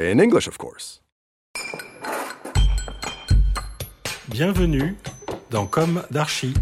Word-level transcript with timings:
In 0.00 0.20
English, 0.20 0.46
of 0.46 0.56
course. 0.58 1.02
Bienvenue 4.28 4.94
dans 5.50 5.66
Comme 5.66 6.04
d'Archi. 6.12 6.54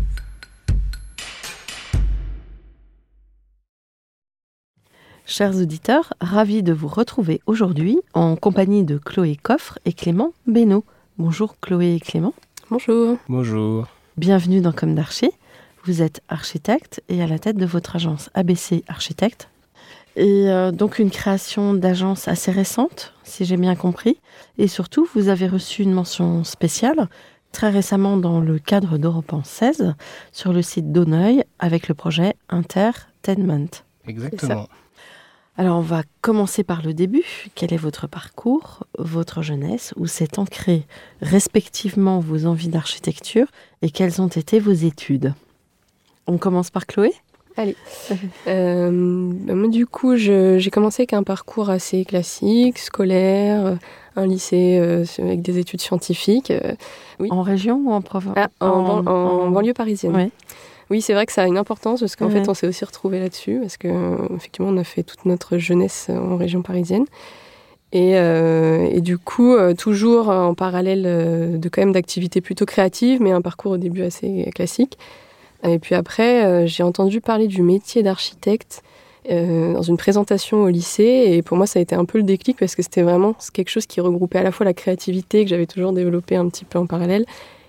Chers 5.27 5.55
auditeurs, 5.57 6.15
ravi 6.19 6.63
de 6.63 6.73
vous 6.73 6.89
retrouver 6.89 7.43
aujourd'hui 7.45 7.99
en 8.15 8.37
compagnie 8.37 8.85
de 8.85 8.97
Chloé 8.97 9.37
Coffre 9.37 9.79
et 9.85 9.93
Clément 9.93 10.33
Benoît. 10.47 10.83
Bonjour 11.19 11.61
Chloé 11.61 11.97
et 11.97 12.01
Clément. 12.01 12.33
Bonjour. 12.71 13.19
Bonjour. 13.29 13.87
Bienvenue 14.17 14.63
dans 14.63 14.73
Comme 14.73 14.95
d'Archi. 14.95 15.31
Vous 15.85 16.01
êtes 16.01 16.23
architecte 16.31 17.03
et 17.11 17.23
à 17.23 17.27
la 17.27 17.39
tête 17.39 17.59
de 17.59 17.67
votre 17.67 17.97
agence 17.97 18.31
ABC 18.33 18.83
Architecte. 18.89 19.51
Et 20.17 20.51
euh, 20.51 20.73
donc 20.73 20.99
une 20.99 21.11
création 21.11 21.75
d'agence 21.75 22.27
assez 22.27 22.51
récente, 22.51 23.13
si 23.23 23.45
j'ai 23.45 23.59
bien 23.59 23.77
compris. 23.77 24.19
Et 24.57 24.67
surtout, 24.67 25.07
vous 25.15 25.29
avez 25.29 25.47
reçu 25.47 25.83
une 25.83 25.93
mention 25.93 26.43
spéciale 26.43 27.09
très 27.53 27.71
récemment 27.71 28.17
dans 28.17 28.41
le 28.41 28.59
cadre 28.59 28.99
d'Europan 28.99 29.43
16 29.45 29.95
sur 30.33 30.53
le 30.53 30.63
site 30.63 30.91
d'Auneuil 30.93 31.45
avec 31.59 31.89
le 31.89 31.95
projet 31.95 32.35
Intertainment. 32.49 33.69
Exactement. 34.07 34.69
Alors 35.59 35.79
on 35.79 35.83
va 35.83 36.03
commencer 36.21 36.65
par 36.65 36.83
le 36.83 36.93
début. 36.93 37.25
Quel 37.55 37.73
est 37.73 37.79
votre 37.79 38.07
parcours, 38.07 38.85
votre 38.99 39.41
jeunesse, 39.41 39.95
où 39.97 40.07
s'est 40.07 40.39
ancré 40.39 40.87
respectivement 41.23 42.21
vos 42.21 42.45
envies 42.45 42.69
d'architecture 42.69 43.47
et 43.81 43.91
quelles 43.91 44.21
ont 44.21 44.29
été 44.29 44.61
vos 44.61 44.73
études? 44.73 45.33
On 46.27 46.37
commence 46.37 46.71
par 46.71 46.87
Chloé? 46.87 47.15
Allez. 47.57 47.77
Euh, 48.49 48.91
moi, 48.91 49.69
du 49.69 49.87
coup, 49.87 50.17
j'ai 50.17 50.71
commencé 50.73 51.03
avec 51.03 51.13
un 51.15 51.23
parcours 51.25 51.69
assez 51.71 52.05
classique, 52.05 52.79
scolaire, 52.79 53.67
euh, 53.67 53.75
un 54.15 54.27
lycée 54.27 54.79
euh, 54.81 55.05
avec 55.19 55.43
des 55.43 55.59
études 55.59 55.81
scientifiques. 55.81 56.51
euh, 56.53 56.75
Oui. 57.19 57.29
En 57.33 57.43
région 57.43 57.83
ou 57.85 57.93
en 57.93 58.01
province 58.03 58.35
ah, 58.37 58.49
en, 58.61 59.03
ban- 59.03 59.11
en 59.13 59.51
banlieue 59.51 59.73
parisienne. 59.75 60.15
Ouais. 60.15 60.31
Oui, 60.91 61.01
c'est 61.01 61.15
vrai 61.15 61.27
que 61.27 61.33
ça 61.33 61.43
a 61.43 61.47
une 61.47 61.59
importance 61.59 62.01
parce 62.01 62.15
qu'en 62.15 62.27
Ouais. 62.27 62.33
fait, 62.33 62.49
on 62.49 62.55
s'est 62.55 62.69
aussi 62.69 62.85
retrouvé 62.85 63.19
là-dessus 63.19 63.59
parce 63.61 63.77
que 63.77 63.89
effectivement, 64.37 64.69
on 64.71 64.77
a 64.77 64.85
fait 64.85 65.03
toute 65.03 65.25
notre 65.25 65.59
jeunesse 65.59 66.09
en 66.11 66.37
région 66.37 66.63
parisienne. 66.63 67.05
Et, 67.93 68.17
euh, 68.17 68.89
et 68.93 69.01
du 69.01 69.19
coup, 69.19 69.55
euh, 69.55 69.75
toujours 69.75 70.29
en 70.29 70.55
parallèle 70.55 71.05
euh, 71.07 71.57
de 71.59 71.69
quand 71.69 71.81
même 71.83 71.93
d'activités 71.93 72.41
plutôt 72.41 72.67
créatives, 72.67 73.21
mais 73.21 73.33
un 73.33 73.41
parcours 73.43 73.73
au 73.73 73.77
début 73.79 74.03
assez 74.03 74.51
classique. 74.55 74.99
Et 75.65 75.79
puis 75.79 75.95
après, 75.95 76.45
euh, 76.45 76.67
j'ai 76.67 76.83
entendu 76.83 77.21
parler 77.21 77.47
du 77.47 77.63
métier 77.63 78.03
d'architecte 78.03 78.83
euh, 79.29 79.73
dans 79.73 79.83
une 79.83 79.97
présentation 79.97 80.63
au 80.63 80.69
lycée. 80.69 81.25
Et 81.33 81.43
pour 81.43 81.57
moi, 81.57 81.67
ça 81.67 81.81
a 81.81 81.83
été 81.83 81.97
un 81.97 82.05
peu 82.05 82.19
le 82.19 82.25
déclic 82.25 82.57
parce 82.59 82.77
que 82.77 82.83
c'était 82.83 83.03
vraiment 83.03 83.35
quelque 83.53 83.71
chose 83.71 83.87
qui 83.87 84.01
regroupait 84.01 84.39
à 84.39 84.43
la 84.45 84.53
fois 84.53 84.65
la 84.65 84.75
créativité 84.75 85.43
que 85.43 85.51
j'avais 85.51 85.67
toujours 85.67 85.93
développée 85.93 86.37
un 86.37 86.49
petit 86.49 86.65
peu 86.65 86.79
en 86.79 86.87
parallèle, 86.87 87.27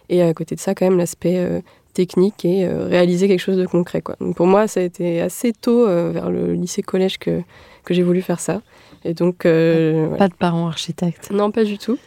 et 0.10 0.22
à 0.22 0.34
côté 0.34 0.54
de 0.54 0.60
ça, 0.60 0.76
quand 0.76 0.86
même, 0.86 1.00
l'aspect 1.00 1.38
euh, 1.38 1.60
technique 1.94 2.46
et 2.46 2.66
euh, 2.66 2.86
réaliser 2.88 3.28
quelque 3.28 3.40
chose 3.40 3.58
de 3.58 3.66
concret. 3.66 4.02
Quoi. 4.02 4.16
Donc 4.22 4.36
pour 4.36 4.46
moi, 4.46 4.68
ça 4.68 4.82
a 4.82 4.84
été 4.84 5.20
assez 5.20 5.52
tôt, 5.52 5.88
vers 5.88 6.30
le 6.30 6.54
lycée-collège, 6.54 7.18
que, 7.18 7.42
que 7.84 7.94
j'ai 7.96 8.04
voulu 8.04 8.22
faire 8.22 8.40
ça. 8.40 8.62
Et 9.04 9.16
donc, 9.16 9.42
ouais. 9.46 10.10
Pas 10.18 10.28
de 10.28 10.36
parents 10.36 10.68
architectes. 10.68 11.32
non, 11.32 11.50
pas 11.50 11.64
du 11.64 11.80
tout. 11.80 11.98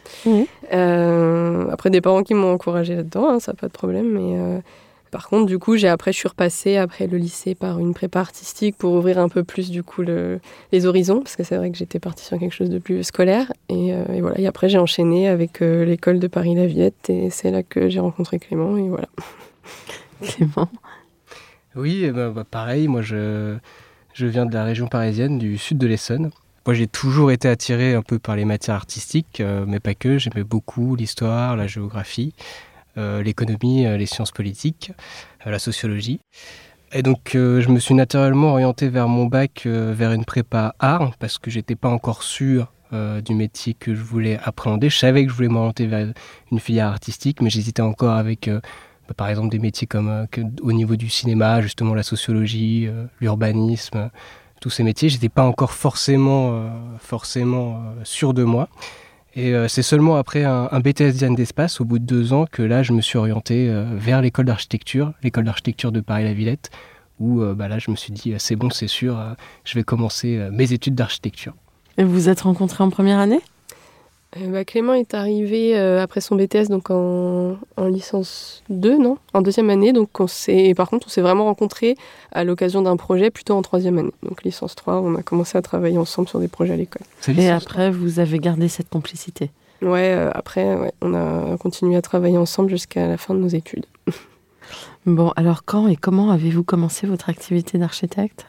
Après, 0.70 1.90
des 1.90 2.00
parents 2.00 2.22
qui 2.22 2.34
m'ont 2.34 2.52
encouragé 2.52 2.94
là-dedans, 2.94 3.30
hein, 3.30 3.40
ça 3.40 3.52
pas 3.52 3.66
de 3.66 3.72
problème. 3.72 4.10
Mais 4.12 4.60
par 5.10 5.28
contre, 5.28 5.46
du 5.46 5.58
coup, 5.58 5.76
j'ai 5.76 5.88
après, 5.88 6.12
je 6.12 6.18
suis 6.18 6.28
repassée 6.28 6.76
après 6.76 7.06
le 7.06 7.18
lycée 7.18 7.54
par 7.54 7.78
une 7.78 7.94
prépa 7.94 8.20
artistique 8.20 8.76
pour 8.76 8.92
ouvrir 8.92 9.18
un 9.18 9.28
peu 9.28 9.44
plus 9.44 9.70
du 9.70 9.82
coup 9.82 10.02
le, 10.02 10.40
les 10.72 10.86
horizons, 10.86 11.20
parce 11.20 11.36
que 11.36 11.42
c'est 11.42 11.56
vrai 11.56 11.70
que 11.70 11.76
j'étais 11.76 11.98
partie 11.98 12.24
sur 12.24 12.38
quelque 12.38 12.54
chose 12.54 12.70
de 12.70 12.78
plus 12.78 13.02
scolaire. 13.02 13.52
Et, 13.68 13.92
euh, 13.92 14.04
et 14.14 14.20
voilà. 14.20 14.38
Et 14.38 14.46
après, 14.46 14.68
j'ai 14.68 14.78
enchaîné 14.78 15.28
avec 15.28 15.62
euh, 15.62 15.84
l'école 15.84 16.18
de 16.18 16.26
Paris 16.26 16.54
La 16.54 16.66
Viette, 16.66 17.10
et 17.10 17.30
c'est 17.30 17.50
là 17.50 17.62
que 17.62 17.88
j'ai 17.88 18.00
rencontré 18.00 18.38
Clément. 18.38 18.76
Et 18.76 18.88
voilà. 18.88 19.08
Clément? 20.22 20.68
Oui, 21.76 22.02
eh 22.04 22.10
ben, 22.10 22.30
bah, 22.30 22.44
pareil, 22.48 22.88
moi 22.88 23.02
je, 23.02 23.56
je 24.12 24.26
viens 24.26 24.46
de 24.46 24.54
la 24.54 24.64
région 24.64 24.86
parisienne, 24.86 25.38
du 25.38 25.58
sud 25.58 25.78
de 25.78 25.86
l'Essonne. 25.86 26.30
Moi 26.66 26.74
j'ai 26.74 26.86
toujours 26.86 27.30
été 27.30 27.48
attiré 27.48 27.94
un 27.94 28.02
peu 28.02 28.18
par 28.18 28.36
les 28.36 28.44
matières 28.44 28.76
artistiques, 28.76 29.40
euh, 29.40 29.64
mais 29.66 29.80
pas 29.80 29.94
que. 29.94 30.18
J'aimais 30.18 30.44
beaucoup 30.44 30.94
l'histoire, 30.94 31.56
la 31.56 31.66
géographie, 31.66 32.34
l'économie, 32.96 33.86
euh, 33.86 33.96
les 33.96 34.06
sciences 34.06 34.32
politiques, 34.32 34.92
euh, 35.46 35.50
la 35.50 35.58
sociologie. 35.58 36.20
Et 36.92 37.02
donc 37.02 37.34
euh, 37.34 37.60
je 37.60 37.68
me 37.68 37.78
suis 37.78 37.94
naturellement 37.94 38.50
orienté 38.52 38.88
vers 38.88 39.08
mon 39.08 39.26
bac, 39.26 39.62
euh, 39.66 39.94
vers 39.96 40.12
une 40.12 40.24
prépa 40.24 40.74
art, 40.80 41.12
parce 41.18 41.38
que 41.38 41.50
j'étais 41.50 41.76
pas 41.76 41.88
encore 41.88 42.22
sûr 42.24 42.72
euh, 42.92 43.20
du 43.20 43.34
métier 43.34 43.74
que 43.74 43.94
je 43.94 44.02
voulais 44.02 44.40
appréhender. 44.42 44.90
Je 44.90 44.98
savais 44.98 45.24
que 45.24 45.30
je 45.30 45.36
voulais 45.36 45.48
m'orienter 45.48 45.86
vers 45.86 46.12
une 46.50 46.58
filière 46.58 46.88
artistique, 46.88 47.40
mais 47.42 47.50
j'hésitais 47.50 47.82
encore 47.82 48.14
avec 48.14 48.48
euh, 48.48 48.60
bah, 49.06 49.14
par 49.16 49.28
exemple 49.28 49.50
des 49.50 49.60
métiers 49.60 49.86
comme 49.86 50.08
euh, 50.08 50.26
au 50.62 50.72
niveau 50.72 50.96
du 50.96 51.08
cinéma, 51.08 51.60
justement 51.60 51.94
la 51.94 52.02
sociologie, 52.02 52.86
euh, 52.88 53.06
l'urbanisme, 53.20 53.96
euh, 53.96 54.08
tous 54.60 54.70
ces 54.70 54.82
métiers. 54.82 55.08
J'étais 55.08 55.28
pas 55.28 55.44
encore 55.44 55.72
forcément, 55.72 56.50
euh, 56.52 56.68
forcément 56.98 57.76
euh, 57.76 58.00
sûr 58.02 58.34
de 58.34 58.42
moi. 58.42 58.68
Et 59.34 59.54
euh, 59.54 59.68
c'est 59.68 59.82
seulement 59.82 60.16
après 60.16 60.44
un, 60.44 60.80
BTS 60.80 61.24
d'espace, 61.34 61.80
au 61.80 61.84
bout 61.84 61.98
de 61.98 62.04
deux 62.04 62.32
ans, 62.32 62.46
que 62.50 62.62
là 62.62 62.82
je 62.82 62.92
me 62.92 63.00
suis 63.00 63.18
orienté 63.18 63.68
euh, 63.68 63.84
vers 63.94 64.22
l'école 64.22 64.46
d'architecture, 64.46 65.12
l'école 65.22 65.44
d'architecture 65.44 65.92
de 65.92 66.00
Paris-la-Villette, 66.00 66.70
où 67.20 67.40
euh, 67.40 67.54
bah, 67.54 67.68
là 67.68 67.78
je 67.78 67.90
me 67.90 67.96
suis 67.96 68.12
dit 68.12 68.34
c'est 68.38 68.56
bon, 68.56 68.70
c'est 68.70 68.88
sûr, 68.88 69.18
je 69.64 69.74
vais 69.74 69.84
commencer 69.84 70.48
mes 70.52 70.72
études 70.72 70.94
d'architecture. 70.94 71.54
Et 71.96 72.04
vous 72.04 72.12
vous 72.12 72.28
êtes 72.28 72.40
rencontrés 72.40 72.82
en 72.82 72.90
première 72.90 73.18
année? 73.18 73.40
Euh, 74.36 74.48
bah, 74.50 74.64
Clément 74.64 74.94
est 74.94 75.14
arrivé 75.14 75.76
euh, 75.76 76.00
après 76.00 76.20
son 76.20 76.36
BTS 76.36 76.68
donc 76.68 76.90
en, 76.90 77.56
en 77.76 77.86
licence 77.86 78.62
2, 78.68 78.98
non? 78.98 79.18
En 79.34 79.42
deuxième 79.42 79.70
année. 79.70 79.92
Donc 79.92 80.20
on 80.20 80.26
s'est, 80.26 80.72
par 80.76 80.88
contre, 80.88 81.08
on 81.08 81.10
s'est 81.10 81.20
vraiment 81.20 81.44
rencontrés 81.44 81.96
à 82.32 82.44
l'occasion 82.44 82.82
d'un 82.82 82.96
projet 82.96 83.30
plutôt 83.30 83.54
en 83.54 83.62
troisième 83.62 83.98
année. 83.98 84.12
Donc 84.22 84.44
licence 84.44 84.76
3, 84.76 85.00
on 85.00 85.16
a 85.16 85.22
commencé 85.22 85.58
à 85.58 85.62
travailler 85.62 85.98
ensemble 85.98 86.28
sur 86.28 86.38
des 86.38 86.48
projets 86.48 86.74
à 86.74 86.76
l'école. 86.76 87.02
Et 87.36 87.48
après, 87.48 87.90
vous 87.90 88.20
avez 88.20 88.38
gardé 88.38 88.68
cette 88.68 88.88
complicité? 88.88 89.50
Ouais, 89.82 90.12
euh, 90.14 90.30
après, 90.34 90.74
ouais, 90.76 90.92
on 91.00 91.14
a 91.14 91.56
continué 91.56 91.96
à 91.96 92.02
travailler 92.02 92.36
ensemble 92.36 92.68
jusqu'à 92.68 93.08
la 93.08 93.16
fin 93.16 93.34
de 93.34 93.40
nos 93.40 93.48
études. 93.48 93.86
Bon, 95.06 95.32
alors 95.34 95.64
quand 95.64 95.88
et 95.88 95.96
comment 95.96 96.30
avez-vous 96.30 96.62
commencé 96.62 97.06
votre 97.06 97.28
activité 97.30 97.78
d'architecte? 97.78 98.46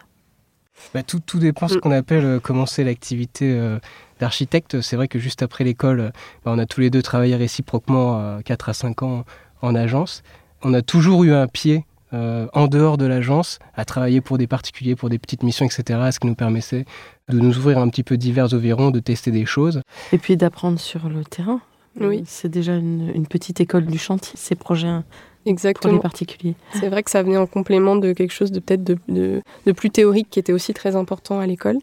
Bah, 0.94 1.04
tout, 1.04 1.20
tout 1.20 1.40
dépend 1.40 1.68
ce 1.68 1.76
Mm. 1.76 1.80
qu'on 1.82 1.92
appelle 1.92 2.26
euh, 2.26 2.40
commencer 2.40 2.84
l'activité 2.84 3.52
euh, 3.52 3.80
d'architecte. 4.20 4.82
C'est 4.82 4.96
vrai 4.96 5.08
que 5.08 5.20
juste 5.20 5.42
après 5.42 5.64
l'école, 5.64 6.00
euh, 6.00 6.10
bah, 6.46 6.52
on 6.54 6.60
a 6.60 6.66
tous 6.66 6.82
les 6.82 6.90
deux 6.90 7.02
travaillé 7.02 7.36
réciproquement 7.36 8.20
euh, 8.20 8.40
4 8.42 8.70
à 8.70 8.74
5 8.74 9.04
ans 9.04 9.24
en 9.62 9.76
agence. 9.76 10.24
On 10.64 10.74
a 10.74 10.82
toujours 10.82 11.24
eu 11.24 11.34
un 11.34 11.48
pied 11.48 11.86
euh, 12.14 12.48
en 12.54 12.68
dehors 12.68 12.98
de 12.98 13.06
l'agence 13.06 13.60
à 13.74 13.86
travailler 13.86 14.20
pour 14.22 14.38
des 14.38 14.48
particuliers, 14.48 14.96
pour 14.96 15.10
des 15.10 15.18
petites 15.18 15.44
missions, 15.44 15.66
etc. 15.66 16.00
Ce 16.12 16.20
qui 16.20 16.28
nous 16.28 16.36
permettait 16.36 16.86
de 17.30 17.40
nous 17.40 17.58
ouvrir 17.58 17.78
un 17.78 17.88
petit 17.90 18.04
peu 18.04 18.18
divers 18.18 18.54
environs, 18.54 18.92
de 18.92 19.00
tester 19.00 19.32
des 19.32 19.46
choses. 19.46 19.82
Et 20.12 20.18
puis 20.18 20.36
d'apprendre 20.36 20.80
sur 20.80 21.08
le 21.08 21.24
terrain. 21.24 21.62
Oui. 22.00 22.24
C'est 22.26 22.50
déjà 22.50 22.76
une, 22.76 23.12
une 23.16 23.28
petite 23.28 23.60
école 23.62 23.86
du 23.86 23.98
chantier, 23.98 24.34
ces 24.36 24.56
projets 24.56 25.00
pour 25.44 25.48
les 25.48 25.52
Exactement. 25.52 26.00
particuliers. 26.00 26.56
C'est 26.74 26.90
vrai 26.90 27.04
que 27.04 27.12
ça 27.12 27.24
venait 27.24 27.38
en 27.38 27.48
complément 27.48 27.96
de 27.96 28.14
quelque 28.14 28.32
chose 28.34 28.52
de 28.52 28.60
peut-être 28.60 28.84
de, 28.84 28.98
de- 29.08 29.42
de 29.66 29.72
plus 29.72 29.90
théorique 29.90 30.28
qui 30.30 30.40
était 30.40 30.54
aussi 30.54 30.74
très 30.74 30.96
important 30.96 31.40
à 31.40 31.46
l'école. 31.48 31.78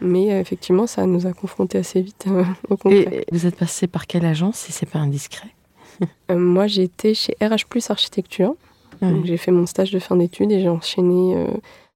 Mais 0.00 0.26
effectivement, 0.40 0.86
ça 0.86 1.06
nous 1.06 1.26
a 1.26 1.32
confrontés 1.32 1.78
assez 1.78 2.02
vite 2.02 2.26
au 2.68 2.76
concret. 2.76 3.24
Et 3.28 3.34
vous 3.34 3.46
êtes 3.46 3.56
passé 3.56 3.86
par 3.86 4.06
quelle 4.06 4.24
agence, 4.26 4.56
si 4.56 4.72
c'est 4.72 4.86
pas 4.90 4.98
indiscret? 4.98 5.48
Moi, 6.34 6.66
j'ai 6.66 6.82
été 6.82 7.14
chez 7.14 7.36
RH 7.40 7.66
Plus 7.68 7.88
Architecture. 7.90 8.54
J'ai 9.24 9.36
fait 9.36 9.50
mon 9.50 9.66
stage 9.66 9.90
de 9.92 9.98
fin 9.98 10.16
d'études 10.16 10.50
et 10.50 10.60
j'ai 10.60 10.68
enchaîné 10.68 11.46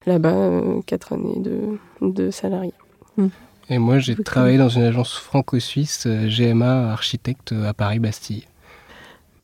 là-bas 0.06 0.60
quatre 0.86 1.14
années 1.14 1.38
de, 1.38 1.78
de 2.02 2.30
salarié. 2.30 2.72
Hmm. 3.16 3.28
Et 3.70 3.78
moi, 3.78 3.98
j'ai 3.98 4.14
travaillé 4.14 4.58
dans 4.58 4.68
une 4.68 4.82
agence 4.82 5.14
franco-suisse, 5.14 6.06
GMA 6.06 6.90
Architecte 6.92 7.52
à 7.52 7.72
Paris-Bastille. 7.74 8.44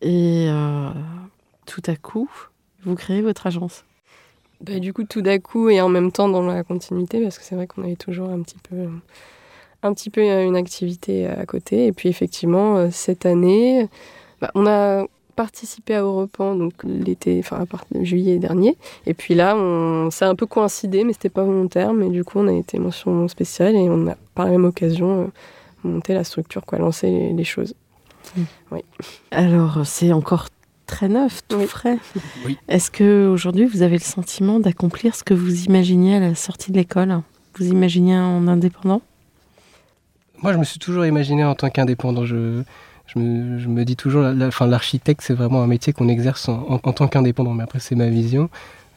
Et 0.03 0.49
tout 1.67 1.83
à 1.87 1.97
coup, 1.97 2.31
vous 2.85 2.95
créez 2.95 3.23
votre 3.23 3.47
agence 3.47 3.85
bah, 4.61 4.79
Du 4.79 4.93
coup, 4.93 5.05
tout 5.05 5.23
d'un 5.23 5.39
coup 5.39 5.69
et 5.69 5.81
en 5.81 5.89
même 5.89 6.13
temps 6.13 6.29
dans 6.29 6.43
la 6.43 6.63
continuité, 6.63 7.21
parce 7.23 7.39
que 7.39 7.45
c'est 7.45 7.55
vrai 7.55 7.67
qu'on 7.67 7.83
avait 7.83 7.97
toujours 7.97 8.29
un 8.31 8.43
petit 8.43 8.59
peu, 8.69 8.89
un 9.83 9.95
petit 9.95 10.11
peu 10.11 10.23
une 10.23 10.57
activité 10.57 11.27
à 11.27 11.47
côté. 11.47 11.87
Et 11.87 11.93
puis 11.93 12.09
effectivement, 12.09 12.77
euh, 12.77 12.89
cette 12.91 13.27
année, 13.27 13.89
bah, 14.41 14.51
on 14.55 14.67
a 14.67 15.07
participé 15.35 15.95
à 15.95 16.03
Europan 16.03 16.55
donc 16.55 16.73
l'été, 16.85 17.41
enfin 17.41 17.61
à 17.61 17.67
partir 17.67 17.99
de 17.99 18.05
juillet 18.05 18.39
dernier. 18.39 18.77
Et 19.07 19.15
puis 19.15 19.35
là, 19.35 19.57
on, 19.57 20.11
ça 20.11 20.27
a 20.27 20.31
un 20.31 20.35
peu 20.35 20.47
coïncidé, 20.47 21.05
mais 21.05 21.13
c'était 21.13 21.29
pas 21.29 21.45
volontaire. 21.45 21.93
Mais 21.93 22.09
du 22.09 22.25
coup, 22.25 22.39
on 22.39 22.49
a 22.49 22.53
été 22.53 22.79
mention 22.79 23.29
spéciale 23.29 23.75
et 23.77 23.89
on 23.89 24.07
a 24.09 24.17
par 24.35 24.47
la 24.47 24.53
même 24.53 24.65
occasion 24.65 25.23
euh, 25.23 25.89
monté 25.89 26.15
la 26.15 26.25
structure, 26.25 26.65
quoi, 26.65 26.79
lancé 26.79 27.33
les, 27.33 27.45
choses. 27.45 27.75
Mmh. 28.37 28.43
Oui. 28.73 28.81
Alors, 29.31 29.81
c'est 29.85 30.13
encore 30.13 30.49
très 30.87 31.09
neuf, 31.09 31.41
tout 31.49 31.61
frais. 31.67 31.99
Est-ce 32.69 32.91
que 32.91 33.29
aujourd'hui 33.29 33.65
vous 33.67 33.83
avez 33.83 33.97
le 33.97 34.03
sentiment 34.03 34.61
d'accomplir 34.61 35.15
ce 35.15 35.25
que 35.25 35.35
vous 35.35 35.65
imaginiez 35.65 36.17
à 36.17 36.21
la 36.21 36.35
sortie 36.35 36.73
de 36.73 36.77
l'école? 36.77 37.21
Vous 37.59 37.67
imaginiez 37.67 38.17
en 38.17 38.49
indépendant? 38.49 39.03
Moi, 40.43 40.53
je 40.53 40.59
me 40.59 40.65
suis 40.65 40.79
toujours 40.79 41.07
imaginé 41.07 41.45
en 41.45 41.55
tant 41.55 41.71
qu'indépendant. 41.71 42.27
Je, 42.27 42.63
je, 43.07 43.19
me, 43.19 43.85
dis 43.85 43.97
toujours, 43.97 44.23
l'architecte, 44.23 45.23
c'est 45.23 45.35
vraiment 45.35 45.63
un 45.63 45.67
métier 45.67 45.93
qu'on 45.93 46.09
exerce 46.09 46.49
en, 46.49 46.79
tant 46.79 47.09
qu'indépendant. 47.09 47.55
Mais 47.55 47.63
après, 47.63 47.79
c'est 47.79 47.95
ma 47.95 48.09
vision. 48.09 48.51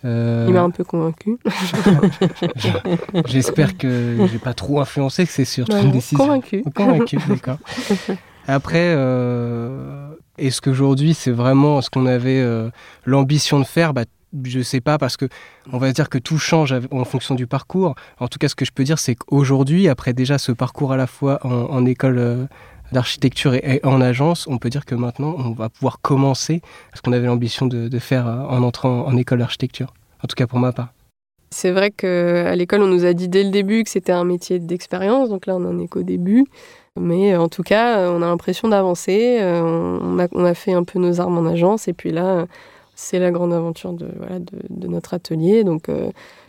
Euh, 0.06 0.46
Il 0.48 0.54
m'a 0.54 0.62
un 0.62 0.70
peu 0.70 0.84
convaincu. 0.84 1.38
J'espère 3.28 3.78
que 3.78 4.28
j'ai 4.32 4.40
pas 4.40 4.54
trop 4.54 4.80
influencé, 4.80 5.26
que 5.26 5.32
c'est 5.32 5.46
surtout 5.46 5.78
une 5.78 5.92
décision. 5.92 6.18
Convaincu. 6.18 6.64
Convaincu, 6.76 7.18
d'accord. 7.28 7.58
Après, 8.48 8.94
euh, 8.96 10.07
est-ce 10.38 10.62
qu'aujourd'hui 10.62 11.14
c'est 11.14 11.32
vraiment 11.32 11.82
ce 11.82 11.90
qu'on 11.90 12.06
avait 12.06 12.40
euh, 12.40 12.70
l'ambition 13.06 13.60
de 13.60 13.66
faire? 13.66 13.94
Bah, 13.94 14.04
je 14.44 14.62
sais 14.62 14.82
pas 14.82 14.98
parce 14.98 15.18
que 15.18 15.26
on 15.72 15.78
va 15.78 15.92
dire 15.92 16.10
que 16.10 16.18
tout 16.18 16.38
change 16.38 16.76
en 16.92 17.06
fonction 17.06 17.36
du 17.36 17.48
parcours. 17.48 17.96
En 18.20 18.28
tout 18.28 18.40
cas, 18.40 18.50
ce 18.50 18.56
que 18.56 18.66
je 18.66 18.72
peux 18.72 18.84
dire, 18.84 19.00
c'est 19.00 19.16
qu'aujourd'hui, 19.16 19.88
après 19.88 20.14
déjà 20.14 20.38
ce 20.38 20.52
parcours 20.52 20.92
à 20.92 20.98
la 20.98 21.08
fois 21.08 21.40
en, 21.46 21.86
école 21.86 22.18
euh, 22.20 22.46
d'architecture 22.92 23.54
et, 23.54 23.80
en 23.84 24.02
agence, 24.02 24.46
on 24.48 24.58
peut 24.58 24.70
dire 24.70 24.86
que 24.86 24.96
maintenant, 24.96 25.36
on 25.38 25.52
va 25.52 25.70
pouvoir 25.70 26.00
commencer 26.02 26.62
ce 26.94 27.02
qu'on 27.02 27.14
avait 27.14 27.28
l'ambition 27.28 27.66
de, 27.66 28.00
faire 28.00 28.28
en 28.28 28.62
entrant 28.64 29.06
en 29.08 29.16
école 29.18 29.40
d'architecture. 29.40 29.94
En 30.24 30.28
tout 30.28 30.36
cas 30.36 30.48
pour 30.48 30.60
ma 30.60 30.72
part. 30.72 30.90
C'est 31.50 31.72
vrai 31.72 31.92
qu'à 31.92 32.56
l'école, 32.56 32.82
on 32.82 32.88
nous 32.88 33.06
a 33.06 33.14
dit 33.14 33.30
dès 33.30 33.44
le 33.44 33.52
début 33.52 33.84
que 33.84 33.90
c'était 33.90 34.12
un 34.12 34.26
métier 34.26 34.60
d'expérience, 34.60 35.30
donc 35.30 35.46
là, 35.46 35.56
on 35.56 35.60
n'en 35.60 35.80
est 35.80 35.88
qu'au 35.88 36.04
début. 36.04 36.46
Mais 37.00 37.34
euh, 37.34 37.42
en 37.42 37.50
tout 37.50 37.64
cas, 37.64 38.00
euh, 38.00 38.10
on 38.12 38.22
a 38.22 38.26
l'impression 38.28 38.68
d'avancer. 38.68 39.38
Euh, 39.42 39.62
on 39.62 40.20
a, 40.20 40.28
on 40.32 40.46
a, 40.46 40.54
fait 40.54 40.74
un 40.74 40.84
peu 40.84 41.00
nos 41.00 41.22
armes 41.22 41.38
en 41.38 41.50
agence. 41.50 41.88
Et 41.88 41.94
puis 41.94 42.12
là, 42.12 42.48
c'est 43.00 43.20
la 43.20 43.30
grande 43.30 43.54
aventure 43.54 43.94
de, 43.94 44.08
voilà, 44.18 44.40
de, 44.40 44.88
notre 44.88 45.14
atelier. 45.14 45.64
Donc, 45.64 45.88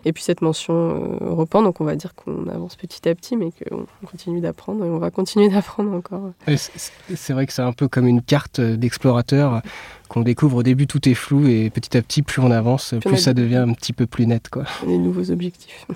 et 0.05 0.13
puis 0.13 0.23
cette 0.23 0.41
mention 0.41 1.19
reprend. 1.21 1.63
Donc 1.63 1.81
on 1.81 1.85
va 1.85 1.95
dire 1.95 2.15
qu'on 2.15 2.49
avance 2.49 2.75
petit 2.75 3.07
à 3.07 3.15
petit, 3.15 3.37
mais 3.37 3.51
qu'on 3.53 3.87
continue 4.07 4.41
d'apprendre. 4.41 4.85
Et 4.85 4.89
on 4.89 4.99
va 4.99 5.11
continuer 5.11 5.49
d'apprendre 5.55 5.93
encore. 5.93 6.33
C'est 6.57 7.33
vrai 7.35 7.47
que 7.47 7.53
c'est 7.53 7.63
un 7.63 7.73
peu 7.73 7.87
comme 7.87 8.07
une 8.07 8.23
carte 8.23 8.61
d'explorateur 8.61 9.61
qu'on 10.09 10.23
découvre 10.23 10.57
au 10.57 10.63
début, 10.63 10.87
tout 10.87 11.07
est 11.07 11.15
flou. 11.15 11.47
Et 11.47 11.69
petit 11.71 11.97
à 11.97 12.03
petit, 12.03 12.23
plus 12.23 12.41
on 12.41 12.51
avance, 12.51 12.95
plus, 13.05 13.19
ça 13.19 13.35
devient 13.35 13.57
un 13.57 13.75
petit 13.75 13.93
peu 13.93 14.07
plus 14.07 14.27
net. 14.27 14.49
Quoi. 14.49 14.65
Des 14.87 14.99
nouveaux 14.99 15.31
objectifs. 15.31 15.87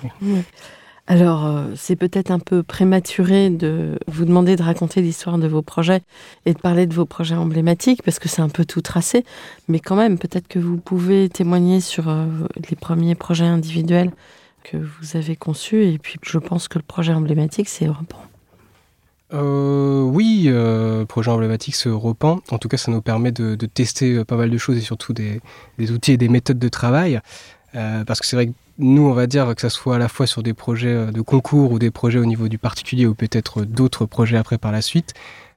Alors, 1.05 1.45
euh, 1.45 1.65
c'est 1.75 1.97
peut-être 1.97 2.31
un 2.31 2.39
peu 2.39 2.63
prématuré 2.63 3.49
de 3.49 3.99
vous 4.07 4.23
demander 4.23 4.55
de 4.55 4.63
raconter 4.63 5.01
l'histoire 5.01 5.37
de 5.37 5.47
vos 5.47 5.61
projets 5.61 6.01
et 6.45 6.53
de 6.53 6.59
parler 6.59 6.85
de 6.85 6.93
vos 6.93 7.05
projets 7.05 7.35
emblématiques, 7.35 8.03
parce 8.03 8.19
que 8.19 8.29
c'est 8.29 8.41
un 8.41 8.47
peu 8.47 8.63
tout 8.63 8.81
tracé, 8.81 9.25
mais 9.67 9.79
quand 9.79 9.97
même, 9.97 10.17
peut-être 10.17 10.47
que 10.47 10.59
vous 10.59 10.77
pouvez 10.77 11.27
témoigner 11.27 11.81
sur 11.81 12.07
euh, 12.07 12.25
les 12.69 12.77
premiers 12.77 13.15
projets 13.15 13.45
individuels 13.45 14.11
que 14.63 14.77
vous 14.77 15.17
avez 15.17 15.35
conçus, 15.35 15.83
et 15.83 15.97
puis 15.97 16.17
je 16.23 16.37
pense 16.37 16.69
que 16.69 16.79
le 16.79 16.85
projet 16.85 17.13
emblématique, 17.13 17.67
c'est 17.67 17.85
Europan. 17.85 18.19
Euh, 19.33 20.01
oui, 20.03 20.45
euh, 20.47 21.05
projet 21.05 21.31
emblématique, 21.31 21.75
c'est 21.75 21.89
Europan. 21.89 22.39
En 22.51 22.59
tout 22.59 22.67
cas, 22.67 22.77
ça 22.77 22.91
nous 22.91 23.01
permet 23.01 23.31
de, 23.31 23.55
tester 23.65 24.23
pas 24.23 24.37
mal 24.37 24.49
de 24.49 24.57
choses 24.57 24.77
et 24.77 24.81
surtout 24.81 25.13
des, 25.13 25.41
outils 25.91 26.13
et 26.13 26.17
des 26.17 26.29
méthodes 26.29 26.59
de 26.59 26.69
travail. 26.69 27.19
Parce 27.73 28.19
que 28.19 28.25
c'est 28.25 28.35
vrai 28.35 28.47
que 28.47 28.53
nous, 28.79 29.07
on 29.07 29.13
va 29.13 29.27
dire 29.27 29.53
que 29.53 29.61
ça 29.61 29.69
soit 29.69 29.95
à 29.95 29.99
la 29.99 30.07
fois 30.07 30.25
sur 30.25 30.41
des 30.41 30.53
projets 30.53 30.93
euh, 30.93 31.11
de 31.11 31.21
concours 31.21 31.71
ou 31.71 31.79
des 31.79 31.91
projets 31.91 32.19
au 32.19 32.25
niveau 32.25 32.47
du 32.47 32.57
particulier 32.57 33.05
ou 33.05 33.13
peut-être 33.13 33.65
d'autres 33.65 34.05
projets 34.05 34.37
après 34.37 34.57
par 34.57 34.71
la 34.71 34.81
suite. 34.81 35.13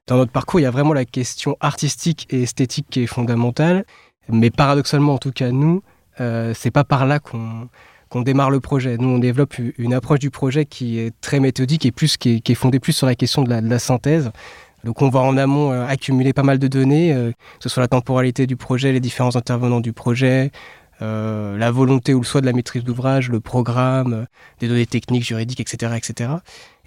Dans 0.06 0.16
notre 0.16 0.32
parcours, 0.32 0.60
il 0.60 0.64
y 0.64 0.66
a 0.66 0.70
vraiment 0.70 0.92
la 0.92 1.04
question 1.04 1.56
artistique 1.60 2.26
et 2.30 2.42
esthétique 2.42 2.86
qui 2.90 3.02
est 3.02 3.06
fondamentale. 3.06 3.84
Mais 4.28 4.50
paradoxalement, 4.50 5.14
en 5.14 5.18
tout 5.18 5.32
cas, 5.32 5.50
nous, 5.50 5.82
euh, 6.20 6.52
c'est 6.54 6.70
pas 6.70 6.84
par 6.84 7.06
là 7.06 7.18
qu'on 7.18 8.22
démarre 8.22 8.50
le 8.50 8.60
projet. 8.60 8.98
Nous, 8.98 9.08
on 9.08 9.18
développe 9.18 9.54
une 9.78 9.94
approche 9.94 10.18
du 10.18 10.30
projet 10.30 10.64
qui 10.66 10.98
est 10.98 11.12
très 11.20 11.40
méthodique 11.40 11.86
et 11.86 11.92
plus 11.92 12.16
qui 12.16 12.42
est, 12.44 12.54
fondée 12.54 12.80
plus 12.80 12.92
sur 12.92 13.06
la 13.06 13.14
question 13.14 13.42
de 13.42 13.52
la, 13.52 13.78
synthèse. 13.78 14.30
Donc, 14.84 15.02
on 15.02 15.08
va 15.08 15.20
en 15.20 15.36
amont 15.36 15.72
euh, 15.72 15.86
accumuler 15.86 16.32
pas 16.32 16.42
mal 16.42 16.58
de 16.58 16.68
données, 16.68 17.12
que 17.12 17.62
ce 17.62 17.68
soit 17.68 17.80
la 17.80 17.88
temporalité 17.88 18.46
du 18.46 18.56
projet, 18.56 18.92
les 18.92 19.00
différents 19.00 19.34
intervenants 19.36 19.80
du 19.80 19.92
projet, 19.92 20.52
euh, 21.02 21.58
la 21.58 21.70
volonté 21.70 22.14
ou 22.14 22.20
le 22.20 22.24
choix 22.24 22.40
de 22.40 22.46
la 22.46 22.54
maîtrise 22.54 22.82
d'ouvrage, 22.82 23.28
le 23.28 23.40
programme, 23.40 24.12
euh, 24.14 24.24
des 24.60 24.68
données 24.68 24.86
techniques, 24.86 25.24
juridiques, 25.24 25.60
etc. 25.60 25.92
etc. 25.94 26.30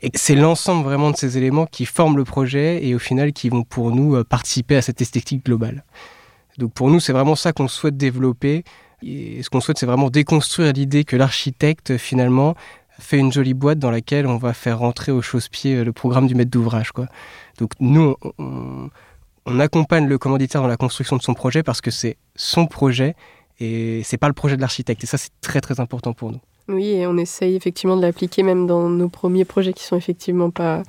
Et 0.02 0.10
c'est 0.16 0.36
l'ensemble 0.36 0.84
vraiment 0.84 1.12
de 1.12 1.16
ces 1.16 1.38
éléments 1.38 1.68
qui 1.68 1.86
forment 1.86 2.18
le 2.18 2.24
projet 2.24 2.84
et 2.84 2.96
au 2.96 3.00
final 3.00 3.34
qui 3.34 3.50
vont 3.50 3.64
pour 3.64 3.92
nous 3.92 4.16
euh, 4.16 4.24
participer 4.24 4.78
à 4.78 4.82
cette 4.82 5.02
esthétique 5.02 5.46
globale. 5.46 5.84
Donc 6.58 6.74
pour 6.74 6.90
nous, 6.90 7.00
c'est 7.00 7.14
vraiment 7.14 7.36
ça 7.36 7.54
qu'on 7.54 7.68
souhaite 7.68 7.98
développer. 7.98 8.64
Et 9.04 9.44
ce 9.44 9.50
qu'on 9.50 9.62
souhaite, 9.62 9.78
c'est 9.78 9.86
vraiment 9.86 10.10
déconstruire 10.10 10.74
l'idée 10.74 11.04
que 11.04 11.16
l'architecte, 11.16 11.98
finalement, 11.98 12.56
fait 12.98 13.18
une 13.18 13.32
jolie 13.32 13.54
boîte 13.54 13.78
dans 13.78 13.92
laquelle 13.92 14.26
on 14.26 14.38
va 14.38 14.54
faire 14.54 14.80
rentrer 14.80 15.12
au 15.12 15.22
chausse-pied 15.22 15.84
le 15.84 15.94
programme 15.94 16.28
du 16.28 16.36
maître 16.36 16.52
d'ouvrage. 16.52 16.92
Donc 17.60 17.72
nous, 17.80 18.16
on 19.46 19.60
accompagne 19.60 20.08
le 20.08 20.18
commanditaire 20.18 20.62
dans 20.62 20.68
la 20.68 20.78
construction 20.78 21.16
de 21.16 21.22
son 21.22 21.34
projet 21.34 21.64
parce 21.64 21.80
que 21.80 21.92
c'est 21.92 22.18
son 22.36 22.66
projet 22.68 23.16
et 23.60 24.02
c'est 24.04 24.18
pas 24.18 24.28
le 24.28 24.34
projet 24.34 24.56
de 24.56 24.62
l'architecte. 24.62 25.04
Et 25.04 25.08
ça, 25.08 25.18
c'est 25.18 25.32
très 25.42 25.62
très 25.62 25.80
important 25.80 26.14
pour 26.14 26.32
nous. 26.32 26.40
Oui, 26.68 26.86
et 26.86 27.08
on 27.08 27.18
essaye 27.18 27.56
effectivement 27.56 27.98
de 27.98 28.02
l'appliquer 28.02 28.44
même 28.44 28.68
dans 28.68 28.90
nos 28.90 29.10
premiers 29.10 29.46
projets 29.46 29.74
qui 29.74 29.84
sont 29.84 29.98
effectivement 29.98 30.52
pas 30.52 30.84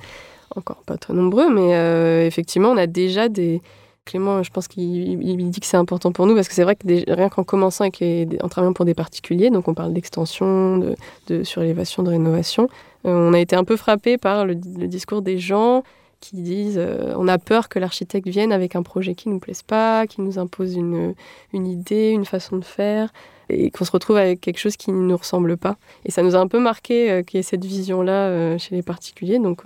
encore 0.55 0.83
pas 0.85 0.97
très 0.97 1.13
nombreux, 1.13 1.53
mais 1.53 1.75
euh, 1.75 2.25
effectivement, 2.25 2.69
on 2.69 2.77
a 2.77 2.87
déjà 2.87 3.29
des. 3.29 3.61
Clément, 4.03 4.41
je 4.41 4.49
pense 4.49 4.67
qu'il 4.67 5.19
dit 5.51 5.59
que 5.59 5.65
c'est 5.67 5.77
important 5.77 6.11
pour 6.11 6.25
nous 6.25 6.33
parce 6.33 6.47
que 6.47 6.55
c'est 6.55 6.63
vrai 6.63 6.75
que 6.75 6.87
rien 7.13 7.29
qu'en 7.29 7.43
commençant 7.43 7.83
avec 7.83 8.01
en 8.41 8.49
travaillant 8.49 8.73
pour 8.73 8.83
des 8.83 8.95
particuliers, 8.95 9.51
donc 9.51 9.67
on 9.67 9.75
parle 9.75 9.93
d'extension, 9.93 10.79
de, 11.27 11.43
surélévation, 11.43 12.01
de 12.01 12.09
rénovation, 12.09 12.67
euh, 13.05 13.29
on 13.29 13.33
a 13.33 13.39
été 13.39 13.55
un 13.55 13.63
peu 13.63 13.77
frappé 13.77 14.17
par 14.17 14.47
le 14.47 14.55
discours 14.55 15.21
des 15.21 15.37
gens 15.37 15.83
qui 16.21 16.37
disent 16.37 16.77
euh, 16.77 17.13
on 17.17 17.27
a 17.27 17.37
peur 17.37 17.67
que 17.67 17.79
l'architecte 17.79 18.27
vienne 18.27 18.53
avec 18.53 18.75
un 18.77 18.83
projet 18.83 19.15
qui 19.15 19.27
ne 19.27 19.33
nous 19.33 19.39
plaise 19.39 19.63
pas, 19.63 20.07
qui 20.07 20.21
nous 20.21 20.39
impose 20.39 20.75
une, 20.75 21.13
une 21.51 21.67
idée, 21.67 22.11
une 22.11 22.23
façon 22.23 22.57
de 22.57 22.63
faire, 22.63 23.11
et 23.49 23.71
qu'on 23.71 23.83
se 23.83 23.91
retrouve 23.91 24.15
avec 24.15 24.39
quelque 24.39 24.59
chose 24.59 24.77
qui 24.77 24.91
ne 24.91 25.01
nous 25.01 25.17
ressemble 25.17 25.57
pas. 25.57 25.75
Et 26.05 26.11
ça 26.11 26.21
nous 26.21 26.35
a 26.35 26.39
un 26.39 26.47
peu 26.47 26.59
marqué 26.59 27.11
euh, 27.11 27.23
qu'il 27.23 27.37
y 27.37 27.39
ait 27.41 27.43
cette 27.43 27.65
vision-là 27.65 28.27
euh, 28.29 28.57
chez 28.57 28.75
les 28.75 28.83
particuliers. 28.83 29.39
Donc 29.39 29.63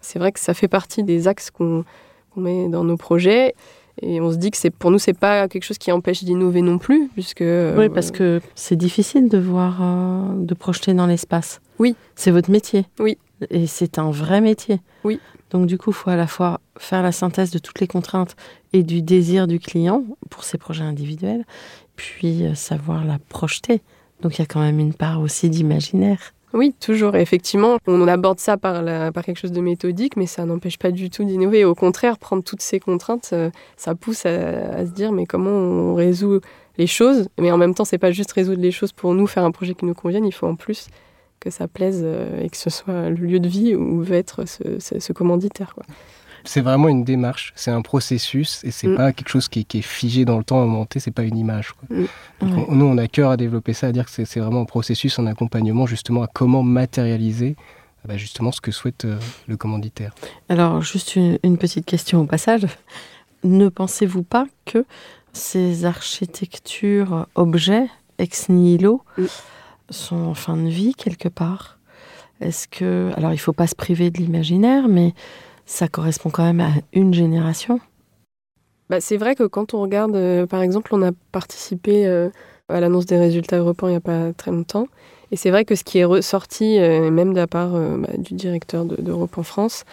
c'est 0.00 0.18
vrai 0.18 0.32
que 0.32 0.40
ça 0.40 0.54
fait 0.54 0.68
partie 0.68 1.04
des 1.04 1.28
axes 1.28 1.50
qu'on 1.50 1.84
met 2.36 2.68
dans 2.68 2.82
nos 2.82 2.96
projets. 2.96 3.54
Et 4.00 4.20
on 4.20 4.32
se 4.32 4.36
dit 4.36 4.50
que 4.50 4.56
c'est 4.56 4.70
pour 4.70 4.90
nous, 4.90 4.98
c'est 4.98 5.12
pas 5.12 5.48
quelque 5.48 5.64
chose 5.64 5.78
qui 5.78 5.92
empêche 5.92 6.24
d'innover 6.24 6.62
non 6.62 6.78
plus, 6.78 7.08
puisque. 7.12 7.44
oui, 7.44 7.88
parce 7.88 8.10
que 8.10 8.40
c'est 8.54 8.76
difficile 8.76 9.28
de 9.28 9.38
voir, 9.38 9.82
de 10.34 10.54
projeter 10.54 10.94
dans 10.94 11.06
l'espace. 11.06 11.60
Oui. 11.78 11.94
C'est 12.14 12.30
votre 12.30 12.50
métier. 12.50 12.86
Oui. 12.98 13.18
Et 13.50 13.66
c'est 13.66 13.98
un 13.98 14.10
vrai 14.10 14.40
métier. 14.40 14.80
Oui. 15.04 15.20
Donc 15.52 15.66
du 15.66 15.76
coup, 15.76 15.90
il 15.90 15.94
faut 15.94 16.10
à 16.10 16.16
la 16.16 16.26
fois 16.26 16.60
faire 16.78 17.02
la 17.02 17.12
synthèse 17.12 17.50
de 17.50 17.58
toutes 17.58 17.80
les 17.80 17.86
contraintes 17.86 18.36
et 18.72 18.82
du 18.82 19.02
désir 19.02 19.46
du 19.46 19.60
client 19.60 20.04
pour 20.30 20.44
ses 20.44 20.56
projets 20.56 20.84
individuels, 20.84 21.44
puis 21.94 22.44
euh, 22.44 22.54
savoir 22.54 23.04
la 23.04 23.18
projeter. 23.18 23.82
Donc 24.22 24.38
il 24.38 24.40
y 24.40 24.42
a 24.42 24.46
quand 24.46 24.60
même 24.60 24.78
une 24.78 24.94
part 24.94 25.20
aussi 25.20 25.50
d'imaginaire. 25.50 26.32
Oui, 26.54 26.74
toujours. 26.80 27.16
effectivement, 27.16 27.78
on 27.86 28.06
aborde 28.06 28.38
ça 28.38 28.56
par, 28.56 28.84
par 29.12 29.24
quelque 29.24 29.38
chose 29.38 29.52
de 29.52 29.60
méthodique, 29.60 30.16
mais 30.16 30.26
ça 30.26 30.44
n'empêche 30.44 30.78
pas 30.78 30.90
du 30.90 31.08
tout 31.08 31.24
d'innover. 31.24 31.64
Au 31.64 31.74
contraire, 31.74 32.18
prendre 32.18 32.42
toutes 32.42 32.60
ces 32.60 32.78
contraintes, 32.78 33.30
euh, 33.32 33.50
ça 33.76 33.94
pousse 33.94 34.26
à, 34.26 34.84
se 34.84 34.90
dire 34.90 35.12
mais 35.12 35.24
comment 35.24 35.50
on 35.50 35.94
résout 35.94 36.40
les 36.76 36.86
choses? 36.86 37.28
Mais 37.38 37.50
en 37.50 37.56
même 37.56 37.74
temps, 37.74 37.84
c'est 37.84 37.98
pas 37.98 38.12
juste 38.12 38.32
résoudre 38.32 38.60
les 38.60 38.70
choses 38.70 38.92
pour 38.92 39.14
nous, 39.14 39.26
faire 39.26 39.44
un 39.44 39.50
projet 39.50 39.74
qui 39.74 39.86
nous 39.86 39.94
convienne. 39.94 40.26
Il 40.26 40.32
faut 40.32 40.46
en 40.46 40.56
plus 40.56 40.88
que 41.40 41.50
ça 41.50 41.68
plaise 41.68 42.06
et 42.40 42.48
que 42.48 42.56
ce 42.56 42.70
soit 42.70 43.10
le 43.10 43.16
lieu 43.16 43.40
de 43.40 43.48
vie 43.48 43.74
où 43.74 44.00
veut 44.02 44.14
être 44.14 44.44
ce, 44.46 45.12
commanditaire. 45.12 45.74
C'est 46.44 46.60
vraiment 46.60 46.88
une 46.88 47.04
démarche, 47.04 47.52
c'est 47.56 47.70
un 47.70 47.82
processus 47.82 48.62
et 48.64 48.70
c'est 48.70 48.88
mm. 48.88 48.96
pas 48.96 49.12
quelque 49.12 49.28
chose 49.28 49.48
qui, 49.48 49.60
est 49.60 49.82
figé 49.82 50.24
dans 50.24 50.38
le 50.38 50.44
temps 50.44 50.62
à 50.62 50.66
monter, 50.66 51.00
c'est 51.00 51.10
pas 51.10 51.22
une 51.22 51.36
image. 51.36 51.74
Mm. 51.90 52.04
nous, 52.68 52.84
on 52.84 52.98
a 52.98 53.08
cœur 53.08 53.30
à 53.30 53.36
développer 53.36 53.72
ça, 53.72 53.88
à 53.88 53.92
dire 53.92 54.06
que 54.06 54.10
c'est 54.10 54.40
vraiment 54.40 54.62
un 54.62 54.66
processus, 54.66 55.18
un 55.18 55.26
accompagnement 55.26 55.86
justement 55.86 56.22
à 56.22 56.26
comment 56.26 56.62
matérialiser 56.62 57.56
bah, 58.06 58.16
justement 58.16 58.50
ce 58.50 58.60
que 58.60 58.72
souhaite 58.72 59.04
euh, 59.04 59.18
le 59.46 59.56
commanditaire. 59.56 60.12
Alors, 60.48 60.82
juste 60.82 61.14
une, 61.14 61.58
petite 61.58 61.86
question 61.86 62.22
au 62.22 62.26
passage. 62.26 62.66
Ne 63.44 63.68
pensez-vous 63.68 64.24
pas 64.24 64.46
que 64.64 64.84
ces 65.32 65.84
architectures 65.84 67.26
objets 67.36 67.88
ex 68.18 68.48
nihilo 68.48 69.02
mm. 69.18 69.24
sont 69.90 70.16
en 70.16 70.34
fin 70.34 70.56
de 70.56 70.68
vie 70.68 70.94
quelque 70.94 71.28
part? 71.28 71.78
Est-ce 72.40 72.66
que 72.66 73.12
alors 73.16 73.32
il 73.32 73.38
faut 73.38 73.52
pas 73.52 73.68
se 73.68 73.76
priver 73.76 74.10
de 74.10 74.18
l'imaginaire, 74.18 74.88
mais 74.88 75.14
ça 75.72 75.88
correspond 75.88 76.30
quand 76.30 76.44
même 76.44 76.60
à 76.60 76.72
une 76.92 77.14
génération. 77.14 77.80
Bah, 78.90 79.00
c'est 79.00 79.16
vrai 79.16 79.34
que 79.34 79.44
quand 79.44 79.72
on 79.72 79.80
regarde, 79.80 80.14
euh, 80.14 80.46
par 80.46 80.60
exemple, 80.60 80.94
on 80.94 81.02
a 81.02 81.12
participé 81.32 82.06
euh, 82.06 82.28
à 82.68 82.78
l'annonce 82.80 83.06
des 83.06 83.16
résultats 83.16 83.56
européens 83.56 83.88
il 83.88 83.92
n'y 83.92 83.96
a 83.96 84.00
pas 84.00 84.32
très 84.34 84.50
longtemps. 84.50 84.86
Et 85.30 85.36
c'est 85.36 85.50
vrai 85.50 85.64
que 85.64 85.74
ce 85.74 85.82
qui 85.82 85.98
est 85.98 86.04
ressorti, 86.04 86.78
euh, 86.78 87.10
même 87.10 87.32
de 87.32 87.38
la 87.38 87.46
part 87.46 87.70
bah, 87.70 88.10
du 88.18 88.34
directeur 88.34 88.84
d'Europe 88.84 89.38
en 89.38 89.42
France, 89.42 89.84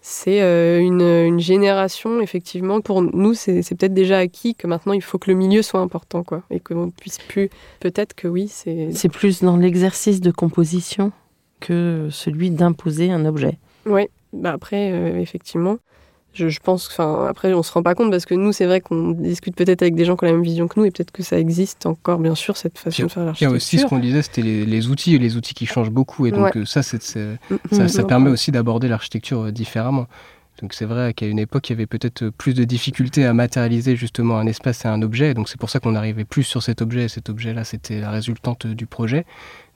c'est 0.00 0.40
une, 0.80 1.02
une, 1.02 1.38
génération, 1.38 2.20
effectivement. 2.20 2.80
Pour 2.80 3.02
nous, 3.02 3.34
c'est 3.34 3.62
peut-être 3.76 3.94
déjà 3.94 4.18
acquis 4.18 4.54
que 4.54 4.66
maintenant, 4.66 4.94
il 4.94 5.02
faut 5.02 5.18
que 5.18 5.30
le 5.30 5.36
milieu 5.36 5.62
soit 5.62 5.80
important, 5.80 6.24
quoi. 6.24 6.42
Et 6.50 6.58
qu'on 6.58 6.90
puisse 6.90 7.18
plus. 7.18 7.50
Peut-être 7.80 8.14
que 8.14 8.26
oui, 8.26 8.48
c'est. 8.48 8.88
C'est 8.92 9.10
plus 9.10 9.42
dans 9.42 9.58
l'exercice 9.58 10.22
de 10.22 10.30
composition 10.30 11.12
que 11.60 12.08
celui 12.10 12.50
d'imposer 12.50 13.12
un 13.12 13.26
objet. 13.26 13.58
Oui, 13.84 14.08
bah 14.32 14.52
après, 14.52 14.92
euh, 14.92 15.20
effectivement, 15.20 15.78
je, 16.32 16.58
pense, 16.60 16.88
enfin, 16.88 17.26
après, 17.28 17.52
on 17.54 17.62
se 17.62 17.72
rend 17.72 17.82
pas 17.82 17.94
compte 17.94 18.10
parce 18.10 18.24
que 18.24 18.34
nous, 18.34 18.52
c'est 18.52 18.66
vrai 18.66 18.80
qu'on 18.80 19.10
discute 19.10 19.56
peut-être 19.56 19.82
avec 19.82 19.96
des 19.96 20.04
gens 20.04 20.16
qui 20.16 20.24
ont 20.24 20.28
la 20.28 20.32
même 20.34 20.42
vision 20.42 20.68
que 20.68 20.78
nous 20.78 20.86
et 20.86 20.90
peut-être 20.90 21.10
que 21.10 21.24
ça 21.24 21.38
existe 21.38 21.86
encore, 21.86 22.18
bien 22.18 22.36
sûr, 22.36 22.56
cette 22.56 22.78
façon 22.78 23.04
de 23.04 23.08
faire 23.08 23.24
l'architecture. 23.24 23.48
Il 23.48 23.50
y 23.50 23.52
a 23.52 23.56
aussi 23.56 23.78
ce 23.78 23.86
qu'on 23.86 23.98
disait, 23.98 24.22
c'était 24.22 24.42
les, 24.42 24.88
outils 24.88 25.16
et 25.16 25.18
les 25.18 25.36
outils 25.36 25.54
qui 25.54 25.66
changent 25.66 25.90
beaucoup 25.90 26.26
et 26.26 26.30
donc 26.30 26.56
euh, 26.56 26.64
ça, 26.64 26.82
c'est, 26.82 27.02
ça, 27.02 27.88
ça, 27.88 28.04
permet 28.04 28.30
aussi 28.30 28.52
d'aborder 28.52 28.88
l'architecture 28.88 29.46
euh, 29.46 29.50
différemment. 29.50 30.06
Donc 30.60 30.74
c'est 30.74 30.84
vrai 30.84 31.14
qu'à 31.14 31.26
une 31.26 31.38
époque, 31.38 31.70
il 31.70 31.72
y 31.72 31.76
avait 31.76 31.86
peut-être 31.86 32.28
plus 32.28 32.54
de 32.54 32.64
difficultés 32.64 33.24
à 33.24 33.32
matérialiser 33.32 33.96
justement 33.96 34.38
un 34.38 34.46
espace 34.46 34.84
et 34.84 34.88
un 34.88 35.00
objet. 35.02 35.34
Donc 35.34 35.48
c'est 35.48 35.58
pour 35.58 35.70
ça 35.70 35.80
qu'on 35.80 35.94
arrivait 35.94 36.24
plus 36.24 36.42
sur 36.42 36.62
cet 36.62 36.82
objet. 36.82 37.04
Et 37.04 37.08
cet 37.08 37.30
objet-là, 37.30 37.64
c'était 37.64 38.00
la 38.00 38.10
résultante 38.10 38.66
du 38.66 38.86
projet. 38.86 39.24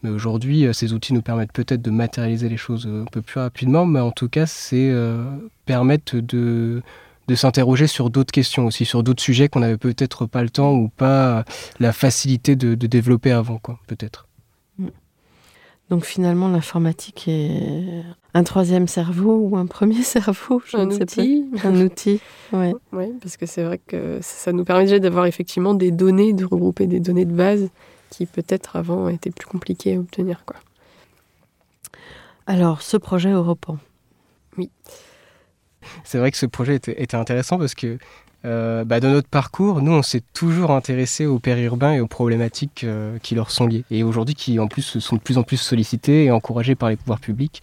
Mais 0.05 0.11
aujourd'hui, 0.11 0.67
euh, 0.67 0.75
ces 0.75 0.93
outils 0.93 1.15
nous 1.15 1.23
permettent 1.23 1.53
peut-être 1.53 1.81
de 1.81 1.91
matérialiser 1.91 2.51
les 2.51 2.59
choses 2.59 2.87
euh, 2.87 3.03
un 3.03 3.07
peu 3.07 3.23
plus 3.23 3.41
rapidement, 3.41 3.87
mais 3.87 4.01
en 4.01 4.11
tout 4.11 4.29
cas, 4.29 4.45
c'est 4.45 4.91
euh, 4.91 5.25
permettre 5.65 6.19
de, 6.19 6.83
de 7.29 7.35
s'interroger 7.35 7.87
sur 7.87 8.11
d'autres 8.11 8.31
questions 8.31 8.67
aussi, 8.67 8.85
sur 8.85 9.03
d'autres 9.03 9.23
sujets 9.23 9.49
qu'on 9.49 9.61
n'avait 9.61 9.79
peut-être 9.79 10.27
pas 10.27 10.43
le 10.43 10.51
temps 10.51 10.75
ou 10.75 10.89
pas 10.89 11.45
la 11.81 11.95
facilité 11.95 12.55
de, 12.55 12.75
développer 12.75 13.33
avant, 13.33 13.57
quoi, 13.57 13.79
peut-être. 13.87 14.24
Donc 15.95 16.07
finalement, 16.07 16.49
l'informatique 16.49 17.29
est 17.29 18.03
un 18.35 18.43
troisième 18.43 18.89
cerveau 18.89 19.37
ou 19.37 19.57
un 19.57 19.67
premier 19.67 20.03
cerveau, 20.03 20.61
je 20.67 20.77
un 20.77 20.91
outil. 20.91 21.49
Un 21.63 21.81
outil, 21.81 22.21
ouais. 22.53 22.75
Oui, 22.93 23.13
parce 23.23 23.37
que 23.37 23.47
c'est 23.47 23.63
vrai 23.63 23.79
que 23.79 24.19
ça 24.21 24.51
nous 24.51 24.65
permet 24.65 24.87
déjà 24.87 24.99
d'avoir 24.99 25.27
effectivement 25.27 25.73
des 25.73 25.93
données, 25.93 26.33
de 26.33 26.45
regrouper 26.45 26.89
des 26.89 26.99
données 26.99 27.27
de 27.27 27.33
base 27.33 27.69
qui 28.11 28.27
peut-être 28.27 28.75
avant 28.75 29.09
était 29.09 29.31
plus 29.31 29.47
compliqué 29.47 29.95
à 29.95 30.01
obtenir. 30.01 30.45
Quoi. 30.45 30.57
Alors, 32.49 32.83
ce 32.83 32.97
projet 32.97 33.31
européen. 33.31 33.79
Oui. 34.59 34.73
C'est 36.03 36.19
vrai 36.19 36.33
que 36.33 36.39
ce 36.39 36.47
projet 36.47 36.75
était, 36.75 37.15
intéressant 37.15 37.57
parce 37.57 37.77
que 37.77 37.99
euh, 38.45 38.85
bah, 38.85 39.01
dans 39.01 39.11
notre 39.11 39.29
parcours, 39.29 39.81
nous, 39.81 39.93
on 39.93 40.03
s'est 40.03 40.23
toujours 40.35 40.71
intéressé 40.71 41.25
aux 41.25 41.39
périurbains 41.39 41.95
et 41.95 42.01
aux 42.01 42.07
problématiques 42.07 42.85
euh, 42.85 43.19
qui 43.19 43.35
leur 43.35 43.51
sont 43.51 43.67
liées. 43.67 43.85
Et 43.91 44.03
aujourd'hui, 44.03 44.35
qui 44.35 44.59
en 44.59 44.69
plus 44.69 44.99
sont 44.99 45.17
de 45.17 45.21
plus 45.21 45.39
en 45.39 45.43
plus 45.43 45.57
sollicités 45.57 46.25
et 46.25 46.31
encouragés 46.31 46.75
par 46.75 46.91
les 46.91 46.97
pouvoirs 46.97 47.21
publics. 47.21 47.63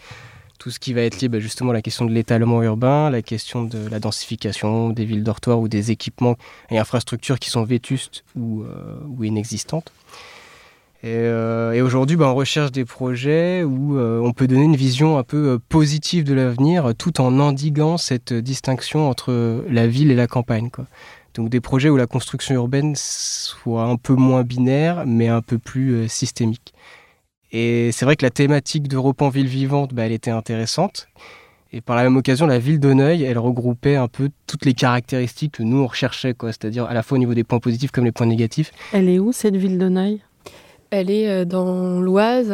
Tout 0.58 0.70
ce 0.70 0.80
qui 0.80 0.94
va 0.94 1.02
être 1.02 1.22
lié 1.22 1.28
bah, 1.28 1.40
justement 1.40 1.72
à 1.72 1.74
la 1.74 1.82
question 1.82 2.06
de 2.06 2.12
l'étalement 2.12 2.62
urbain, 2.64 3.10
la 3.10 3.22
question 3.22 3.64
de 3.64 3.88
la 3.90 4.00
densification 4.00 4.90
des 4.90 5.06
villes 5.06 5.24
dortoirs 5.24 5.60
ou 5.60 5.68
des 5.68 5.92
équipements 5.92 6.36
et 6.70 6.78
infrastructures 6.78 7.40
qui 7.40 7.50
sont 7.50 7.64
vétustes 7.64 8.24
ou, 8.36 8.64
euh, 8.64 9.00
ou 9.08 9.24
inexistantes. 9.24 9.92
Euh, 11.04 11.72
et, 11.72 11.82
aujourd'hui, 11.82 12.16
bah, 12.16 12.28
on 12.28 12.36
recherche 12.36 12.72
des 12.72 12.86
projets 12.86 13.64
où 13.64 13.98
euh, 13.98 14.20
on 14.20 14.34
peut 14.34 14.48
donner 14.48 14.64
une 14.64 14.76
vision 14.76 15.18
un 15.18 15.24
peu 15.24 15.50
euh, 15.50 15.58
positive 15.70 16.24
de 16.24 16.34
l'avenir, 16.34 16.94
tout 16.98 17.22
en 17.22 17.40
endiguant 17.40 17.98
cette 17.98 18.34
distinction 18.34 19.10
entre 19.10 19.64
la 19.70 19.88
ville 19.88 20.12
et 20.12 20.16
la 20.16 20.28
campagne. 20.28 20.70
Donc 21.34 21.50
des 21.50 21.62
projets 21.62 21.90
où 21.90 21.98
la 21.98 22.08
construction 22.08 22.56
urbaine 22.56 22.94
soit 22.96 23.84
un 23.84 23.96
peu 23.96 24.14
moins 24.14 24.44
binaire, 24.44 25.06
mais 25.08 25.28
un 25.28 25.42
peu 25.42 25.58
plus 25.58 26.08
systémique. 26.10 26.74
Et 27.54 27.92
c'est 27.94 28.06
vrai 28.06 28.16
que 28.16 28.26
la 28.26 28.30
thématique 28.30 28.88
d'Europe 28.88 29.22
en 29.22 29.30
ville 29.30 29.48
vivante, 29.48 29.94
bah, 29.94 30.06
elle 30.06 30.12
était 30.12 30.32
intéressante. 30.32 31.08
Et 31.74 31.80
par 31.80 31.96
la 31.96 32.04
même 32.04 32.18
occasion, 32.18 32.48
la 32.48 32.60
ville 32.60 32.82
d'Auneuil, 32.82 33.24
elle 33.24 33.40
regroupait 33.40 33.96
un 33.96 34.10
peu 34.10 34.30
toutes 34.46 34.66
les 34.66 34.74
caractéristiques 34.74 35.54
que 35.54 35.64
nous 35.64 35.78
on 35.78 35.88
recherchait. 35.88 36.36
C'est-à-dire 36.42 36.84
à 36.86 36.94
la 36.94 37.02
fois 37.02 37.16
au 37.16 37.20
niveau 37.20 37.34
des 37.34 37.46
points 37.46 37.60
positifs 37.60 37.92
comme 37.92 38.04
les 38.04 38.12
points 38.12 38.28
négatifs. 38.28 38.74
Elle 38.92 39.08
est 39.08 39.20
où 39.20 39.32
cette 39.32 39.56
ville 39.56 39.78
d'Auneuil? 39.78 40.22
Elle 40.92 41.10
est 41.10 41.30
euh, 41.30 41.46
dans 41.46 42.00
l'Oise, 42.00 42.54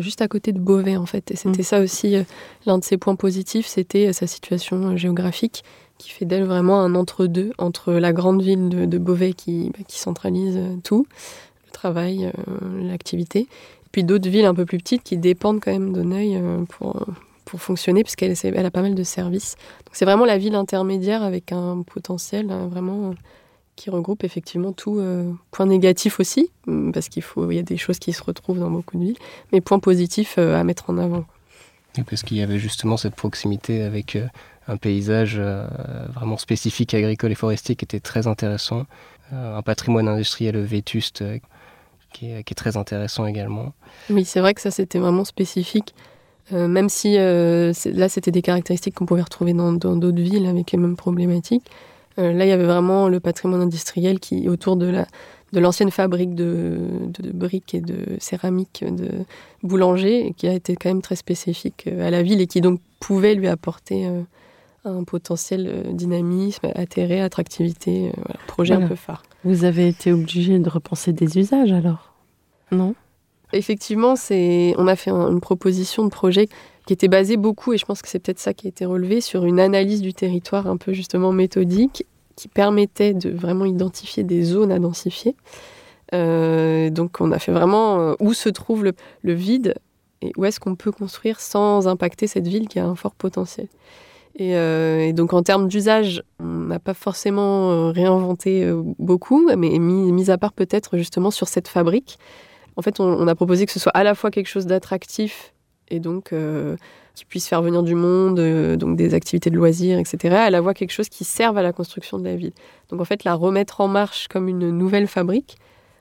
juste 0.00 0.20
à 0.20 0.28
côté 0.28 0.52
de 0.52 0.58
Beauvais 0.58 0.96
en 0.96 1.06
fait. 1.06 1.30
Et 1.30 1.36
c'était 1.36 1.62
mm. 1.62 1.64
ça 1.64 1.80
aussi 1.80 2.16
euh, 2.16 2.22
l'un 2.66 2.78
de 2.78 2.84
ses 2.84 2.98
points 2.98 3.16
positifs, 3.16 3.66
c'était 3.66 4.08
euh, 4.08 4.12
sa 4.12 4.26
situation 4.26 4.96
géographique 4.96 5.64
qui 5.98 6.10
fait 6.10 6.26
d'elle 6.26 6.44
vraiment 6.44 6.80
un 6.80 6.94
entre-deux 6.94 7.52
entre 7.56 7.94
la 7.94 8.12
grande 8.12 8.42
ville 8.42 8.68
de, 8.68 8.98
Beauvais 8.98 9.32
qui, 9.32 9.70
bah, 9.70 9.82
qui, 9.88 9.98
centralise 9.98 10.60
tout, 10.84 11.06
le 11.64 11.72
travail, 11.72 12.30
l'activité, 12.82 13.40
et 13.40 13.88
puis 13.92 14.04
d'autres 14.04 14.28
villes 14.28 14.44
un 14.44 14.54
peu 14.54 14.66
plus 14.66 14.76
petites 14.76 15.02
qui 15.02 15.16
dépendent 15.16 15.58
quand 15.58 15.72
même 15.72 15.94
d'Auneuil 15.94 16.38
pour, 16.68 17.02
pour 17.46 17.62
fonctionner, 17.62 18.02
puisqu'elle 18.02 18.34
elle 18.42 18.66
a 18.66 18.70
pas 18.70 18.82
mal 18.82 18.94
de 18.94 19.02
services. 19.02 19.56
Donc 19.86 19.94
c'est 19.94 20.04
vraiment 20.04 20.26
la 20.26 20.36
ville 20.36 20.54
intermédiaire 20.54 21.22
avec 21.22 21.50
un 21.50 21.80
potentiel 21.80 22.48
vraiment 22.70 23.14
qui 23.76 23.90
regroupe 23.90 24.24
effectivement 24.24 24.72
tout 24.72 24.98
euh, 24.98 25.30
point 25.50 25.66
négatif 25.66 26.18
aussi, 26.18 26.50
mm, 26.66 26.90
parce 26.92 27.08
qu'il 27.08 27.22
faut, 27.22 27.50
il 27.50 27.56
y 27.56 27.58
a 27.58 27.62
des 27.62 27.76
choses 27.76 27.98
qui 27.98 28.12
se 28.12 28.22
retrouvent 28.22 28.58
dans 28.58 28.70
beaucoup 28.70 28.98
de 28.98 29.04
villes, 29.04 29.18
mais 29.52 29.60
point 29.60 29.78
positif 29.78 30.36
euh, 30.38 30.58
à 30.58 30.64
mettre 30.64 30.90
en 30.90 30.98
avant. 30.98 31.24
parce 32.08 32.22
qu'il 32.22 32.38
y 32.38 32.42
avait 32.42 32.58
justement 32.58 32.96
cette 32.96 33.14
proximité 33.14 33.82
avec 33.82 34.16
euh, 34.16 34.26
un 34.66 34.78
paysage 34.78 35.40
vraiment 36.12 36.36
spécifique 36.38 36.92
agricole 36.92 37.30
et 37.30 37.36
forestier 37.36 37.76
qui 37.76 37.84
était 37.84 38.00
très 38.00 38.26
intéressant, 38.26 38.84
un 39.30 39.62
patrimoine 39.62 40.08
industriel 40.08 40.58
vétuste 40.58 41.22
qui 42.12 42.32
est, 42.32 42.42
qui, 42.42 42.52
est, 42.52 42.56
très 42.56 42.76
intéressant 42.76 43.26
également. 43.26 43.74
Oui, 44.10 44.24
c'est 44.24 44.40
vrai 44.40 44.54
que 44.54 44.60
ça 44.60 44.72
c'était 44.72 44.98
vraiment 44.98 45.24
spécifique. 45.24 45.94
même 46.50 46.88
si 46.88 47.14
là 47.14 48.08
c'était 48.08 48.32
des 48.32 48.42
caractéristiques 48.42 48.96
qu'on 48.96 49.06
pouvait 49.06 49.22
retrouver 49.22 49.52
dans 49.52 49.72
d'autres 49.72 50.20
villes 50.20 50.46
avec 50.46 50.72
les 50.72 50.78
mêmes 50.78 50.96
problématiques, 50.96 51.70
euh, 52.18 52.32
là, 52.32 52.44
il 52.44 52.48
y 52.48 52.52
avait 52.52 52.64
vraiment 52.64 53.08
le 53.08 53.20
patrimoine 53.20 53.60
industriel 53.60 54.20
qui, 54.20 54.48
autour 54.48 54.76
de 54.76 54.86
la 54.86 55.06
de 55.52 55.60
l'ancienne 55.60 55.92
fabrique 55.92 56.34
de, 56.34 56.76
de, 57.20 57.30
briques 57.30 57.72
et 57.72 57.80
de 57.80 58.16
céramique 58.18 58.84
de 58.84 59.08
boulanger, 59.62 60.34
qui 60.36 60.48
a 60.48 60.52
été 60.52 60.74
quand 60.74 60.90
même 60.90 61.02
très 61.02 61.14
spécifique 61.14 61.84
euh, 61.86 62.06
à 62.06 62.10
la 62.10 62.24
ville 62.24 62.40
et 62.40 62.48
qui 62.48 62.60
donc 62.60 62.80
pouvait 62.98 63.34
lui 63.34 63.46
apporter 63.46 64.06
euh, 64.06 64.22
un 64.84 65.04
potentiel 65.04 65.92
dynamisme, 65.92 66.68
intérêt, 66.74 67.20
attractivité, 67.20 68.12
projet 68.48 68.74
un 68.74 68.88
peu 68.88 68.96
phare. 68.96 69.22
Vous 69.44 69.64
avez 69.64 69.86
été 69.86 70.12
obligé 70.12 70.58
de 70.58 70.68
repenser 70.68 71.12
des 71.12 71.38
usages 71.38 71.72
alors? 71.72 72.12
Non. 72.72 72.94
Effectivement, 73.52 74.16
c'est 74.16 74.74
on 74.78 74.88
a 74.88 74.96
fait 74.96 75.10
une 75.10 75.40
proposition 75.40 76.04
de 76.04 76.10
projet 76.10 76.48
qui 76.86 76.92
était 76.92 77.08
basée 77.08 77.36
beaucoup, 77.36 77.72
et 77.72 77.78
je 77.78 77.84
pense 77.84 78.00
que 78.00 78.08
c'est 78.08 78.20
peut-être 78.20 78.38
ça 78.38 78.54
qui 78.54 78.66
a 78.66 78.70
été 78.70 78.84
relevé, 78.84 79.20
sur 79.20 79.44
une 79.44 79.60
analyse 79.60 80.00
du 80.00 80.14
territoire 80.14 80.66
un 80.68 80.76
peu 80.76 80.92
justement 80.92 81.32
méthodique 81.32 82.06
qui 82.36 82.48
permettait 82.48 83.12
de 83.12 83.30
vraiment 83.30 83.64
identifier 83.64 84.22
des 84.22 84.42
zones 84.42 84.70
à 84.70 84.78
densifier. 84.78 85.34
Euh, 86.14 86.88
donc 86.90 87.20
on 87.20 87.32
a 87.32 87.38
fait 87.40 87.50
vraiment 87.50 87.98
euh, 87.98 88.14
où 88.20 88.32
se 88.32 88.48
trouve 88.48 88.84
le, 88.84 88.94
vide 89.32 89.74
et 90.22 90.32
où 90.36 90.44
est-ce 90.44 90.60
qu'on 90.60 90.76
peut 90.76 90.92
construire 90.92 91.40
sans 91.40 91.88
impacter 91.88 92.28
cette 92.28 92.46
ville 92.46 92.68
qui 92.68 92.78
a 92.78 92.86
un 92.86 92.94
fort 92.94 93.16
potentiel. 93.16 93.66
Et, 94.36 94.54
euh, 94.54 95.12
donc 95.12 95.32
en 95.32 95.42
termes 95.42 95.66
d'usage, 95.66 96.22
on 96.38 96.44
n'a 96.44 96.78
pas 96.78 96.94
forcément 96.94 97.90
réinventé 97.90 98.70
beaucoup, 98.98 99.50
mais 99.56 99.78
mis, 99.78 100.30
à 100.30 100.38
part 100.38 100.52
peut-être 100.52 100.96
justement 100.98 101.32
sur 101.32 101.48
cette 101.48 101.66
fabrique. 101.66 102.18
En 102.76 102.82
fait, 102.82 103.00
on, 103.00 103.26
a 103.26 103.34
proposé 103.34 103.64
que 103.64 103.72
ce 103.72 103.80
soit 103.80 103.92
à 103.92 104.04
la 104.04 104.14
fois 104.14 104.30
quelque 104.30 104.48
chose 104.48 104.66
d'attractif 104.66 105.54
et 105.88 106.00
donc 106.00 106.32
qui 107.16 107.24
puisse 107.24 107.48
faire 107.48 107.62
venir 107.62 107.82
du 107.82 107.94
monde, 107.94 108.38
euh, 108.38 108.76
donc 108.76 108.96
des 108.96 109.14
activités 109.14 109.48
de 109.50 109.56
loisirs, 109.56 109.98
etc. 109.98 110.36
Elle 110.46 110.54
a 110.54 110.74
quelque 110.74 110.92
chose 110.92 111.08
qui 111.08 111.24
serve 111.24 111.56
à 111.56 111.62
la 111.62 111.72
construction 111.72 112.18
de 112.18 112.24
la 112.24 112.36
ville. 112.36 112.52
Donc 112.90 113.00
en 113.00 113.04
fait, 113.04 113.24
la 113.24 113.34
remettre 113.34 113.80
en 113.80 113.88
marche 113.88 114.28
comme 114.28 114.48
une 114.48 114.70
nouvelle 114.70 115.08
fabrique. 115.08 115.56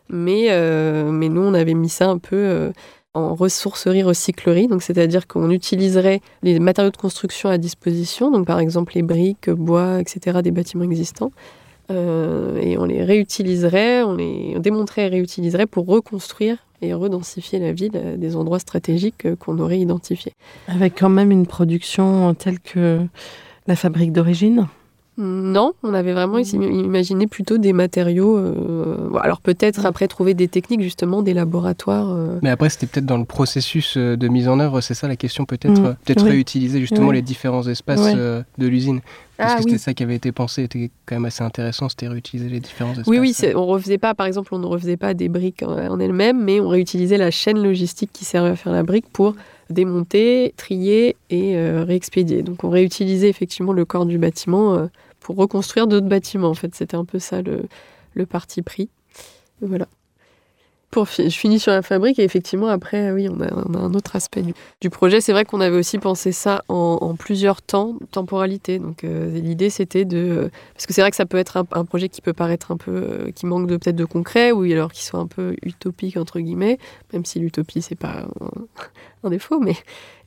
Mais, 0.10 0.48
euh, 0.52 1.10
mais 1.10 1.30
nous, 1.30 1.42
on 1.42 1.56
avait 1.56 1.74
mis 1.74 1.90
ça 1.90 2.10
un 2.10 2.20
peu 2.20 2.36
euh, 2.36 2.72
en 3.16 3.34
ressourcerie-recyclerie, 3.34 4.68
donc 4.68 4.84
c'est-à-dire 4.84 5.26
qu'on 5.26 5.50
utiliserait 5.50 6.20
les 6.44 6.60
matériaux 6.60 6.92
de 6.92 6.98
construction 6.98 7.50
à 7.50 7.58
disposition, 7.58 8.30
donc 8.30 8.46
par 8.46 8.60
exemple 8.60 8.92
les 8.94 9.02
briques, 9.02 9.50
bois, 9.50 10.00
etc., 10.02 10.42
des 10.44 10.52
bâtiments 10.52 10.84
existants, 10.84 11.32
euh, 11.90 12.60
et 12.62 12.78
on 12.78 12.86
les 12.86 13.04
réutiliserait, 13.04 14.04
on 14.04 14.16
les 14.16 14.60
démontrerait 14.60 15.08
et 15.08 15.10
réutiliserait 15.10 15.66
pour 15.66 15.88
reconstruire 15.88 16.65
et 16.82 16.94
redensifier 16.94 17.60
la 17.60 17.72
ville 17.72 17.96
à 17.98 18.18
des 18.18 18.36
endroits 18.36 18.60
stratégiques 18.60 19.26
euh, 19.26 19.36
qu'on 19.36 19.60
aurait 19.60 19.80
identifiés. 19.80 20.34
Avec 20.68 21.00
quand 21.00 21.10
même 21.10 21.32
une 21.32 21.48
production 21.48 22.34
telle 22.34 22.60
que 22.60 23.02
la 23.68 23.76
fabrique 23.76 24.12
d'origine 24.14 24.68
non, 25.18 25.72
on 25.82 25.94
avait 25.94 26.12
vraiment 26.12 26.40
imaginé 26.40 27.26
plutôt 27.26 27.58
des 27.58 27.72
matériaux. 27.72 28.38
Euh, 28.38 29.14
alors 29.22 29.40
peut-être 29.40 29.86
après 29.86 30.10
trouver 30.10 30.34
des 30.34 30.50
techniques 30.50 30.82
justement, 30.82 31.22
des 31.22 31.34
laboratoires. 31.34 32.12
Euh. 32.12 32.40
Mais 32.42 32.50
après 32.50 32.70
c'était 32.70 32.86
peut-être 32.86 33.06
dans 33.06 33.18
le 33.18 33.24
processus 33.24 33.96
euh, 33.96 34.18
de 34.18 34.28
mise 34.28 34.50
en 34.50 34.60
œuvre, 34.60 34.82
c'est 34.82 34.94
ça 34.94 35.08
la 35.08 35.16
question 35.16 35.46
peut-être. 35.46 35.80
Mm. 35.80 35.96
Peut-être 36.04 36.26
réutiliser 36.26 36.82
justement 36.82 37.12
les 37.12 37.22
différents 37.22 37.66
espaces 37.66 38.14
de 38.14 38.68
l'usine. 38.68 39.00
Parce 39.38 39.52
ah 39.52 39.56
que 39.58 39.64
c'était 39.64 39.78
ça 39.78 39.94
qui 39.94 40.02
avait 40.02 40.16
été 40.16 40.32
pensé, 40.32 40.64
était 40.64 40.92
quand 41.06 41.16
même 41.16 41.26
assez 41.26 41.44
intéressant, 41.44 41.90
c'était 41.90 42.08
réutiliser 42.08 42.48
les 42.48 42.62
différents 42.62 42.92
espaces. 42.92 43.08
Oui, 43.08 43.20
oui, 43.20 43.36
on 43.54 43.66
refaisait 43.66 43.98
pas, 43.98 44.14
par 44.14 44.28
exemple, 44.28 44.56
on 44.56 44.60
ne 44.60 44.66
refaisait 44.66 44.96
pas 44.96 45.14
des 45.14 45.28
briques 45.28 45.62
en 45.62 46.00
elles-mêmes, 46.00 46.42
mais 46.42 46.62
on 46.62 46.70
réutilisait 46.70 47.18
la 47.18 47.32
chaîne 47.32 47.62
logistique 47.62 48.12
qui 48.14 48.24
servait 48.24 48.52
à 48.52 48.56
faire 48.56 48.72
la 48.72 48.84
brique 48.84 49.10
pour 49.12 49.36
démonter, 49.70 50.54
trier 50.56 51.18
et 51.30 51.60
réexpédier. 51.60 52.44
Donc 52.44 52.64
on 52.64 52.70
réutilisait 52.70 53.28
effectivement 53.28 53.74
le 53.74 53.84
corps 53.84 54.06
du 54.06 54.18
bâtiment 54.18 54.88
pour 55.26 55.38
reconstruire 55.38 55.88
d'autres 55.88 56.06
bâtiments. 56.06 56.50
En 56.50 56.54
fait, 56.54 56.76
c'était 56.76 56.96
un 56.96 57.04
peu 57.04 57.18
ça 57.18 57.42
le, 57.42 57.64
le 58.14 58.26
parti 58.28 58.62
pris. 58.62 58.90
Voilà. 59.60 59.88
Pour, 60.92 61.08
je 61.08 61.28
finis 61.30 61.60
sur 61.60 61.72
la 61.72 61.82
fabrique 61.82 62.20
et 62.20 62.24
effectivement 62.24 62.68
après 62.68 63.12
oui 63.12 63.28
on 63.28 63.42
a, 63.42 63.52
un 63.52 63.94
autre 63.96 64.16
aspect 64.16 64.44
du, 64.80 64.90
projet. 64.90 65.20
C'est 65.20 65.34
vrai 65.34 65.44
qu'on 65.44 65.60
avait 65.60 65.76
aussi 65.76 65.98
pensé 65.98 66.32
ça 66.32 66.64
en, 66.70 67.16
plusieurs 67.16 67.62
temps, 67.64 67.96
temporalité. 68.12 68.78
Donc 68.78 69.04
euh, 69.04 69.32
l'idée 69.32 69.72
c'était 69.72 70.06
de 70.06 70.52
parce 70.74 70.86
que 70.86 70.94
c'est 70.94 71.02
vrai 71.02 71.10
que 71.10 71.18
ça 71.18 71.26
peut 71.26 71.40
être 71.40 71.66
un, 71.72 71.86
projet 71.86 72.08
qui 72.08 72.22
peut 72.22 72.32
paraître 72.32 72.72
un 72.72 72.78
peu 72.78 72.92
euh, 72.92 73.32
qui 73.32 73.46
manque 73.46 73.68
de 73.68 73.76
peut-être 73.76 73.96
de 73.96 74.06
concret 74.06 74.52
ou 74.52 74.62
alors 74.62 74.94
qui 74.94 75.04
soit 75.04 75.20
un 75.20 75.28
peu 75.28 75.56
utopique 75.64 76.16
entre 76.18 76.40
guillemets, 76.40 76.78
même 77.12 77.26
si 77.26 77.40
l'utopie 77.40 77.82
c'est 77.82 77.96
pas 77.96 78.28
un 79.26 79.30
défaut, 79.30 79.60
mais 79.60 79.76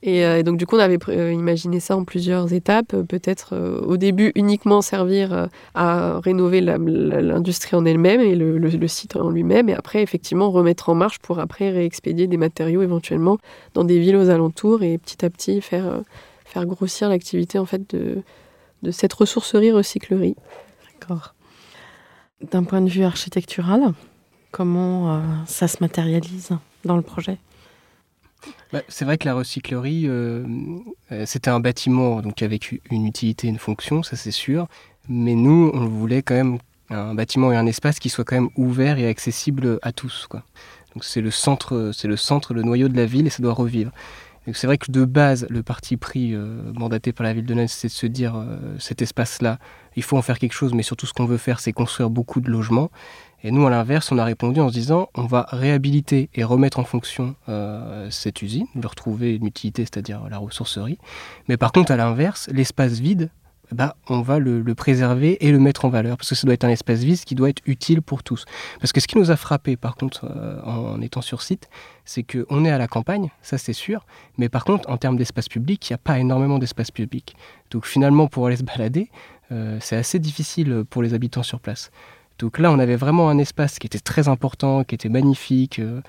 euh, 0.06 0.38
et, 0.38 0.42
donc, 0.42 0.58
du 0.58 0.66
coup, 0.66 0.76
on 0.76 0.80
avait 0.80 0.98
euh, 1.08 1.32
imaginé 1.32 1.80
ça 1.80 1.96
en 1.96 2.04
plusieurs 2.04 2.52
étapes. 2.52 2.94
Euh, 2.94 3.02
peut-être 3.02 3.56
au 3.84 3.96
début 3.96 4.32
uniquement 4.34 4.80
servir 4.80 5.48
à 5.74 6.20
rénover 6.20 6.60
l'industrie 6.60 7.76
en 7.76 7.84
elle-même 7.84 8.20
et 8.20 8.34
le, 8.34 8.88
site 8.88 9.16
en 9.16 9.30
lui-même. 9.30 9.68
Et 9.68 9.74
après, 9.74 10.02
effectivement, 10.02 10.50
remettre 10.50 10.88
en 10.88 10.94
marche 10.94 11.18
pour 11.18 11.40
après 11.40 11.70
réexpédier 11.70 12.26
des 12.26 12.36
matériaux 12.36 12.82
éventuellement 12.82 13.38
dans 13.74 13.84
des 13.84 13.98
villes 13.98 14.16
aux 14.16 14.30
alentours 14.30 14.82
et 14.82 14.98
petit 14.98 15.24
à 15.24 15.30
petit 15.30 15.60
faire, 15.60 16.02
faire 16.44 16.66
grossir 16.66 17.08
l'activité 17.08 17.58
en 17.58 17.66
fait 17.66 17.94
de, 17.94 18.22
de 18.82 18.90
cette 18.90 19.12
ressourcerie-recyclerie. 19.12 20.36
D'accord. 21.00 21.34
D'un 22.50 22.64
point 22.64 22.80
de 22.80 22.88
vue 22.88 23.04
architectural, 23.04 23.92
comment 24.52 25.22
ça 25.46 25.68
se 25.68 25.78
matérialise 25.80 26.50
dans 26.84 26.96
le 26.96 27.02
projet? 27.02 27.38
Bah, 28.72 28.82
c'est 28.88 29.04
vrai 29.04 29.18
que 29.18 29.26
la 29.26 29.34
recyclerie, 29.34 30.04
euh, 30.06 30.44
euh, 31.12 31.24
c'était 31.26 31.50
un 31.50 31.60
bâtiment 31.60 32.20
donc 32.20 32.42
avec 32.42 32.78
une 32.90 33.06
utilité, 33.06 33.48
une 33.48 33.58
fonction, 33.58 34.02
ça 34.02 34.16
c'est 34.16 34.30
sûr. 34.30 34.68
Mais 35.08 35.34
nous, 35.34 35.70
on 35.72 35.86
voulait 35.86 36.22
quand 36.22 36.34
même 36.34 36.58
un 36.90 37.14
bâtiment 37.14 37.52
et 37.52 37.56
un 37.56 37.66
espace 37.66 37.98
qui 37.98 38.08
soit 38.08 38.24
quand 38.24 38.36
même 38.36 38.50
ouvert 38.56 38.98
et 38.98 39.08
accessible 39.08 39.78
à 39.82 39.92
tous. 39.92 40.28
Donc 40.94 41.04
c'est 41.04 41.20
le 41.20 41.30
centre, 41.30 41.92
c'est 41.94 42.08
le 42.08 42.16
centre, 42.16 42.54
le 42.54 42.62
noyau 42.62 42.88
de 42.88 42.96
la 42.96 43.06
ville 43.06 43.26
et 43.26 43.30
ça 43.30 43.42
doit 43.42 43.54
revivre. 43.54 43.90
C'est 44.54 44.66
vrai 44.66 44.78
que 44.78 44.90
de 44.90 45.04
base, 45.04 45.46
le 45.50 45.62
parti 45.62 45.98
pris 45.98 46.34
euh, 46.34 46.72
mandaté 46.72 47.12
par 47.12 47.24
la 47.24 47.34
ville 47.34 47.44
de 47.44 47.52
Nantes, 47.52 47.68
c'est 47.68 47.88
de 47.88 47.92
se 47.92 48.06
dire 48.06 48.42
cet 48.78 49.02
espace-là, 49.02 49.58
il 49.94 50.02
faut 50.02 50.16
en 50.16 50.22
faire 50.22 50.38
quelque 50.38 50.54
chose, 50.54 50.72
mais 50.72 50.82
surtout 50.82 51.06
ce 51.06 51.12
qu'on 51.12 51.26
veut 51.26 51.36
faire, 51.36 51.60
c'est 51.60 51.72
construire 51.72 52.08
beaucoup 52.08 52.40
de 52.40 52.50
logements. 52.50 52.90
Et 53.44 53.50
nous, 53.50 53.66
à 53.66 53.70
l'inverse, 53.70 54.10
on 54.10 54.18
a 54.18 54.24
répondu 54.24 54.60
en 54.60 54.68
se 54.68 54.74
disant 54.74 55.08
on 55.14 55.26
va 55.26 55.46
réhabiliter 55.50 56.28
et 56.34 56.44
remettre 56.44 56.78
en 56.78 56.84
fonction 56.84 57.36
euh, 57.48 58.10
cette 58.10 58.42
usine, 58.42 58.66
lui 58.74 58.86
retrouver 58.86 59.36
une 59.36 59.46
utilité, 59.46 59.82
c'est-à-dire 59.82 60.22
la 60.28 60.38
ressourcerie. 60.38 60.98
Mais 61.48 61.56
par 61.56 61.72
contre, 61.72 61.92
à 61.92 61.96
l'inverse, 61.96 62.48
l'espace 62.52 62.98
vide, 62.98 63.30
bah, 63.72 63.96
on 64.08 64.22
va 64.22 64.38
le, 64.38 64.62
préserver 64.74 65.44
et 65.46 65.52
le 65.52 65.58
mettre 65.58 65.84
en 65.84 65.88
valeur, 65.88 66.16
parce 66.16 66.30
que 66.30 66.34
ça 66.34 66.46
doit 66.46 66.54
être 66.54 66.64
un 66.64 66.70
espace 66.70 67.00
vide 67.00 67.20
qui 67.20 67.34
doit 67.34 67.50
être 67.50 67.62
utile 67.66 68.02
pour 68.02 68.22
tous. 68.22 68.44
Parce 68.80 68.92
que 68.92 69.00
ce 69.00 69.06
qui 69.06 69.18
nous 69.18 69.30
a 69.30 69.36
frappé, 69.36 69.76
par 69.76 69.96
contre, 69.96 70.24
euh, 70.24 70.60
en 70.62 71.00
étant 71.00 71.20
sur 71.20 71.42
site, 71.42 71.68
c'est 72.04 72.22
qu'on 72.22 72.64
est 72.64 72.70
à 72.70 72.78
la 72.78 72.88
campagne, 72.88 73.30
ça 73.42 73.58
c'est 73.58 73.72
sûr, 73.72 74.06
mais 74.38 74.48
par 74.48 74.64
contre, 74.64 74.88
en 74.88 74.96
termes 74.96 75.16
d'espace 75.16 75.48
public, 75.48 75.88
il 75.88 75.92
n'y 75.92 75.96
a 75.96 75.98
pas 75.98 76.18
énormément 76.18 76.58
d'espace 76.58 76.90
public. 76.90 77.36
Donc 77.70 77.86
finalement, 77.86 78.26
pour 78.26 78.46
aller 78.46 78.56
se 78.56 78.64
balader, 78.64 79.10
euh, 79.52 79.78
c'est 79.80 79.96
assez 79.96 80.18
difficile 80.18 80.84
pour 80.88 81.02
les 81.02 81.12
habitants 81.12 81.42
sur 81.42 81.60
place. 81.60 81.90
Donc 82.38 82.58
là, 82.58 82.70
on 82.70 82.78
avait 82.78 82.96
vraiment 82.96 83.28
un 83.28 83.38
espace 83.38 83.78
qui 83.78 83.86
était 83.86 83.98
très 83.98 84.28
important, 84.28 84.84
qui 84.84 84.94
était 84.94 85.08
magnifique. 85.08 85.78
Euh, 85.80 86.00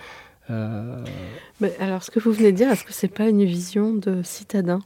euh. 0.50 1.04
Mais 1.60 1.76
alors, 1.80 2.04
ce 2.04 2.12
que 2.12 2.20
vous 2.20 2.32
venez 2.32 2.52
de 2.52 2.58
dire, 2.58 2.70
est-ce 2.72 2.84
que 2.84 2.94
c'est 2.94 3.08
pas 3.08 3.28
une 3.28 3.44
vision 3.44 3.94
de 3.94 4.22
citadin? 4.24 4.80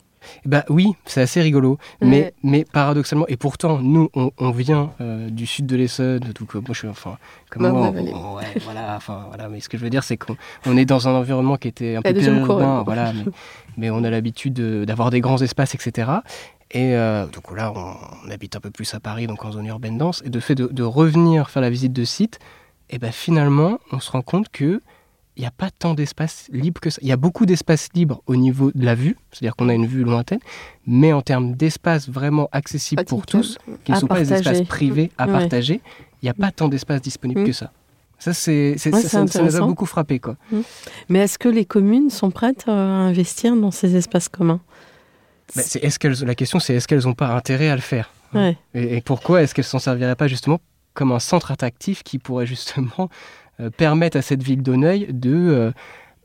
Bah 0.46 0.66
oui, 0.70 0.94
c'est 1.06 1.22
assez 1.22 1.42
rigolo, 1.42 1.78
mais, 2.02 2.34
mais 2.44 2.66
paradoxalement, 2.66 3.26
et 3.28 3.38
pourtant, 3.38 3.80
nous, 3.80 4.10
on, 4.14 4.52
vient 4.52 4.92
euh, 5.02 5.30
du 5.30 5.46
sud 5.46 5.66
de 5.66 5.76
l'Essonne, 5.76 6.20
donc 6.20 6.54
moi 6.56 6.64
je 6.70 6.74
suis, 6.74 6.88
enfin, 6.88 7.18
comme 7.50 7.68
moi, 7.68 7.90
ouais, 7.90 8.44
voilà, 8.64 8.96
enfin, 8.96 9.26
voilà, 9.28 9.50
mais 9.50 9.60
ce 9.60 9.70
que 9.70 9.78
je 9.78 9.84
veux 9.84 9.90
dire, 9.90 10.04
c'est 10.04 10.18
qu'on 10.18 10.78
est 10.78 10.86
dans 10.86 11.08
un 11.08 11.14
environnement 11.14 11.58
qui 11.58 11.68
était 11.68 11.96
un 11.96 12.02
peu 12.02 12.14
périurbain, 12.14 12.84
voilà, 12.84 13.14
mais, 13.14 13.24
mais, 13.78 13.90
on 13.90 14.04
a 14.04 14.10
l'habitude 14.10 14.54
d'avoir 14.86 15.10
des 15.10 15.22
grands 15.22 15.42
espaces, 15.42 15.76
etc. 15.76 16.12
Et 16.74 16.96
euh, 16.96 17.28
donc 17.28 17.56
là, 17.56 17.72
on, 17.76 18.32
habite 18.32 18.56
un 18.56 18.60
peu 18.60 18.72
plus 18.72 18.94
à 18.96 19.00
Paris, 19.00 19.28
donc 19.28 19.46
en 19.46 19.52
zone 19.52 19.68
urbaine 19.68 19.98
dense. 19.98 20.24
Et 20.26 20.30
de 20.30 20.40
fait 20.40 20.56
de, 20.56 20.84
revenir 20.84 21.50
faire 21.50 21.62
la 21.62 21.70
visite 21.70 21.94
de 21.94 22.04
site, 22.04 22.40
et 22.90 22.98
ben 22.98 23.12
finalement, 23.12 23.78
on 23.92 24.00
se 24.00 24.12
rend 24.12 24.24
compte 24.24 24.50
que 24.50 24.82
il 25.36 25.42
n'y 25.42 25.48
a 25.48 25.52
pas 25.52 25.70
tant 25.72 25.94
d'espace 25.94 26.48
libre 26.52 26.80
que 26.80 26.90
ça. 26.90 27.00
Il 27.02 27.08
y 27.08 27.12
a 27.12 27.18
beaucoup 27.18 27.46
d'espace 27.46 27.90
libre 27.94 28.22
au 28.28 28.36
niveau 28.36 28.72
de 28.74 28.86
la 28.86 28.96
vue, 28.96 29.18
c'est-à-dire 29.32 29.56
qu'on 29.56 29.70
a 29.70 29.74
une 29.74 29.88
vue 29.88 30.04
lointaine, 30.04 30.40
mais 30.86 31.12
en 31.12 31.22
termes 31.22 31.54
d'espace 31.54 32.08
vraiment 32.10 32.50
accessible 32.52 33.04
pour 33.06 33.26
tous, 33.26 33.58
qui 33.84 33.92
ne 33.92 33.98
sont 33.98 34.08
pas 34.08 34.20
des 34.20 34.34
espaces 34.34 34.62
privés 34.62 35.12
à 35.18 35.28
partager, 35.28 35.82
il 36.22 36.26
n'y 36.26 36.30
a 36.30 36.34
pas 36.34 36.52
tant 36.52 36.70
d'espace 36.70 37.02
disponible 37.02 37.42
mm. 37.42 37.46
que 37.46 37.52
ça. 37.52 37.72
Ça, 38.20 38.34
c'est, 38.34 38.78
ça, 38.78 39.24
nous 39.24 39.56
a 39.58 39.60
beaucoup 39.60 39.86
frappé. 39.86 40.20
Quoi. 40.20 40.38
Mm. 40.50 40.62
Mais 41.10 41.20
est-ce 41.20 41.38
que 41.38 41.50
les 41.50 41.66
communes 41.66 42.10
sont 42.10 42.32
prêtes 42.32 42.64
à 42.68 42.72
investir 42.72 43.56
dans 43.56 43.72
ces 43.72 43.98
espaces 43.98 44.30
communs? 44.30 44.62
C'est, 45.50 45.84
est-ce 45.84 46.00
qu'elles, 46.00 46.24
la 46.24 46.36
question, 46.36 46.60
c'est 46.60 46.74
est-ce 46.76 46.88
qu'elles 46.88 47.04
n'ont 47.04 47.16
pas 47.16 47.36
intérêt 47.36 47.70
à 47.70 47.76
le 47.76 47.82
faire? 47.82 48.12
Et, 48.74 49.02
pourquoi 49.02 49.44
est-ce 49.44 49.54
qu'elles 49.54 49.66
s'en 49.66 49.78
serviraient 49.78 50.16
pas 50.16 50.28
justement 50.28 50.60
comme 50.94 51.12
un 51.12 51.20
centre 51.20 51.52
attractif 51.52 52.04
qui 52.04 52.18
pourrait 52.18 52.46
justement 52.46 53.10
euh, 53.60 53.70
permettre 53.70 54.18
à 54.18 54.22
cette 54.22 54.44
ville 54.44 54.64
d'Auneuil 54.64 55.08
de, 55.12 55.34
euh, 55.34 55.72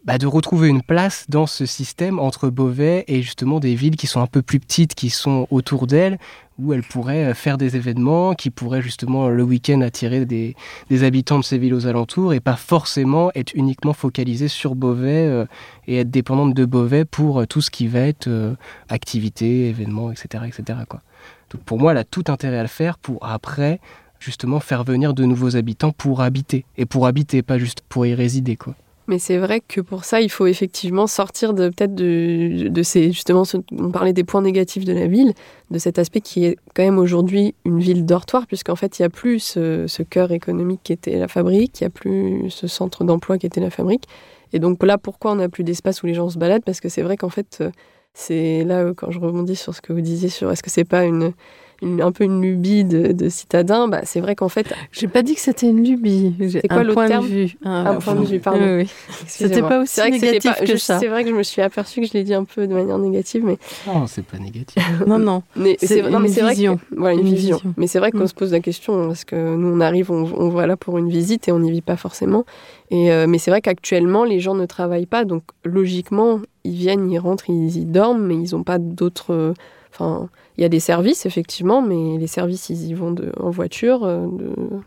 bah, 0.05 0.17
de 0.17 0.27
retrouver 0.27 0.69
une 0.69 0.83
place 0.83 1.27
dans 1.29 1.47
ce 1.47 1.67
système 1.67 2.19
entre 2.19 2.49
Beauvais 2.49 3.05
et 3.09 3.21
justement 3.21 3.61
des 3.61 3.75
villes 3.75 3.97
qui 3.97 4.07
sont 4.07 4.21
un 4.21 4.27
peu 4.27 4.43
plus 4.43 4.61
petites, 4.61 4.95
qui 4.95 5.11
sont 5.11 5.47
autour 5.51 5.87
d'elle, 5.87 6.19
où 6.59 6.73
elle 6.73 6.83
pourrait 6.83 7.27
euh, 7.27 7.35
faire 7.35 7.59
des 7.59 7.77
événements, 7.77 8.35
qui 8.35 8.51
pourraient 8.51 8.83
justement 8.83 9.29
le 9.29 9.43
week-end 9.43 9.81
attirer 9.81 10.25
des, 10.25 10.57
des, 10.91 11.05
habitants 11.05 11.39
de 11.39 11.45
ces 11.45 11.59
villes 11.59 11.75
aux 11.75 11.87
alentours 11.87 12.33
et 12.33 12.41
pas 12.41 12.57
forcément 12.57 13.31
être 13.35 13.53
uniquement 13.55 13.93
focalisée 13.93 14.49
sur 14.49 14.75
Beauvais 14.75 15.27
euh, 15.27 15.47
et 15.87 15.99
être 15.99 16.11
dépendante 16.11 16.55
de 16.55 16.65
Beauvais 16.65 17.05
pour 17.05 17.41
euh, 17.41 17.47
tout 17.47 17.61
ce 17.61 17.71
qui 17.71 17.87
va 17.87 18.01
être 18.01 18.57
activités, 18.89 19.69
événements, 19.69 20.11
etc. 20.11 20.45
etc. 20.47 20.81
Quoi. 20.89 21.03
Donc 21.51 21.63
pour 21.63 21.79
moi, 21.79 21.93
elle 21.93 21.99
a 21.99 22.05
tout 22.05 22.25
intérêt 22.29 22.59
à 22.59 22.63
le 22.63 22.69
faire 22.69 22.99
pour 22.99 23.25
après 23.27 23.81
justement 24.19 24.61
faire 24.61 24.85
venir 24.85 25.15
de 25.15 25.25
nouveaux 25.25 25.57
habitants 25.57 25.93
pour 25.93 26.21
habiter. 26.21 26.65
Et 26.77 26.87
pour 26.87 27.07
habiter, 27.07 27.43
pas 27.43 27.59
juste 27.59 27.83
pour 27.89 28.07
y 28.07 28.15
résider. 28.15 28.57
quoi. 28.57 28.75
Mais 29.09 29.19
c'est 29.19 29.39
vrai 29.39 29.63
que 29.67 29.81
pour 29.81 30.05
ça, 30.05 30.21
il 30.21 30.31
faut 30.31 30.47
effectivement 30.47 31.07
sortir 31.07 31.55
de 31.55 31.71
peut-être 31.71 31.95
de, 31.95 32.69
de, 32.69 32.83
ces 32.83 33.11
justement, 33.11 33.45
on 33.73 33.91
parlait 33.91 34.13
des 34.13 34.23
points 34.23 34.43
négatifs 34.43 34.85
de 34.85 34.93
la 34.93 35.07
ville, 35.07 35.33
de 35.71 35.79
cet 35.79 35.99
aspect 35.99 36.21
qui 36.21 36.45
est 36.45 36.59
quand 36.75 36.83
même 36.83 36.99
aujourd'hui 36.99 37.55
une 37.65 37.81
ville 37.81 38.05
dortoir, 38.05 38.47
puisqu'en 38.47 38.77
fait, 38.77 38.99
il 38.99 39.03
n'y 39.03 39.07
a 39.07 39.11
plus 39.11 39.41
ce, 39.41 40.03
cœur 40.03 40.31
économique 40.31 40.81
qui 40.85 40.93
était 40.93 41.19
la 41.19 41.27
fabrique, 41.27 41.81
il 41.81 41.85
n'y 41.85 41.87
a 41.87 41.91
plus 41.91 42.51
ce 42.51 42.67
centre 42.67 43.03
d'emploi 43.03 43.39
qui 43.39 43.47
était 43.47 43.63
la 43.63 43.71
fabrique. 43.71 44.05
Et 44.53 44.59
donc 44.59 44.83
là, 44.83 44.99
pourquoi 44.99 45.33
on 45.33 45.37
n'a 45.37 45.49
plus 45.49 45.65
d'espace 45.65 46.03
où 46.03 46.07
les 46.07 46.15
gens 46.15 46.29
se 46.29 46.39
baladent? 46.39 46.65
Parce 46.65 46.83
que 46.83 46.91
c'est 46.91 47.03
vrai 47.03 47.17
qu'en 47.17 47.31
fait, 47.31 47.65
c'est 48.13 48.63
là 48.65 48.93
quand 48.95 49.11
je 49.11 49.21
rebondis 49.21 49.57
sur 49.57 49.75
ce 49.75 49.81
que 49.81 49.95
vous 49.95 50.03
disiez 50.03 50.29
sur 50.29 50.51
est-ce 50.53 50.63
que 50.63 50.71
c'est 50.71 50.85
pas 50.85 51.05
une 51.05 51.33
un 51.83 52.13
peu 52.13 52.25
une 52.25 52.43
lubie 52.43 52.85
de, 52.85 53.29
citadin, 53.29 53.89
bah, 53.89 54.01
c'est 54.05 54.21
vrai 54.21 54.35
qu'en 54.35 54.49
fait. 54.49 54.73
J'ai 54.93 55.09
pas 55.09 55.23
dit 55.23 55.35
que 55.35 55.41
c'était 55.41 55.69
une 55.69 55.85
lubie. 55.85 56.35
C'est 56.51 56.69
quoi 56.69 56.83
l'autre 56.83 57.07
terme 57.07 57.29
de 57.29 57.33
vue. 57.33 57.57
Un, 57.65 57.97
point 57.97 58.15
de 58.15 58.25
vue, 58.25 58.41
pardon. 58.41 58.79
Oui, 58.79 58.89
C'était 59.27 59.63
pas 59.63 59.81
aussi 59.81 60.01
négatif 60.11 60.53
que, 60.65 60.77
ça. 60.77 60.99
C'est 60.99 61.09
vrai 61.09 61.25
que 61.25 61.31
je 61.31 61.35
me 61.35 61.43
suis 61.43 61.63
aperçue 61.63 62.01
que 62.01 62.07
je 62.07 62.13
l'ai 62.13 62.25
dit 62.25 62.35
un 62.35 62.45
peu 62.45 62.67
de 62.67 62.75
manière 62.75 62.99
négative, 62.99 63.45
mais. 63.45 63.59
Non, 63.87 64.07
c'est 64.07 64.25
pas 64.25 64.39
négatif. 64.39 64.83
non, 65.07 65.19
non. 65.19 65.43
c'est 65.79 66.01
une, 66.01 66.27
vision. 66.27 66.81
voilà, 66.97 67.15
une, 67.15 67.23
vision. 67.23 67.61
Mais 67.77 67.87
c'est 67.87 67.99
vrai 67.99 68.11
qu'on 68.11 68.25
mm. 68.25 68.29
se 68.29 68.35
pose 68.35 68.53
la 68.53 68.61
question 68.61 69.09
parce 69.09 69.25
que 69.25 69.57
nous, 69.57 69.69
on 69.69 69.81
arrive, 69.81 70.11
on, 70.11 70.25
on 70.37 70.49
voit 70.49 70.67
là 70.67 70.77
pour 70.77 70.99
une 70.99 71.09
visite 71.09 71.49
et 71.49 71.53
on 71.53 71.61
n'y 71.61 71.71
vit 71.71 71.83
pas 71.83 71.97
forcément. 71.97 72.45
Et 72.91 73.13
euh, 73.13 73.27
mais 73.29 73.39
c'est 73.39 73.51
vrai 73.51 73.61
qu'actuellement, 73.61 74.25
les 74.25 74.41
gens 74.41 74.55
ne 74.55 74.67
travaillent 74.67 75.07
pas, 75.07 75.25
donc 75.25 75.43
logiquement, 75.65 76.41
ils 76.65 76.75
viennent, 76.75 77.11
ils 77.11 77.19
rentrent, 77.19 77.51
ils 77.51 77.77
y 77.77 77.85
dorment, 77.85 78.27
mais 78.27 78.37
ils 78.37 78.55
n'ont 78.55 78.65
pas 78.65 78.79
d'autres. 78.79 79.55
Enfin, 79.93 80.29
il 80.59 80.63
y 80.63 80.65
a 80.65 80.69
des 80.69 80.81
services, 80.81 81.25
effectivement, 81.25 81.83
mais 81.83 82.19
les 82.19 82.27
services, 82.27 82.69
ils 82.69 82.89
y 82.89 82.95
vont 82.95 83.15
en 83.39 83.51
voiture, 83.51 84.05
euh, 84.05 84.27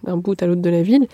d'un 0.03 0.17
bout 0.17 0.41
à 0.43 0.45
l'autre 0.45 0.61
de 0.61 0.69
la 0.69 0.83
ville. 0.83 1.07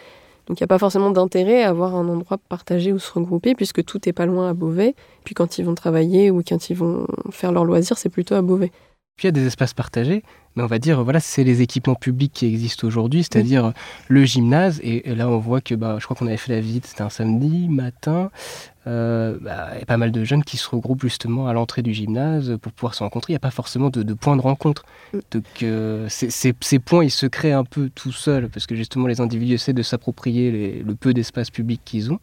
Donc 0.48 0.60
il 0.60 0.64
n'y 0.64 0.66
a 0.66 0.68
pas 0.68 0.80
forcément 0.80 1.12
d'intérêt 1.12 1.62
à 1.64 1.70
avoir 1.70 1.96
un 1.96 2.08
endroit 2.08 2.38
partagé 2.50 2.92
ou 2.92 3.00
se 3.00 3.12
regrouper, 3.12 3.54
puisque 3.54 3.84
tout 3.86 4.00
n'est 4.06 4.14
pas 4.14 4.26
loin 4.26 4.50
à 4.50 4.54
Beauvais. 4.54 4.96
Puis 5.26 5.36
quand 5.36 5.60
ils 5.60 5.66
vont 5.66 5.76
travailler 5.76 6.32
ou 6.32 6.42
quand 6.42 6.70
ils 6.70 6.76
vont 6.76 7.06
faire 7.30 7.52
leur 7.52 7.66
loisir, 7.66 7.98
c'est 7.98 8.10
plutôt 8.10 8.34
à 8.34 8.42
Beauvais. 8.42 8.72
Puis 9.18 9.28
il 9.28 9.30
y 9.30 9.30
a 9.30 9.32
des 9.32 9.48
espaces 9.48 9.74
partagés, 9.74 10.22
mais 10.56 10.62
on 10.62 10.68
va 10.68 10.78
dire, 10.78 11.04
voilà, 11.04 11.20
c'est 11.20 11.44
les 11.44 11.64
équipements 11.64 11.96
publics 11.96 12.32
qui 12.32 12.46
existent 12.46 12.86
aujourd'hui, 12.86 13.24
c'est-à-dire 13.24 13.74
le 14.10 14.26
gymnase. 14.26 14.80
Et, 14.84 15.16
là, 15.16 15.28
on 15.28 15.40
voit 15.40 15.60
que, 15.60 15.74
bah, 15.74 15.98
je 16.00 16.06
crois 16.06 16.16
qu'on 16.16 16.28
avait 16.28 16.38
fait 16.38 16.54
la 16.54 16.62
visite, 16.62 16.86
c'était 16.86 17.02
un 17.02 17.10
samedi 17.10 17.68
matin. 17.68 18.30
Euh, 18.86 19.40
bah, 19.42 19.70
il 19.74 19.80
y 19.80 19.82
a 19.82 19.86
pas 19.88 19.98
mal 19.98 20.12
de 20.12 20.24
jeunes 20.24 20.44
qui 20.44 20.58
se 20.58 20.70
regroupent 20.70 21.02
justement 21.02 21.48
à 21.48 21.54
l'entrée 21.54 21.82
du 21.82 21.96
gymnase 21.96 22.58
pour 22.62 22.72
pouvoir 22.72 22.94
se 22.94 23.02
rencontrer. 23.02 23.34
Il 23.34 23.36
n'y 23.36 23.38
a 23.38 23.40
pas 23.40 23.50
forcément 23.50 23.90
de, 23.90 24.04
de 24.04 24.14
points 24.14 24.38
de 24.38 24.42
rencontre. 24.42 24.86
Mm. 25.14 25.20
Donc 25.32 25.46
euh, 25.64 26.06
ces, 26.10 26.80
points, 26.80 27.04
ils 27.04 27.10
se 27.10 27.26
créent 27.26 27.54
un 27.54 27.64
peu 27.64 27.90
tout 27.90 28.12
seuls, 28.12 28.50
parce 28.50 28.68
que 28.68 28.76
justement, 28.76 29.08
les 29.08 29.20
individus 29.20 29.56
essaient 29.56 29.74
de 29.74 29.82
s'approprier 29.82 30.84
le 30.86 30.96
peu 30.96 31.16
d'espace 31.16 31.50
public 31.50 31.82
qu'ils 31.84 32.12
ont. 32.12 32.20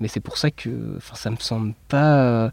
Mais 0.00 0.06
c'est 0.06 0.20
pour 0.20 0.38
ça 0.38 0.52
que 0.52 0.98
ça 1.14 1.30
me 1.30 1.36
semble 1.36 1.74
pas 1.88 2.22
euh, 2.22 2.50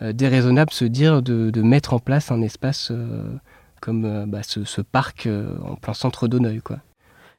déraisonnable 0.00 0.72
se 0.72 0.84
dire 0.84 1.22
de, 1.22 1.62
mettre 1.62 1.94
en 1.94 1.98
place 1.98 2.30
un 2.30 2.42
espace 2.42 2.90
euh, 2.90 3.22
comme 3.80 4.04
euh, 4.04 4.26
bah, 4.26 4.42
ce, 4.42 4.80
parc 4.80 5.28
en 5.64 5.76
plein 5.76 5.94
centre 5.94 6.28
d'Auneuil. 6.28 6.60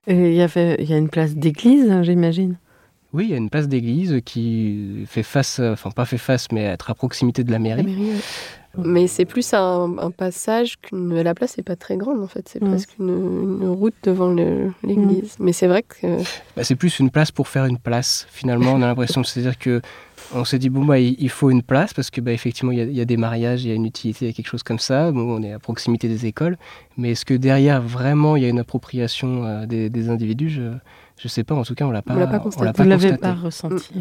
Il 0.08 0.34
y, 0.34 0.42
avait, 0.42 0.78
il 0.80 0.90
y 0.90 0.94
a 0.94 0.98
une 0.98 1.10
place 1.10 1.36
d'église, 1.36 1.92
hein, 1.92 2.04
j'imagine? 2.04 2.58
Oui, 3.14 3.26
il 3.26 3.32
y 3.32 3.34
a 3.34 3.38
une 3.38 3.50
place 3.50 3.68
d'église 3.68 4.22
qui 4.26 5.06
fait 5.08 5.24
face, 5.24 5.60
enfin 5.60 5.92
pas 5.92 6.06
fait 6.06 6.18
face, 6.18 6.48
mais 6.52 6.64
être 6.64 6.90
à 6.92 6.96
proximité 6.96 7.44
de 7.44 7.52
la 7.52 7.60
mairie. 7.60 8.14
Mais 8.78 9.08
c'est 9.08 9.26
plus 9.26 9.54
un, 9.54 10.12
passage 10.16 10.78
qu'une. 10.80 11.20
La 11.22 11.34
place 11.34 11.58
n'est 11.58 11.64
pas 11.64 11.76
très 11.76 11.98
grande 11.98 12.22
en 12.22 12.28
fait, 12.28 12.48
c'est 12.48 12.60
presque 12.60 12.92
une, 13.00 13.68
route 13.68 13.96
devant 14.04 14.34
l'église. 14.84 15.36
Mais 15.40 15.54
c'est 15.54 15.68
vrai 15.68 15.84
que. 15.84 16.18
Bah, 16.56 16.64
c'est 16.64 16.76
plus 16.76 17.00
une 17.00 17.10
place 17.10 17.32
pour 17.32 17.48
faire 17.48 17.66
une 17.66 17.80
place. 17.80 18.28
Finalement, 18.30 18.74
on 18.74 18.82
a 18.82 18.88
l'impression, 18.88 19.24
c'est-à-dire 19.24 19.58
que 19.58 19.82
on 20.34 20.44
s'est 20.44 20.60
dit 20.60 20.70
bon 20.70 20.84
bah 20.84 21.00
il 21.00 21.30
faut 21.30 21.50
une 21.50 21.62
place 21.62 21.94
parce 21.94 22.10
que 22.10 22.20
bah 22.20 22.34
effectivement 22.34 22.74
il 22.74 22.92
y, 22.92 23.02
a, 23.02 23.06
des 23.06 23.18
mariages, 23.18 23.64
il 23.64 23.70
y 23.70 23.72
a 23.72 23.76
une 23.76 23.86
utilité, 23.86 24.26
il 24.26 24.28
y 24.28 24.32
a 24.32 24.34
quelque 24.34 24.50
chose 24.50 24.64
comme 24.64 24.80
ça. 24.80 25.12
Bon, 25.12 25.22
on 25.22 25.42
est 25.42 25.54
à 25.54 25.60
proximité 25.60 26.10
des 26.10 26.26
écoles, 26.26 26.58
mais 26.98 27.12
est-ce 27.12 27.24
que 27.24 27.34
derrière 27.34 27.82
vraiment 27.82 28.36
il 28.36 28.44
y 28.44 28.46
a 28.46 28.50
une 28.50 28.60
appropriation 28.60 29.46
euh, 29.46 29.66
des, 29.66 30.10
individus? 30.10 30.50
Je 30.50 30.72
je 31.18 31.28
sais 31.28 31.44
pas. 31.44 31.56
En 31.56 31.64
tout 31.64 31.76
cas, 31.76 31.86
on 31.86 31.92
l'a 31.92 32.02
pas. 32.02 32.14
On 32.14 32.18
l'a 32.18 32.28
pas 32.28 32.40
constaté. 32.40 32.84
Vous 32.84 32.90
l'avez 32.90 33.18
pas 33.18 33.34
ressenti. 33.34 33.94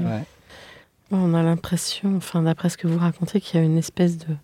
On 1.13 1.35
a 1.35 1.43
l'impression, 1.43 2.17
enfin 2.17 2.43
d'après 2.43 2.69
ce 2.69 2.77
que 2.77 2.89
vous 2.89 2.99
racontez, 2.99 3.41
qu'il 3.41 3.61
y 3.61 3.63
a 3.63 3.65
une 3.65 3.79
espèce 3.79 4.19
de 4.19 4.35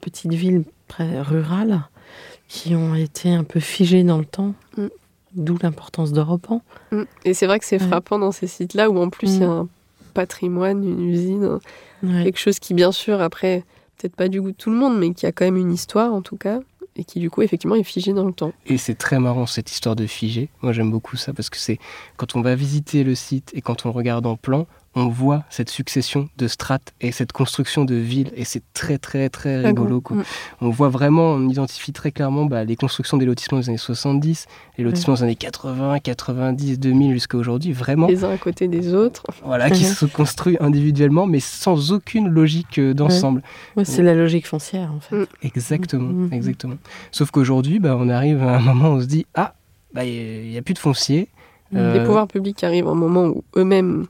petite 0.00 0.34
ville 0.34 0.64
rurale 0.98 1.82
qui 2.48 2.74
ont 2.74 2.94
été 2.94 3.32
un 3.32 3.44
peu 3.44 3.60
figées 3.60 4.04
dans 4.04 4.18
le 4.18 4.24
temps. 4.24 4.54
Mm. 4.76 4.86
D'où 5.34 5.58
l'importance 5.62 6.12
d'Europe. 6.12 6.48
Mm. 6.92 7.02
Et 7.24 7.34
c'est 7.34 7.46
vrai 7.46 7.58
que 7.58 7.66
c'est 7.66 7.78
frappant 7.78 8.18
dans 8.18 8.32
ces 8.32 8.46
sites-là 8.46 8.88
où 8.88 8.98
en 8.98 9.10
plus 9.10 9.34
il 9.34 9.40
y 9.40 9.44
a 9.44 9.48
mm. 9.48 9.50
un 9.50 9.68
patrimoine, 10.14 10.82
une 10.82 11.10
usine, 11.10 11.58
quelque 12.02 12.38
chose 12.38 12.58
qui, 12.58 12.72
bien 12.72 12.92
sûr, 12.92 13.20
après, 13.20 13.64
peut-être 13.96 14.16
pas 14.16 14.28
du 14.28 14.40
goût 14.40 14.52
de 14.52 14.56
tout 14.56 14.70
le 14.70 14.76
monde, 14.76 14.98
mais 14.98 15.12
qui 15.12 15.26
a 15.26 15.32
quand 15.32 15.44
même 15.44 15.56
une 15.56 15.72
histoire 15.72 16.14
en 16.14 16.22
tout 16.22 16.36
cas, 16.36 16.60
et 16.96 17.04
qui 17.04 17.20
du 17.20 17.30
coup, 17.30 17.42
effectivement, 17.42 17.76
est 17.76 17.82
figé 17.82 18.12
dans 18.12 18.24
le 18.24 18.32
temps. 18.32 18.52
Et 18.66 18.78
c'est 18.78 18.94
très 18.94 19.18
marrant 19.18 19.46
cette 19.46 19.70
histoire 19.70 19.96
de 19.96 20.06
figé. 20.06 20.48
Moi, 20.62 20.72
j'aime 20.72 20.90
beaucoup 20.90 21.16
ça 21.16 21.32
parce 21.32 21.50
que 21.50 21.56
c'est 21.56 21.78
quand 22.16 22.36
on 22.36 22.42
va 22.42 22.54
visiter 22.54 23.04
le 23.04 23.14
site 23.14 23.52
et 23.54 23.60
quand 23.60 23.86
on 23.86 23.92
regarde 23.92 24.26
en 24.26 24.36
plan, 24.36 24.66
on 24.96 25.08
voit 25.08 25.44
cette 25.50 25.68
succession 25.68 26.28
de 26.38 26.48
strates 26.48 26.94
et 27.02 27.12
cette 27.12 27.32
construction 27.32 27.84
de 27.84 27.94
villes 27.94 28.32
et 28.34 28.44
c'est 28.44 28.62
très 28.72 28.96
très 28.96 29.28
très 29.28 29.60
rigolo. 29.60 30.02
Mm. 30.08 30.22
On 30.62 30.70
voit 30.70 30.88
vraiment, 30.88 31.32
on 31.32 31.48
identifie 31.48 31.92
très 31.92 32.10
clairement 32.10 32.46
bah, 32.46 32.64
les 32.64 32.76
constructions 32.76 33.18
des 33.18 33.26
lotissements 33.26 33.58
des 33.58 33.68
années 33.68 33.78
70, 33.78 34.46
les 34.78 34.84
lotissements 34.84 35.14
des 35.14 35.22
années 35.22 35.36
80, 35.36 35.98
90, 36.00 36.80
2000 36.80 37.12
jusqu'à 37.12 37.36
aujourd'hui, 37.36 37.72
vraiment. 37.72 38.06
Les 38.06 38.24
uns 38.24 38.30
à 38.30 38.38
côté 38.38 38.68
des 38.68 38.94
autres. 38.94 39.22
Voilà, 39.44 39.68
qui 39.70 39.84
se 39.84 40.06
construisent 40.06 40.56
individuellement 40.60 41.26
mais 41.26 41.40
sans 41.40 41.92
aucune 41.92 42.28
logique 42.28 42.78
euh, 42.78 42.94
d'ensemble. 42.94 43.42
c'est 43.84 44.02
la 44.02 44.14
logique 44.14 44.46
foncière 44.46 44.90
en 44.92 45.00
fait. 45.00 45.16
Mm. 45.16 45.26
Exactement, 45.42 46.12
mm. 46.12 46.32
exactement. 46.32 46.76
Sauf 47.12 47.30
qu'aujourd'hui, 47.30 47.80
bah, 47.80 47.96
on 47.98 48.08
arrive 48.08 48.42
à 48.42 48.56
un 48.56 48.60
moment 48.60 48.94
où 48.94 48.96
on 48.96 49.00
se 49.02 49.06
dit, 49.06 49.26
ah, 49.34 49.54
bah, 49.92 50.04
il 50.06 50.48
n'y 50.48 50.56
a, 50.56 50.62
plus 50.62 50.74
de 50.74 50.78
foncier. 50.78 51.28
Les 51.72 51.80
euh, 51.80 52.06
pouvoirs 52.06 52.28
publics 52.28 52.62
arrivent 52.64 52.86
à 52.86 52.92
un 52.92 52.94
moment 52.94 53.26
où 53.26 53.44
eux-mêmes 53.56 54.06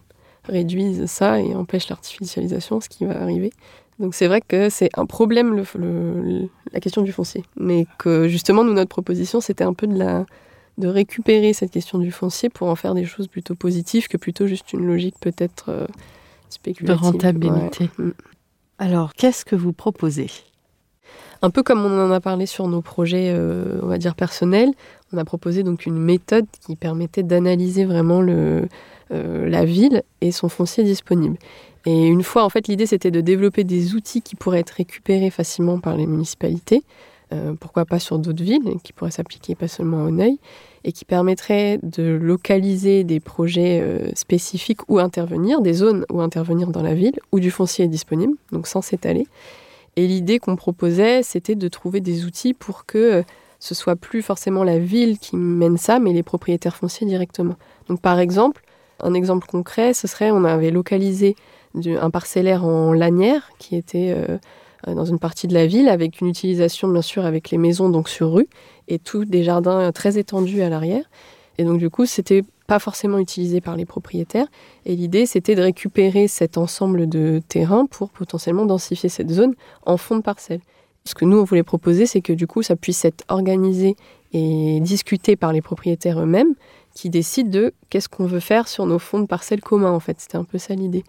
réduisent 0.49 1.07
ça 1.07 1.41
et 1.41 1.55
empêchent 1.55 1.89
l'artificialisation, 1.89 2.81
ce 2.81 2.89
qui 2.89 3.05
va 3.05 3.21
arriver. 3.21 3.53
Donc 3.99 4.15
c'est 4.15 4.27
vrai 4.27 4.43
que 4.47 4.69
c'est 4.69 4.91
un 4.95 5.07
problème 5.07 5.63
le, 5.79 6.49
la 6.73 6.81
question 6.81 7.03
du 7.03 7.13
foncier, 7.13 7.45
mais 7.57 7.87
que 7.99 8.29
justement 8.29 8.63
nous 8.63 8.75
notre 8.75 8.91
proposition 8.91 9.41
c'était 9.41 9.65
un 9.65 9.73
peu 9.73 9.87
de 9.87 9.99
la 9.99 10.27
de 10.77 10.89
récupérer 10.89 11.55
cette 11.55 11.71
question 11.71 11.99
du 11.99 12.13
foncier 12.13 12.51
pour 12.51 12.69
en 12.69 12.77
faire 12.77 12.93
des 12.93 13.07
choses 13.07 13.29
plutôt 13.29 13.55
positives 13.55 14.09
que 14.09 14.19
plutôt 14.19 14.47
juste 14.47 14.75
une 14.75 14.87
logique 14.87 15.15
peut-être 15.19 15.71
euh, 15.71 15.87
spéculative. 16.51 17.01
De 17.01 17.03
rentabilité. 17.03 17.91
Mm. 17.97 18.11
Alors 18.79 19.15
qu'est-ce 19.15 19.47
que 19.47 19.57
vous 19.57 19.73
proposez? 19.73 20.31
Un 21.41 21.49
peu 21.49 21.63
comme 21.63 21.83
on 21.83 22.07
en 22.07 22.11
a 22.11 22.21
parlé 22.21 22.45
sur 22.45 22.69
nos 22.69 22.83
projets, 22.83 23.31
euh, 23.35 23.79
on 23.83 23.87
va 23.87 23.97
dire 23.97 24.15
personnels, 24.15 24.71
on 25.13 25.19
a 25.19 25.25
proposé 25.25 25.63
donc 25.63 25.87
une 25.87 25.99
méthode 25.99 26.47
qui 26.67 26.77
permettait 26.77 27.23
d'analyser 27.23 27.87
vraiment 27.87 28.21
le, 28.21 28.69
euh, 29.13 29.49
la 29.49 29.65
ville 29.65 30.03
et 30.21 30.33
son 30.33 30.49
foncier 30.49 30.85
disponible. 30.85 31.37
Et 31.85 32.07
une 32.07 32.23
fois, 32.23 32.45
en 32.45 32.49
fait, 32.49 32.67
l'idée 32.67 32.87
c'était 32.87 33.11
de 33.11 33.21
développer 33.21 33.65
des 33.65 33.95
outils 33.95 34.23
qui 34.23 34.35
pourraient 34.35 34.61
être 34.61 34.71
récupérés 34.71 35.31
facilement 35.31 35.79
par 35.79 35.97
les 35.97 36.07
municipalités, 36.07 36.83
euh, 37.33 37.55
pourquoi 37.59 37.85
pas 37.85 37.99
sur 37.99 38.19
d'autres 38.19 38.43
villes, 38.43 38.75
qui 38.83 38.93
pourraient 38.93 39.11
s'appliquer 39.11 39.55
pas 39.55 39.69
seulement 39.69 39.99
à 39.99 40.09
Honneuil, 40.09 40.39
et 40.85 40.93
qui 40.93 41.05
permettraient 41.05 41.79
de 41.83 42.03
localiser 42.03 43.05
des 43.05 43.21
projets 43.21 43.81
euh, 43.81 44.11
spécifiques 44.15 44.89
où 44.89 44.99
intervenir, 44.99 45.61
des 45.61 45.73
zones 45.73 46.05
où 46.11 46.21
intervenir 46.21 46.71
dans 46.71 46.83
la 46.83 46.95
ville, 46.95 47.19
où 47.33 47.41
du 47.41 47.51
foncier 47.51 47.85
est 47.85 47.89
disponible, 47.89 48.35
donc 48.53 48.67
sans 48.67 48.83
s'étaler. 48.83 49.27
Et 49.97 50.07
l'idée 50.07 50.39
qu'on 50.39 50.57
proposait, 50.57 51.23
c'était 51.23 51.55
de 51.55 51.69
trouver 51.69 52.01
des 52.01 52.25
outils 52.25 52.55
pour 52.55 52.87
que 52.87 53.25
ce 53.59 53.75
soit 53.75 53.97
plus 53.97 54.23
forcément 54.23 54.65
la 54.65 54.79
ville 54.79 55.19
qui 55.19 55.37
mène 55.37 55.79
ça, 55.79 55.99
mais 55.99 56.13
les 56.13 56.23
propriétaires 56.23 56.77
fonciers 56.77 57.07
directement. 57.07 57.57
Donc 57.89 58.01
par 58.01 58.19
exemple, 58.19 58.63
un 59.01 59.15
exemple 59.15 59.47
concret, 59.47 59.95
ce 59.95 60.07
serait, 60.07 60.31
on 60.31 60.45
avait 60.45 60.71
localisé 60.71 61.37
un 61.85 62.11
parcellaire 62.11 62.65
en 62.65 62.93
lanière 62.93 63.51
qui 63.59 63.77
était 63.77 64.15
euh, 64.17 64.39
dans 64.87 65.05
une 65.05 65.19
partie 65.19 65.47
de 65.47 65.55
la 65.55 65.67
ville 65.67 65.89
avec 65.89 66.21
une 66.21 66.29
utilisation 66.29 66.89
bien 66.89 67.03
sûr 67.03 67.27
avec 67.27 67.51
les 67.51 67.59
maisons 67.59 67.91
donc 67.91 68.09
sur 68.09 68.33
rue 68.33 68.49
et 68.89 68.99
tout 68.99 69.25
des 69.25 69.45
jardins 69.45 69.93
très 69.93 70.19
étendus 70.19 70.63
à 70.63 70.69
l'arrière. 70.69 71.05
Et 71.59 71.65
donc 71.65 71.79
du 71.79 71.91
coup, 71.91 72.07
c'était 72.07 72.45
pas 72.67 72.79
forcément 72.79 73.19
utilisé 73.19 73.61
par 73.61 73.77
les 73.77 73.85
propriétaires. 73.85 74.47
Et 74.85 74.97
l'idée, 74.97 75.27
c'était 75.27 75.55
de 75.55 75.63
récupérer 75.63 76.29
cet 76.29 76.59
ensemble 76.59 77.09
de 77.09 77.41
terrain 77.49 77.87
pour 77.87 78.11
potentiellement 78.11 78.67
densifier 78.67 79.09
cette 79.09 79.31
zone 79.31 79.55
en 79.85 79.97
fond 79.97 80.17
de 80.17 80.23
parcelle. 80.23 80.61
Ce 81.05 81.15
que 81.15 81.25
nous, 81.25 81.39
on 81.39 81.45
voulait 81.45 81.63
proposer, 81.63 82.07
c'est 82.07 82.21
que 82.21 82.33
du 82.33 82.47
coup, 82.47 82.63
ça 82.63 82.75
puisse 82.75 83.05
être 83.05 83.25
organisé 83.29 83.97
et 84.33 84.81
discuté 84.81 85.37
par 85.37 85.53
les 85.53 85.63
propriétaires 85.63 86.21
eux-mêmes, 86.21 86.55
qui 86.97 87.11
décide 87.11 87.51
de 87.51 87.75
qu'est-ce 87.91 88.09
qu'on 88.09 88.27
veut 88.27 88.41
faire 88.41 88.67
sur 88.69 88.87
nos 88.87 88.99
fonds 88.99 89.21
de 89.21 89.27
parcelles 89.27 89.61
communs, 89.61 89.93
en 89.93 90.01
fait. 90.01 90.19
C'était 90.19 90.39
un 90.39 90.45
peu 90.45 90.57
ça 90.57 90.75
l'idée. 90.75 91.05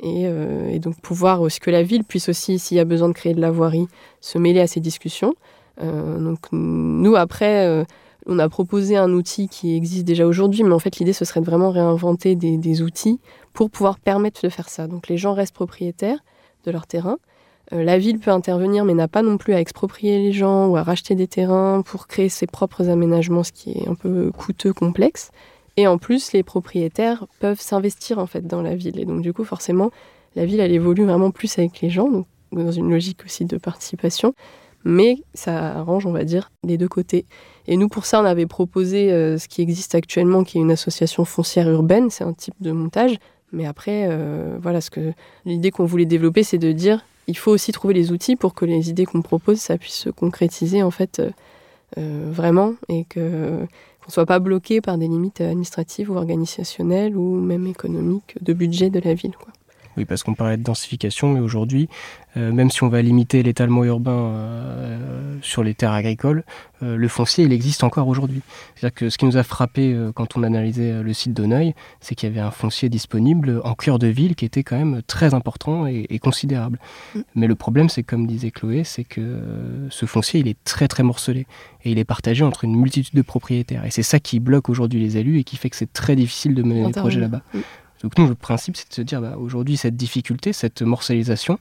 Et, 0.00 0.24
euh, 0.24 0.78
donc 0.78 0.98
pouvoir 1.00 1.42
aussi 1.42 1.60
que 1.60 1.70
la 1.70 1.82
ville 1.82 2.04
puisse 2.04 2.30
aussi, 2.30 2.58
s'il 2.58 2.78
y 2.78 2.80
a 2.80 2.84
besoin 2.84 3.08
de 3.08 3.12
créer 3.12 3.34
de 3.34 3.40
la 3.40 3.50
voirie, 3.50 3.86
se 4.20 4.38
mêler 4.38 4.60
à 4.60 4.66
ces 4.66 4.80
discussions. 4.80 5.34
Euh, 5.82 6.18
donc 6.18 6.38
nous, 6.52 7.16
après, 7.16 7.66
euh, 7.66 7.84
on 8.26 8.38
a 8.38 8.48
proposé 8.48 8.96
un 8.96 9.12
outil 9.12 9.48
qui 9.48 9.76
existe 9.76 10.04
déjà 10.04 10.26
aujourd'hui, 10.26 10.64
mais 10.64 10.72
en 10.72 10.78
fait 10.78 10.96
l'idée, 10.96 11.12
ce 11.12 11.26
serait 11.26 11.40
de 11.40 11.46
vraiment 11.46 11.70
réinventer 11.70 12.34
des, 12.34 12.56
des, 12.56 12.82
outils 12.82 13.20
pour 13.52 13.70
pouvoir 13.70 14.00
permettre 14.00 14.40
de 14.42 14.48
faire 14.48 14.70
ça. 14.70 14.86
Donc 14.86 15.06
les 15.08 15.18
gens 15.18 15.34
restent 15.34 15.54
propriétaires 15.54 16.18
de 16.64 16.70
leur 16.70 16.86
terrain, 16.86 17.18
la 17.72 17.98
ville 17.98 18.18
peut 18.18 18.30
intervenir, 18.30 18.84
mais 18.84 18.94
n'a 18.94 19.08
pas 19.08 19.22
non 19.22 19.38
plus 19.38 19.54
à 19.54 19.60
exproprier 19.60 20.18
les 20.18 20.32
gens 20.32 20.68
ou 20.68 20.76
à 20.76 20.82
racheter 20.82 21.14
des 21.14 21.26
terrains 21.26 21.82
pour 21.84 22.06
créer 22.06 22.28
ses 22.28 22.46
propres 22.46 22.88
aménagements, 22.88 23.42
ce 23.42 23.52
qui 23.52 23.72
est 23.72 23.88
un 23.88 23.94
peu 23.94 24.30
coûteux, 24.30 24.72
complexe. 24.72 25.30
Et 25.76 25.86
en 25.86 25.98
plus, 25.98 26.32
les 26.32 26.42
propriétaires 26.42 27.26
peuvent 27.40 27.60
s'investir 27.60 28.18
en 28.18 28.26
fait 28.26 28.46
dans 28.46 28.62
la 28.62 28.74
ville. 28.74 28.98
Et 28.98 29.04
donc 29.04 29.20
du 29.22 29.32
coup, 29.32 29.44
forcément, 29.44 29.90
la 30.34 30.46
ville, 30.46 30.60
elle 30.60 30.72
évolue 30.72 31.04
vraiment 31.04 31.30
plus 31.30 31.58
avec 31.58 31.80
les 31.80 31.90
gens, 31.90 32.10
donc 32.10 32.26
dans 32.52 32.70
une 32.70 32.90
logique 32.90 33.24
aussi 33.24 33.44
de 33.44 33.56
participation. 33.56 34.34
mais 34.84 35.16
ça 35.34 35.78
arrange, 35.78 36.06
on 36.06 36.12
va 36.12 36.22
dire, 36.22 36.52
les 36.62 36.78
deux 36.78 36.88
côtés. 36.88 37.26
Et 37.66 37.76
nous, 37.76 37.88
pour 37.88 38.06
ça, 38.06 38.20
on 38.20 38.24
avait 38.24 38.46
proposé 38.46 39.12
euh, 39.12 39.36
ce 39.36 39.48
qui 39.48 39.60
existe 39.60 39.96
actuellement, 39.96 40.44
qui 40.44 40.58
est 40.58 40.60
une 40.60 40.70
association 40.70 41.24
foncière 41.24 41.68
urbaine. 41.68 42.08
C'est 42.08 42.22
un 42.22 42.32
type 42.32 42.54
de 42.60 42.70
montage. 42.70 43.16
Mais 43.52 43.66
après, 43.66 44.06
euh, 44.08 44.58
voilà, 44.60 44.80
ce 44.80 44.90
que 44.90 45.12
l'idée 45.44 45.72
qu'on 45.72 45.86
voulait 45.86 46.06
développer, 46.06 46.44
c'est 46.44 46.58
de 46.58 46.70
dire, 46.70 47.04
il 47.26 47.36
faut 47.36 47.50
aussi 47.50 47.72
trouver 47.72 47.94
les 47.94 48.12
outils 48.12 48.36
pour 48.36 48.54
que 48.54 48.64
les 48.64 48.90
idées 48.90 49.04
qu'on 49.04 49.22
propose, 49.22 49.58
ça 49.58 49.78
puisse 49.78 49.96
se 49.96 50.10
concrétiser 50.10 50.82
en 50.82 50.90
fait 50.90 51.20
euh, 51.98 52.30
vraiment 52.30 52.74
et 52.88 53.04
que 53.04 53.66
qu'on 54.04 54.10
soit 54.10 54.26
pas 54.26 54.38
bloqué 54.38 54.80
par 54.80 54.98
des 54.98 55.08
limites 55.08 55.40
administratives 55.40 56.10
ou 56.10 56.16
organisationnelles 56.16 57.16
ou 57.16 57.40
même 57.40 57.66
économiques 57.66 58.36
de 58.40 58.52
budget 58.52 58.90
de 58.90 59.00
la 59.00 59.14
ville. 59.14 59.34
Oui, 59.96 60.04
parce 60.04 60.22
qu'on 60.22 60.34
parlait 60.34 60.56
de 60.56 60.62
densification, 60.62 61.32
mais 61.32 61.40
aujourd'hui, 61.40 61.88
euh, 62.36 62.52
même 62.52 62.70
si 62.70 62.82
on 62.82 62.88
va 62.88 63.00
limiter 63.00 63.42
l'étalement 63.42 63.84
urbain 63.84 64.12
euh, 64.12 65.38
sur 65.40 65.62
les 65.62 65.74
terres 65.74 65.92
agricoles, 65.92 66.44
euh, 66.82 66.96
le 66.96 67.08
foncier, 67.08 67.44
il 67.44 67.52
existe 67.52 67.82
encore 67.82 68.08
aujourd'hui. 68.08 68.42
C'est-à-dire 68.74 68.94
que 68.94 69.08
ce 69.08 69.16
qui 69.16 69.24
nous 69.24 69.38
a 69.38 69.42
frappé 69.42 69.96
quand 70.14 70.36
on 70.36 70.42
analysait 70.42 71.02
le 71.02 71.12
site 71.14 71.32
d'Auneuil, 71.32 71.74
c'est 72.00 72.14
qu'il 72.14 72.28
y 72.28 72.32
avait 72.32 72.46
un 72.46 72.50
foncier 72.50 72.88
disponible 72.88 73.60
en 73.64 73.74
cœur 73.74 73.98
de 73.98 74.06
ville 74.06 74.34
qui 74.34 74.44
était 74.44 74.62
quand 74.62 74.76
même 74.76 75.00
très 75.06 75.32
important 75.32 75.86
et, 75.86 76.06
et 76.10 76.18
considérable. 76.18 76.78
Mm. 77.14 77.20
Mais 77.34 77.46
le 77.46 77.54
problème, 77.54 77.88
c'est 77.88 78.02
comme 78.02 78.26
disait 78.26 78.50
Chloé, 78.50 78.84
c'est 78.84 79.04
que 79.04 79.40
ce 79.88 80.04
foncier, 80.04 80.40
il 80.40 80.48
est 80.48 80.62
très 80.64 80.88
très 80.88 81.02
morcelé 81.02 81.46
et 81.84 81.92
il 81.92 81.98
est 81.98 82.04
partagé 82.04 82.44
entre 82.44 82.64
une 82.64 82.76
multitude 82.76 83.14
de 83.14 83.22
propriétaires. 83.22 83.84
Et 83.86 83.90
c'est 83.90 84.02
ça 84.02 84.20
qui 84.20 84.40
bloque 84.40 84.68
aujourd'hui 84.68 85.00
les 85.00 85.16
élus 85.16 85.38
et 85.38 85.44
qui 85.44 85.56
fait 85.56 85.70
que 85.70 85.76
c'est 85.76 85.92
très 85.92 86.16
difficile 86.16 86.54
de 86.54 86.62
mener 86.62 86.86
des 86.86 86.92
projets 86.92 87.20
là-bas. 87.20 87.40
Mm. 87.54 87.60
Donc 88.02 88.18
nous, 88.18 88.26
le 88.26 88.34
principe, 88.34 88.76
c'est 88.76 88.88
de 88.88 88.94
se 88.94 89.02
dire, 89.02 89.20
bah, 89.20 89.36
aujourd'hui, 89.38 89.76
cette 89.76 89.96
difficulté, 89.96 90.52
cette 90.52 90.82
morcellisation, 90.82 91.58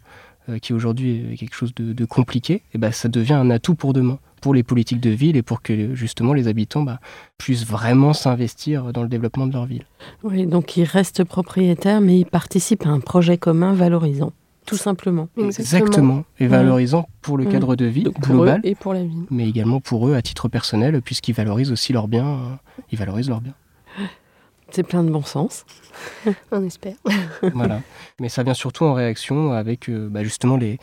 euh, 0.50 0.60
qui 0.60 0.74
aujourd'hui 0.74 1.34
est 1.34 1.38
quelque 1.38 1.56
chose 1.56 1.74
de, 1.76 2.06
compliqué, 2.06 2.54
et 2.54 2.62
eh 2.76 2.78
bah, 2.78 2.92
ça 2.92 3.10
devient 3.10 3.34
un 3.34 3.50
atout 3.50 3.74
pour 3.74 3.94
demain, 3.94 4.20
pour 4.42 4.54
les 4.54 4.62
politiques 4.62 5.00
de 5.00 5.10
ville 5.10 5.38
et 5.38 5.42
pour 5.42 5.64
que 5.64 5.96
justement 5.96 6.34
les 6.34 6.48
habitants 6.48 6.84
bah, 6.84 7.00
puissent 7.40 7.66
vraiment 7.66 8.14
s'investir 8.14 8.94
dans 8.94 9.02
le 9.02 9.10
développement 9.10 9.48
de 9.48 9.54
leur 9.54 9.66
ville. 9.66 9.86
Oui, 10.24 10.46
donc 10.46 10.78
ils 10.78 10.84
restent 10.84 11.24
propriétaires, 11.24 12.00
mais 12.00 12.20
ils 12.20 12.26
participent 12.26 12.86
à 12.86 12.90
un 12.90 13.00
projet 13.00 13.38
commun 13.38 13.74
valorisant. 13.74 14.34
Tout 14.66 14.78
simplement. 14.78 15.30
Exactement. 15.38 16.26
Et 16.40 16.48
valorisant 16.48 17.08
pour 17.22 17.38
le 17.38 17.46
cadre 17.46 17.76
de 17.76 17.86
vie 17.86 18.04
global. 18.20 18.62
et 18.64 18.76
pour 18.76 18.94
la 18.94 19.04
ville. 19.04 19.26
Mais 19.30 19.48
également 19.48 19.80
pour 19.80 20.08
eux 20.08 20.16
à 20.16 20.22
titre 20.22 20.48
personnel, 20.48 21.02
puisqu'ils 21.02 21.36
valorisent 21.36 21.72
aussi 21.72 21.94
leurs 21.94 22.08
biens. 22.08 22.28
Euh, 22.28 22.84
ils 22.92 22.98
valorisent 22.98 23.30
leurs 23.30 23.42
biens. 23.42 23.56
C'est 24.76 24.84
plein 24.84 25.06
de 25.06 25.10
bon 25.10 25.24
sens. 25.24 25.66
On 26.52 26.62
espère. 26.66 26.96
voilà. 27.54 27.80
Mais 28.20 28.28
ça 28.28 28.44
vient 28.44 28.54
surtout 28.54 28.84
en 28.84 28.94
réaction 28.94 29.54
avec 29.54 29.88
euh, 29.88 30.10
bah, 30.10 30.22
justement 30.22 30.58
les, 30.58 30.80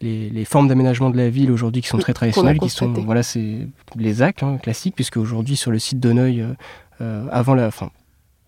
les, 0.00 0.44
formes 0.44 0.66
d'aménagement 0.66 1.10
de 1.10 1.16
la 1.16 1.30
ville 1.30 1.52
aujourd'hui 1.52 1.82
qui 1.82 1.88
sont 1.88 1.98
très 1.98 2.14
traditionnelles, 2.14 2.58
qui 2.58 2.68
sont 2.68 2.92
voilà, 2.92 3.22
c'est 3.22 3.68
les 3.94 4.14
ZAC 4.14 4.42
hein, 4.42 4.58
classiques, 4.58 4.96
puisque 4.96 5.18
aujourd'hui 5.18 5.54
sur 5.54 5.70
le 5.70 5.78
site 5.78 6.00
d'Honneuil, 6.00 6.40
euh, 6.40 6.54
euh, 7.00 7.26
avant 7.30 7.54
la, 7.54 7.70
fin, 7.70 7.90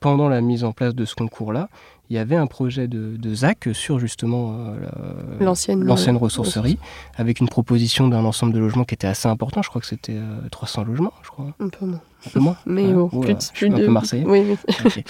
pendant 0.01 0.29
la 0.29 0.41
mise 0.41 0.65
en 0.65 0.73
place 0.73 0.95
de 0.95 1.05
ce 1.05 1.15
concours-là, 1.15 1.69
il 2.09 2.17
y 2.17 2.19
avait 2.19 2.35
un 2.35 2.49
projet 2.49 2.89
de, 2.89 3.35
ZAC 3.35 3.69
sur 3.73 4.01
justement 4.01 4.57
euh, 4.57 5.39
l'ancienne 5.39 6.17
ressourcerie, 6.17 6.79
avec 7.15 7.39
une 7.39 7.49
proposition 7.49 8.09
d'un 8.09 8.25
ensemble 8.25 8.53
de 8.53 8.59
logements 8.59 8.85
qui 8.85 8.95
était 8.95 9.07
assez 9.07 9.29
important. 9.29 9.63
Je 9.63 9.69
crois 9.69 9.81
que 9.81 9.87
c'était 9.87 10.19
300 10.51 10.83
logements, 10.83 11.13
je 11.23 11.29
crois. 11.29 11.55
Un 11.61 11.69
peu 11.69 11.87
moins. 11.87 12.01
Un 12.27 12.31
peu 12.31 12.41
moins 12.41 12.57
Mais 12.67 12.93
bon, 12.93 13.09
plus, 13.09 13.35
un 13.63 13.71
peu 13.71 13.89
marseillais. 13.89 14.25
Oui, 14.27 14.45
oui. 14.47 14.57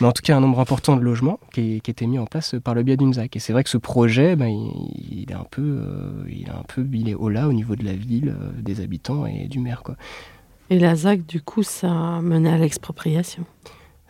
Mais 0.00 0.06
en 0.06 0.12
tout 0.12 0.22
cas, 0.22 0.36
un 0.36 0.40
nombre 0.40 0.60
important 0.60 0.96
de 0.96 1.02
logements 1.02 1.40
qui, 1.52 1.80
qui 1.80 1.90
était 1.90 2.06
mis 2.06 2.18
en 2.18 2.26
place 2.26 2.54
par 2.62 2.74
le 2.74 2.82
biais 2.82 2.96
d'une 2.96 3.14
ZAC. 3.14 3.36
Et 3.36 3.38
c'est 3.38 3.52
vrai 3.52 3.64
que 3.64 3.70
ce 3.70 3.78
projet, 3.78 4.36
ben, 4.36 4.48
il, 4.48 5.26
est 5.30 5.34
un 5.34 5.46
peu, 5.50 5.62
euh, 5.62 6.24
il 6.28 6.48
est 6.48 6.50
un 6.50 6.64
peu, 6.66 6.86
il 6.92 7.08
est 7.08 7.14
haut 7.14 7.28
là 7.28 7.48
au 7.48 7.52
niveau 7.52 7.74
de 7.74 7.84
la 7.84 7.94
ville, 7.94 8.34
euh, 8.38 8.52
des 8.60 8.80
habitants 8.80 9.26
et 9.26 9.48
du 9.48 9.58
maire, 9.58 9.82
quoi. 9.82 9.96
Et 10.70 10.78
la 10.78 10.94
ZAC, 10.94 11.26
du 11.26 11.42
coup, 11.42 11.62
ça 11.62 12.20
menait 12.22 12.50
à 12.50 12.58
l'expropriation 12.58 13.44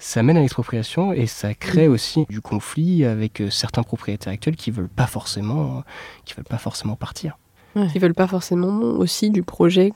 ça 0.02 0.24
mène 0.24 0.36
à 0.36 0.40
l'expropriation 0.40 1.12
et 1.12 1.28
ça 1.28 1.54
crée 1.54 1.86
aussi 1.86 2.26
du 2.28 2.40
conflit 2.40 3.04
avec 3.04 3.40
euh, 3.40 3.50
certains 3.50 3.84
propriétaires 3.84 4.32
actuels 4.32 4.56
qui 4.56 4.72
veulent 4.72 4.88
pas 4.88 5.06
forcément, 5.06 5.84
qui 6.24 6.34
veulent 6.34 6.44
pas 6.44 6.58
forcément 6.58 6.96
partir. 6.96 7.38
Ouais. 7.76 7.86
Qui 7.86 8.00
veulent 8.00 8.12
pas 8.12 8.26
forcément 8.26 8.80
aussi 8.80 9.30
du 9.30 9.44
projet 9.44 9.92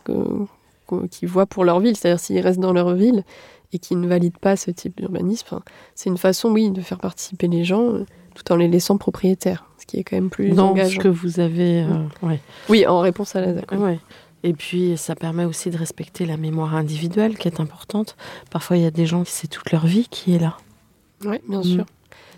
qu'ils 1.11 1.29
voient 1.29 1.47
pour 1.47 1.65
leur 1.65 1.81
ville. 1.81 1.97
C'est-à-dire 1.97 2.21
s'ils 2.21 2.41
restent 2.41 2.61
dans 2.61 2.73
leur 2.73 2.95
ville 2.95 3.25
et 3.73 3.79
qu'ils 3.79 4.01
ne 4.01 4.07
valident 4.07 4.39
pas 4.39 4.57
ce 4.57 4.71
type 4.71 4.97
d'urbanisme, 4.97 5.61
c'est 5.95 6.09
une 6.09 6.19
façon, 6.19 6.51
oui, 6.51 6.71
de 6.71 6.81
faire 6.81 6.99
participer 6.99 7.49
les 7.49 7.65
gens 7.65 7.95
euh, 7.95 8.07
tout 8.35 8.53
en 8.53 8.57
les 8.57 8.69
laissant 8.69 8.99
propriétaires, 8.99 9.65
ce 9.79 9.87
qui 9.87 9.99
est 9.99 10.05
quand 10.05 10.17
même 10.17 10.31
plus 10.31 10.51
dans 10.51 10.77
ce 10.77 10.99
que 10.99 11.09
vous 11.09 11.41
avez. 11.41 11.83
Euh, 11.83 12.37
oui, 12.69 12.87
en 12.87 13.01
réponse 13.01 13.35
à 13.35 13.41
la 13.41 13.55
ZAC. 13.55 13.67
Et 14.43 14.53
puis, 14.53 14.97
ça 14.97 15.17
permet 15.17 15.45
aussi 15.45 15.71
de 15.71 15.77
respecter 15.77 16.25
la 16.25 16.37
mémoire 16.37 16.77
individuelle 16.77 17.37
qui 17.37 17.49
est 17.49 17.59
importante. 17.59 18.17
Parfois, 18.51 18.77
il 18.77 18.85
y 18.85 18.87
a 18.87 18.93
des 18.93 19.07
gens 19.07 19.25
qui 19.25 19.33
c'est 19.33 19.49
toute 19.49 19.73
leur 19.73 19.87
vie 19.87 20.07
qui 20.09 20.35
est 20.35 20.39
là. 20.39 20.57
Oui, 21.25 21.39
bien 21.49 21.61
mm. 21.61 21.65
sûr. 21.65 21.87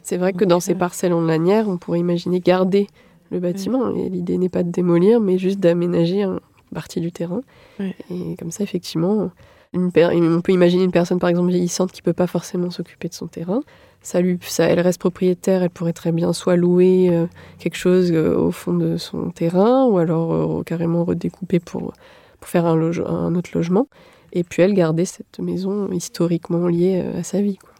C'est 0.02 0.16
vrai 0.16 0.32
que 0.32 0.46
dans 0.46 0.60
ces 0.60 0.74
parcelles 0.74 1.12
en 1.12 1.20
lanière, 1.20 1.68
on 1.68 1.76
pourrait 1.76 1.98
imaginer 1.98 2.40
garder 2.40 2.86
le 3.30 3.40
bâtiment. 3.40 3.94
Et 3.94 4.08
l'idée 4.08 4.38
n'est 4.38 4.48
pas 4.48 4.62
de 4.62 4.70
démolir, 4.70 5.20
mais 5.20 5.36
juste 5.36 5.60
d'aménager 5.60 6.22
une 6.22 6.40
partie 6.74 7.00
du 7.00 7.12
terrain. 7.12 7.42
Et 7.80 8.36
comme 8.38 8.50
ça, 8.50 8.64
effectivement, 8.64 9.30
on 9.74 9.90
peut 9.90 10.52
imaginer 10.52 10.84
une 10.84 10.92
personne, 10.92 11.18
par 11.18 11.30
exemple, 11.30 11.50
vieillissante 11.50 11.92
qui 11.92 12.00
ne 12.00 12.04
peut 12.04 12.12
pas 12.12 12.26
forcément 12.26 12.70
s'occuper 12.70 13.08
de 13.08 13.14
son 13.14 13.26
terrain 13.26 13.62
ça 14.02 14.20
lui, 14.20 14.38
ça, 14.42 14.64
elle 14.64 14.80
reste 14.80 15.00
propriétaire, 15.00 15.62
elle 15.62 15.70
pourrait 15.70 15.92
très 15.92 16.12
bien 16.12 16.32
soit 16.32 16.56
louer 16.56 17.08
euh, 17.10 17.26
quelque 17.58 17.76
chose 17.76 18.10
euh, 18.12 18.36
au 18.36 18.50
fond 18.50 18.72
de 18.72 18.96
son 18.96 19.30
terrain, 19.30 19.84
ou 19.86 19.98
alors 19.98 20.32
euh, 20.32 20.62
carrément 20.62 21.04
redécouper 21.04 21.58
pour, 21.58 21.92
pour 22.40 22.48
faire 22.48 22.66
un, 22.66 22.78
un, 23.06 23.34
autre 23.34 23.50
logement, 23.54 23.88
et 24.32 24.44
puis 24.44 24.62
elle 24.62 24.74
garder 24.74 25.04
cette 25.04 25.38
maison 25.40 25.90
historiquement 25.90 26.68
liée 26.68 27.04
à 27.18 27.22
sa 27.22 27.40
vie. 27.40 27.56
Quoi. 27.56 27.70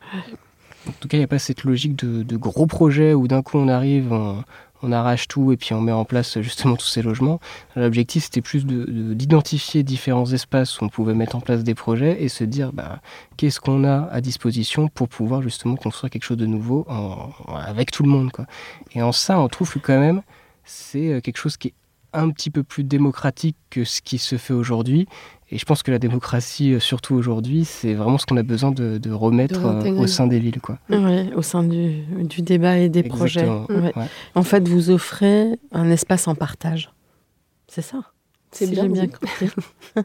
En 0.89 0.93
tout 1.01 1.09
cas, 1.09 1.19
il 1.19 1.21
n'y 1.21 1.25
a 1.25 1.29
pas 1.29 1.39
cette 1.39 1.65
logique 1.65 1.97
de, 1.97 2.23
de 2.23 2.37
gros 2.37 2.67
projet 2.67 3.13
où 3.13 3.29
d'un 3.29 3.43
coup 3.43 3.59
on 3.59 3.69
arrive, 3.69 4.15
on 4.83 4.93
arrache 4.93 5.29
tout 5.29 5.53
et 5.53 5.57
puis 5.57 5.75
on 5.75 5.81
met 5.81 5.93
en 5.93 6.05
place 6.05 6.41
justement 6.41 6.77
tous 6.77 6.87
ces 6.87 7.03
logements. 7.03 7.41
L'objectif 7.77 8.25
c'était 8.25 8.41
plus 8.41 8.65
d'identifier 8.67 9.83
de, 9.83 9.89
différents 9.89 10.31
espaces 10.33 10.81
où 10.81 10.85
on 10.85 10.89
pouvait 10.89 11.15
mettre 11.15 11.37
en 11.37 11.41
place 11.41 11.65
des 11.65 11.75
projets 11.75 12.23
et 12.23 12.29
se 12.29 12.45
dire 12.45 12.73
bah, 12.73 13.01
qu'est-ce 13.37 13.61
qu'on 13.61 13.85
a 13.85 14.09
à 14.11 14.21
disposition 14.21 14.89
pour 14.89 15.09
pouvoir 15.09 15.43
justement 15.43 15.77
construire 15.77 16.11
quelque 16.11 16.25
chose 16.25 16.37
de 16.37 16.47
nouveau 16.47 16.87
avec 17.49 17.91
tout 17.91 18.03
le 18.03 18.09
monde. 18.09 18.31
Quoi. 18.31 18.47
Et 18.93 19.03
en 19.03 19.13
ça, 19.13 19.41
on 19.41 19.49
trouve 19.49 19.73
que 19.73 19.79
quand 19.79 19.99
même 19.99 20.23
c'est 20.65 21.09
euh, 21.09 21.21
quelque 21.21 21.39
chose 21.39 21.57
qui 21.57 21.69
est 21.69 21.75
un 22.13 22.31
petit 22.31 22.51
peu 22.51 22.63
plus 22.63 22.85
démocratique 22.85 23.57
que 23.71 23.85
ce 23.85 24.01
qui 24.01 24.19
se 24.19 24.37
fait 24.37 24.55
aujourd'hui 24.55 25.07
et 25.51 25.57
je 25.57 25.65
pense 25.65 25.83
que 25.83 25.91
la 25.91 25.99
démocratie, 25.99 26.75
euh, 26.75 26.81
surtout 26.81 27.15
aujourd'hui, 27.15 27.65
c'est 27.65 27.95
vraiment 27.95 28.19
ce 28.19 28.27
qu'on 28.27 28.37
a 28.37 28.43
besoin 28.43 28.71
de, 28.71 29.11
remettre 29.11 29.65
euh, 29.65 29.91
au 29.93 30.07
sein 30.07 30.27
des 30.27 30.39
villes. 30.39 30.61
Quoi. 30.61 30.79
Ouais, 30.91 31.31
au 31.35 31.43
sein 31.43 31.63
du, 31.63 32.03
du, 32.25 32.43
débat 32.43 32.77
et 32.77 32.91
des 32.91 33.03
projets. 33.03 33.49
En 34.35 34.43
fait, 34.43 34.69
vous 34.69 34.91
offrez 34.91 35.59
un 35.73 35.91
espace 35.91 36.29
en 36.29 36.35
partage. 36.35 36.93
C'est 37.67 37.83
ça 37.83 38.01
C'est 38.53 38.71
bien, 38.71 38.89
bien 38.89 39.07
compris. 39.07 39.49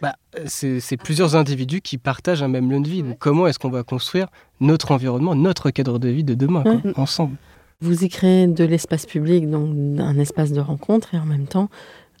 bah, 0.00 0.14
c'est 0.46 0.96
plusieurs 0.96 1.36
individus 1.36 1.82
qui 1.82 1.98
partagent 1.98 2.42
un 2.42 2.48
même 2.48 2.70
lieu 2.70 2.80
de 2.80 2.88
vie. 2.88 3.04
comment 3.18 3.46
est-ce 3.46 3.58
qu'on 3.58 3.70
va 3.70 3.82
construire 3.82 4.28
notre 4.60 4.90
environnement, 4.90 5.34
notre 5.34 5.70
cadre 5.70 5.98
de 5.98 6.08
vie 6.08 6.24
de 6.24 6.34
demain, 6.34 6.64
ensemble? 6.96 7.36
Vous 7.80 8.04
y 8.04 8.08
créez 8.08 8.46
de 8.46 8.64
l'espace 8.64 9.06
public, 9.06 9.50
donc 9.50 9.76
un 9.98 10.18
espace 10.18 10.52
de 10.52 10.60
rencontre, 10.60 11.14
et 11.14 11.18
en 11.18 11.26
même 11.26 11.46
temps 11.46 11.68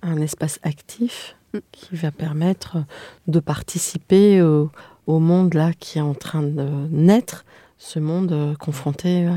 un 0.02 0.18
espace 0.18 0.58
actif 0.62 1.36
qui 1.72 1.96
va 1.96 2.10
permettre 2.10 2.78
de 3.26 3.40
participer 3.40 4.42
au, 4.42 4.70
monde 5.06 5.54
là 5.54 5.72
qui 5.78 5.98
est 5.98 6.02
en 6.02 6.14
train 6.14 6.42
de 6.42 6.68
naître, 6.90 7.44
ce 7.78 7.98
monde 7.98 8.32
euh, 8.32 8.54
confronté 8.54 9.26
à 9.26 9.34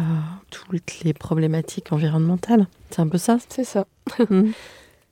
toutes 0.49 1.01
les 1.03 1.13
problématiques 1.13 1.91
environnementales. 1.91 2.67
C'est 2.89 3.01
un 3.01 3.07
peu 3.07 3.17
ça? 3.17 3.37
C'est 3.49 3.63
ça. 3.63 3.85
Mm. 4.29 4.51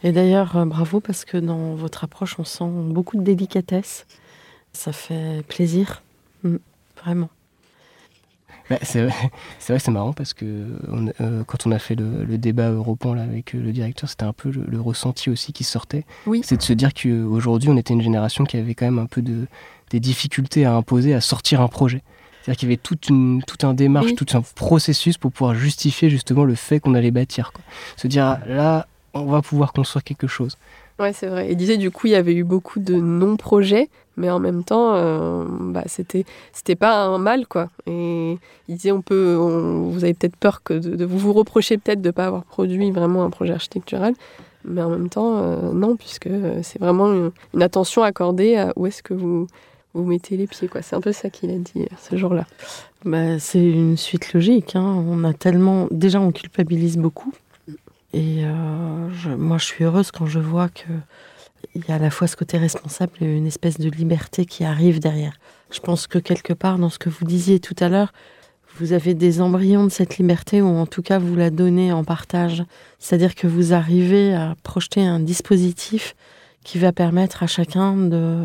Et 0.04 0.12
d'ailleurs, 0.12 0.58
euh, 0.58 0.66
bravo 0.66 1.00
parce 1.00 1.26
que 1.26 1.38
dans 1.38 1.76
votre 1.76 2.04
approche, 2.04 2.38
on 2.40 2.44
sent 2.44 2.70
beaucoup 2.70 3.18
de 3.18 3.24
délicatesse. 3.24 4.06
Ça 4.74 4.92
fait 4.92 5.44
plaisir, 5.48 6.04
mm. 6.44 6.58
vraiment. 7.04 7.30
Bah, 8.70 8.78
c'est 8.82 9.04
vrai, 9.04 9.30
que 9.60 9.80
c'est 9.80 9.92
marrant 9.92 10.14
parce 10.14 10.34
que 10.34 10.46
euh, 10.46 11.44
quand 11.46 11.68
on 11.68 11.72
a 11.72 11.80
fait 11.80 11.96
le, 11.96 12.38
débat 12.38 12.70
européen 12.70 13.16
là, 13.16 13.24
avec 13.24 13.56
euh, 13.56 13.60
le 13.60 13.72
directeur, 13.72 14.10
c'était 14.10 14.24
un 14.24 14.34
peu 14.34 14.50
le, 14.52 14.82
ressenti 14.82 15.30
aussi 15.30 15.54
qui 15.54 15.64
sortait. 15.64 16.06
Oui. 16.26 16.42
C'est 16.44 16.58
de 16.58 16.62
se 16.62 16.74
dire 16.74 16.94
qu'aujourd'hui, 16.94 17.70
on 17.70 17.78
était 17.78 17.94
une 17.94 18.02
génération 18.02 18.44
qui 18.44 18.58
avait 18.58 18.76
quand 18.76 18.86
même 18.86 19.00
un 19.00 19.06
peu 19.06 19.22
de, 19.22 19.48
des 19.90 20.00
difficultés 20.00 20.66
à 20.66 20.74
imposer, 20.74 21.14
à 21.14 21.22
sortir 21.22 21.62
un 21.62 21.68
projet. 21.68 22.04
C'est-à-dire 22.42 22.60
qu'il 22.60 22.70
y 22.70 22.72
avait 22.72 22.82
toute 22.82 23.10
une, 23.10 23.44
tout 23.46 23.68
un 23.68 23.74
démarche, 23.74 24.16
tout 24.16 24.38
un 24.38 24.42
processus 24.42 25.18
pour 25.18 25.32
pouvoir 25.32 25.54
justifier 25.54 26.10
justement 26.10 26.46
le 26.46 26.56
fait 26.56 26.80
qu'on 26.80 26.94
allait 26.94 27.12
bâtir. 27.12 27.52
Quoi. 27.52 27.64
Se 27.98 28.08
dire, 28.08 28.26
ah, 28.26 28.40
là, 28.48 28.88
on 29.14 29.26
va 29.26 29.42
pouvoir 29.42 29.74
construire 29.74 30.04
quelque 30.04 30.28
chose. 30.28 30.58
Ouais, 31.00 31.14
c'est 31.14 31.28
vrai. 31.28 31.48
Il 31.52 31.58
disait 31.58 31.78
du 31.78 31.92
coup, 31.92 32.08
il 32.08 32.12
y 32.12 32.16
avait 32.16 32.34
eu 32.34 32.44
beaucoup 32.44 32.80
de 32.80 32.96
non-projets, 32.96 33.90
mais 34.16 34.32
en 34.32 34.40
même 34.40 34.64
temps, 34.64 34.96
euh, 34.96 35.46
bah, 35.48 35.84
c'était 35.86 36.26
c'était 36.52 36.76
pas 36.76 37.04
un 37.04 37.20
mal 37.20 37.46
quoi. 37.46 37.70
Et 37.86 38.38
il 38.68 38.76
disait, 38.76 38.92
on 38.92 39.02
peut, 39.02 39.36
vous 39.36 40.04
avez 40.04 40.16
peut-être 40.16 40.36
peur 40.36 40.64
que 40.64 40.74
de, 40.74 41.06
vous 41.06 41.20
vous 41.20 41.34
reprocher 41.34 41.78
peut-être 41.78 42.02
de 42.02 42.12
pas 42.12 42.26
avoir 42.26 42.44
produit 42.44 42.90
vraiment 42.92 43.24
un 43.24 43.30
projet 43.30 43.54
architectural, 43.54 44.14
Mais 44.66 44.82
en 44.82 44.90
même 44.90 45.10
temps, 45.10 45.38
euh, 45.38 45.72
non, 45.72 45.96
puisque 45.96 46.30
c'est 46.64 46.80
vraiment 46.80 47.14
une, 47.14 47.62
attention 47.62 48.02
accordée 48.02 48.58
à 48.58 48.74
où 48.76 48.88
est-ce 48.88 49.04
que 49.04 49.14
vous, 49.14 49.46
vous 49.94 50.04
mettez 50.04 50.36
les 50.36 50.48
pieds. 50.48 50.68
Quoi. 50.68 50.82
C'est 50.82 50.96
un 50.96 51.02
peu 51.02 51.12
ça 51.12 51.30
qu'il 51.30 51.52
a 51.52 51.58
dit 51.58 51.86
ce 52.10 52.16
jour-là. 52.16 52.48
Bah, 53.06 53.38
c'est 53.38 53.64
une 53.64 53.98
suite 53.98 54.34
logique. 54.34 54.76
Hein. 54.76 55.04
On 55.08 55.24
a 55.24 55.34
tellement. 55.34 55.88
Déjà, 55.92 56.20
on 56.20 56.32
culpabilise 56.32 56.98
beaucoup. 56.98 57.34
Et 58.14 58.42
je, 58.42 59.30
moi, 59.30 59.58
je 59.58 59.66
suis 59.66 59.84
heureuse 59.84 60.12
quand 60.12 60.26
je 60.26 60.40
vois 60.40 60.70
que 60.70 60.88
il 61.76 61.86
y 61.88 61.92
a 61.92 61.96
à 61.96 62.00
la 62.00 62.10
fois 62.10 62.28
ce 62.28 62.36
côté 62.36 62.58
responsable 62.58 63.14
et 63.22 63.26
une 63.26 63.48
espèce 63.48 63.80
de 63.80 63.90
liberté 63.90 64.46
qui 64.46 64.64
arrive 64.64 65.00
derrière. 65.00 65.34
Je 65.72 65.80
pense 65.80 66.08
que 66.08 66.20
quelque 66.20 66.54
part, 66.54 66.78
dans 66.78 66.90
ce 66.90 67.00
que 67.00 67.10
vous 67.10 67.26
disiez 67.26 67.60
tout 67.60 67.76
à 67.80 67.90
l'heure, 67.90 68.14
vous 68.80 68.94
avez 68.94 69.14
des 69.14 69.42
embryons 69.42 69.86
de 69.86 69.90
cette 69.90 70.18
liberté, 70.18 70.62
ou 70.62 70.68
en 70.68 70.86
tout 70.86 71.02
cas 71.02 71.18
vous 71.18 71.36
la 71.36 71.50
donnez 71.50 71.92
en 71.92 72.04
partage. 72.04 72.64
C'est-à-dire 73.00 73.34
que 73.34 73.48
vous 73.48 73.74
arrivez 73.74 74.36
à 74.36 74.56
projeter 74.64 75.04
un 75.04 75.20
dispositif 75.20 76.16
qui 76.64 76.78
va 76.78 76.92
permettre 76.92 77.44
à 77.44 77.48
chacun 77.48 77.96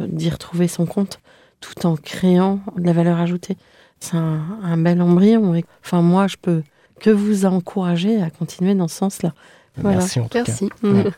d'y 0.08 0.30
retrouver 0.30 0.68
son 0.68 0.86
compte, 0.86 1.20
tout 1.60 1.86
en 1.86 1.96
créant 1.96 2.60
de 2.76 2.86
la 2.86 2.92
valeur 2.92 3.18
ajoutée. 3.18 3.56
C'est 4.00 4.16
un, 4.16 4.76
bel 4.78 5.00
embryon. 5.02 5.60
Enfin, 5.84 6.02
moi, 6.02 6.26
je 6.26 6.36
peux 6.40 6.62
que 7.02 7.10
vous 7.10 7.44
encourager 7.44 8.22
à 8.22 8.30
continuer 8.30 8.74
dans 8.74 8.88
ce 8.88 8.96
sens-là. 8.96 9.34
Merci 9.82 10.20
en 10.20 10.28
tout 10.28 10.38
Merci. 10.38 10.68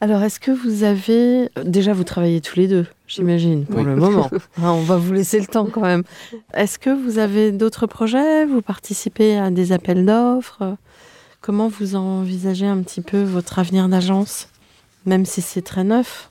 Alors, 0.00 0.22
est-ce 0.22 0.40
que 0.40 0.50
vous 0.50 0.84
avez... 0.84 1.50
Déjà, 1.64 1.92
vous 1.92 2.04
travaillez 2.04 2.40
tous 2.40 2.56
les 2.56 2.68
deux, 2.68 2.86
j'imagine, 3.06 3.66
pour 3.66 3.82
le 3.82 3.94
moment. 3.96 4.30
Hein, 4.62 4.70
on 4.70 4.82
va 4.82 4.96
vous 4.96 5.12
laisser 5.12 5.40
le 5.40 5.46
temps 5.46 5.66
quand 5.66 5.82
même. 5.82 6.02
Est-ce 6.54 6.78
que 6.78 6.90
vous 6.90 7.18
avez 7.18 7.52
d'autres 7.52 7.86
projets? 7.86 8.44
Vous 8.44 8.62
participez 8.62 9.36
à 9.36 9.50
des 9.50 9.72
appels 9.72 10.04
d'offres? 10.04 10.76
Comment 11.40 11.68
vous 11.68 11.96
envisagez 11.96 12.66
un 12.66 12.82
petit 12.82 13.00
peu 13.00 13.22
votre 13.22 13.58
avenir 13.58 13.88
d'agence, 13.88 14.48
même 15.06 15.24
si 15.24 15.40
c'est 15.40 15.62
très 15.62 15.84
neuf? 15.84 16.30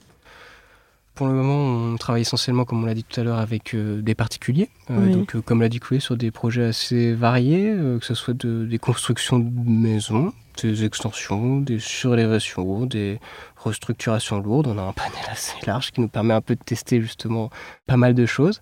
Pour 1.21 1.27
le 1.27 1.35
moment, 1.35 1.91
on 1.93 1.97
travaille 1.97 2.23
essentiellement, 2.23 2.65
comme 2.65 2.81
on 2.81 2.87
l'a 2.87 2.95
dit 2.95 3.03
tout 3.03 3.21
à 3.21 3.23
l'heure, 3.23 3.37
avec 3.37 3.75
euh, 3.75 4.01
des 4.01 4.15
particuliers. 4.15 4.69
Euh, 4.89 5.13
donc, 5.13 5.35
euh, 5.35 5.41
comme 5.41 5.61
l'a 5.61 5.69
dit 5.69 5.79
Chloé, 5.79 5.99
sur 5.99 6.17
des 6.17 6.31
projets 6.31 6.63
assez 6.63 7.13
variés, 7.13 7.75
que 7.99 8.03
ce 8.03 8.15
soit 8.15 8.33
des 8.33 8.79
constructions 8.79 9.37
de 9.37 9.69
maisons, 9.69 10.33
des 10.63 10.83
extensions, 10.83 11.59
des 11.59 11.77
surélévations, 11.77 12.87
des 12.87 13.19
restructurations 13.55 14.39
lourdes. 14.39 14.65
On 14.65 14.79
a 14.79 14.81
un 14.81 14.93
panel 14.93 15.21
assez 15.29 15.53
large 15.67 15.91
qui 15.91 16.01
nous 16.01 16.07
permet 16.07 16.33
un 16.33 16.41
peu 16.41 16.55
de 16.55 16.63
tester 16.63 16.99
justement 16.99 17.51
pas 17.85 17.97
mal 17.97 18.15
de 18.15 18.25
choses. 18.25 18.59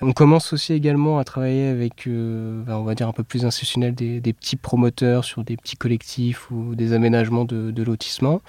On 0.00 0.12
commence 0.12 0.52
aussi 0.52 0.74
également 0.74 1.18
à 1.18 1.24
travailler 1.24 1.66
avec, 1.66 2.06
euh, 2.06 2.62
ben, 2.62 2.76
on 2.76 2.84
va 2.84 2.94
dire 2.94 3.08
un 3.08 3.12
peu 3.12 3.24
plus 3.24 3.44
institutionnel, 3.44 3.96
des, 3.96 4.32
petits 4.32 4.54
promoteurs 4.54 5.24
sur 5.24 5.42
des 5.42 5.56
petits 5.56 5.76
collectifs 5.76 6.48
ou 6.52 6.76
des 6.76 6.92
aménagements 6.92 7.44
de, 7.44 7.72
de 7.72 7.82
lotissement. 7.82 8.40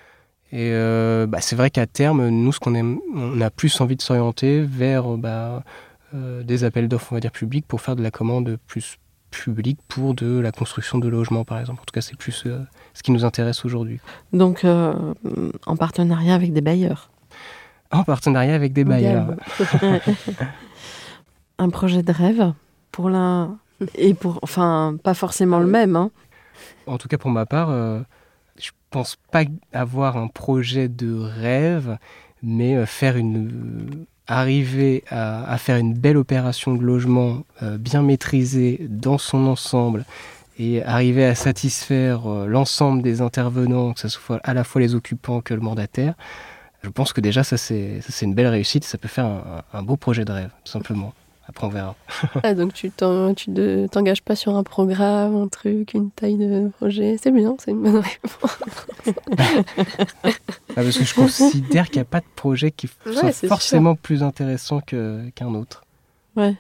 Et 0.52 0.72
euh, 0.74 1.28
bah, 1.28 1.42
c'est 1.42 1.56
vrai 1.56 1.70
qu'à 1.70 1.86
terme, 1.86 2.28
nous, 2.30 2.52
ce 2.52 2.60
qu'on 2.60 2.74
aime, 2.74 3.00
on 3.14 3.40
a 3.42 3.50
plus 3.50 3.80
envie 3.82 3.96
de 3.96 4.02
s'orienter 4.02 4.62
vers 4.62 5.18
bah, 5.18 5.64
euh, 6.16 6.44
des 6.44 6.64
appels 6.64 6.88
d'offres, 6.88 7.12
on 7.12 7.16
va 7.16 7.22
dire 7.22 7.32
publics, 7.32 7.68
pour 7.68 7.82
faire 7.82 7.96
de 7.96 8.02
la 8.02 8.12
commande 8.12 8.58
plus 8.68 8.98
publique 9.30 9.80
pour 9.88 10.16
de 10.16 10.40
la 10.40 10.52
construction 10.52 10.98
de 10.98 11.08
logements, 11.08 11.46
par 11.46 11.60
exemple. 11.60 11.82
En 11.82 11.86
tout 11.86 11.94
cas, 11.94 12.02
c'est 12.02 12.18
plus 12.18 12.32
ce 12.32 13.04
qui 13.04 13.12
nous 13.12 13.26
intéresse 13.26 13.64
aujourd'hui. 13.64 14.00
Donc, 14.34 14.66
euh, 14.66 15.14
en 15.68 15.76
partenariat 15.76 16.34
avec 16.34 16.52
des 16.52 16.62
bailleurs 16.62 17.12
En 17.92 18.04
partenariat 18.04 18.56
avec 18.56 18.74
des 18.74 18.84
bailleurs. 18.84 19.36
Un 21.60 21.70
projet 21.70 22.02
de 22.02 22.12
rêve 22.12 22.54
pour 22.92 23.10
l'un 23.10 23.60
et 23.96 24.14
pour, 24.14 24.40
enfin, 24.42 24.96
pas 25.04 25.14
forcément 25.14 25.60
le 25.60 25.68
même. 25.68 25.96
Hein. 25.96 26.10
En 26.88 26.98
tout 26.98 27.08
cas, 27.08 27.18
pour 27.18 27.30
ma 27.30 27.46
part, 27.46 27.70
euh, 27.70 28.02
je 28.60 28.72
pense 28.90 29.18
pas 29.32 29.44
avoir 29.74 30.18
un 30.18 30.28
projet 30.28 30.88
de 30.88 31.14
rêve, 31.16 31.98
mais 32.44 32.76
euh, 32.76 32.86
faire 32.86 33.18
une 33.18 34.06
arriver 34.28 35.04
à, 35.10 35.58
faire 35.58 35.78
une 35.78 35.96
belle 35.96 36.16
opération 36.16 36.76
de 36.76 36.84
logement 36.84 37.42
bien 37.80 38.04
maîtrisée 38.04 38.86
dans 38.88 39.18
son 39.18 39.48
ensemble 39.48 40.06
et 40.60 40.84
arriver 40.84 41.26
à 41.26 41.34
satisfaire 41.36 42.30
euh, 42.30 42.46
l'ensemble 42.46 43.02
des 43.02 43.22
intervenants, 43.22 43.94
que 43.94 44.02
ce 44.02 44.10
soit 44.10 44.40
à 44.44 44.54
la 44.54 44.64
fois 44.64 44.82
les 44.82 44.94
occupants 44.94 45.40
que 45.42 45.54
le 45.54 45.62
mandataire, 45.62 46.14
je 46.84 46.90
pense 46.90 47.14
que 47.14 47.22
déjà 47.22 47.44
ça 47.44 47.58
c'est 47.58 48.02
une 48.22 48.34
belle 48.34 48.48
réussite, 48.48 48.84
ça 48.84 48.98
peut 48.98 49.08
faire 49.08 49.26
un, 49.74 49.84
beau 49.84 49.98
projet 49.98 50.26
de 50.26 50.32
rêve, 50.32 50.52
simplement. 50.66 51.14
Après 51.50 51.66
on 51.66 51.70
verra. 51.70 51.96
ah, 52.44 52.54
donc 52.54 52.74
tu 52.74 52.92
t'engages 52.92 54.22
pas 54.22 54.36
sur 54.36 54.56
un 54.56 54.64
programme, 54.64 55.36
un 55.36 55.48
truc, 55.48 55.96
une 55.96 56.12
taille 56.12 56.38
de 56.38 56.70
projet, 56.78 57.18
c'est 57.22 57.32
bien, 57.32 57.56
c'est 57.60 57.72
une 57.72 57.82
bonne 57.82 57.98
réponse. 57.98 58.60
ah, 59.40 60.76
parce 60.76 60.98
que 60.98 61.04
je 61.04 61.16
considère 61.16 61.88
qu'il 61.88 61.98
n'y 61.98 62.04
a 62.04 62.06
pas 62.06 62.20
de 62.20 62.26
projet 62.36 62.70
qui 62.72 62.88
soit 62.88 63.32
forcément 63.48 63.96
plus 63.96 64.22
intéressant 64.22 64.80
qu'un 64.80 65.54
autre. 65.56 65.84
Ouais, 66.38 66.56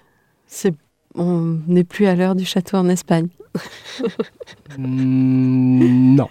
c'est 0.48 0.74
on 1.16 1.60
n'est 1.68 1.84
plus 1.84 2.08
à 2.08 2.16
l'heure 2.16 2.36
du 2.36 2.46
château 2.46 2.78
en 2.78 2.90
Espagne. 2.90 3.28
Mm, 4.78 6.16
non. 6.16 6.30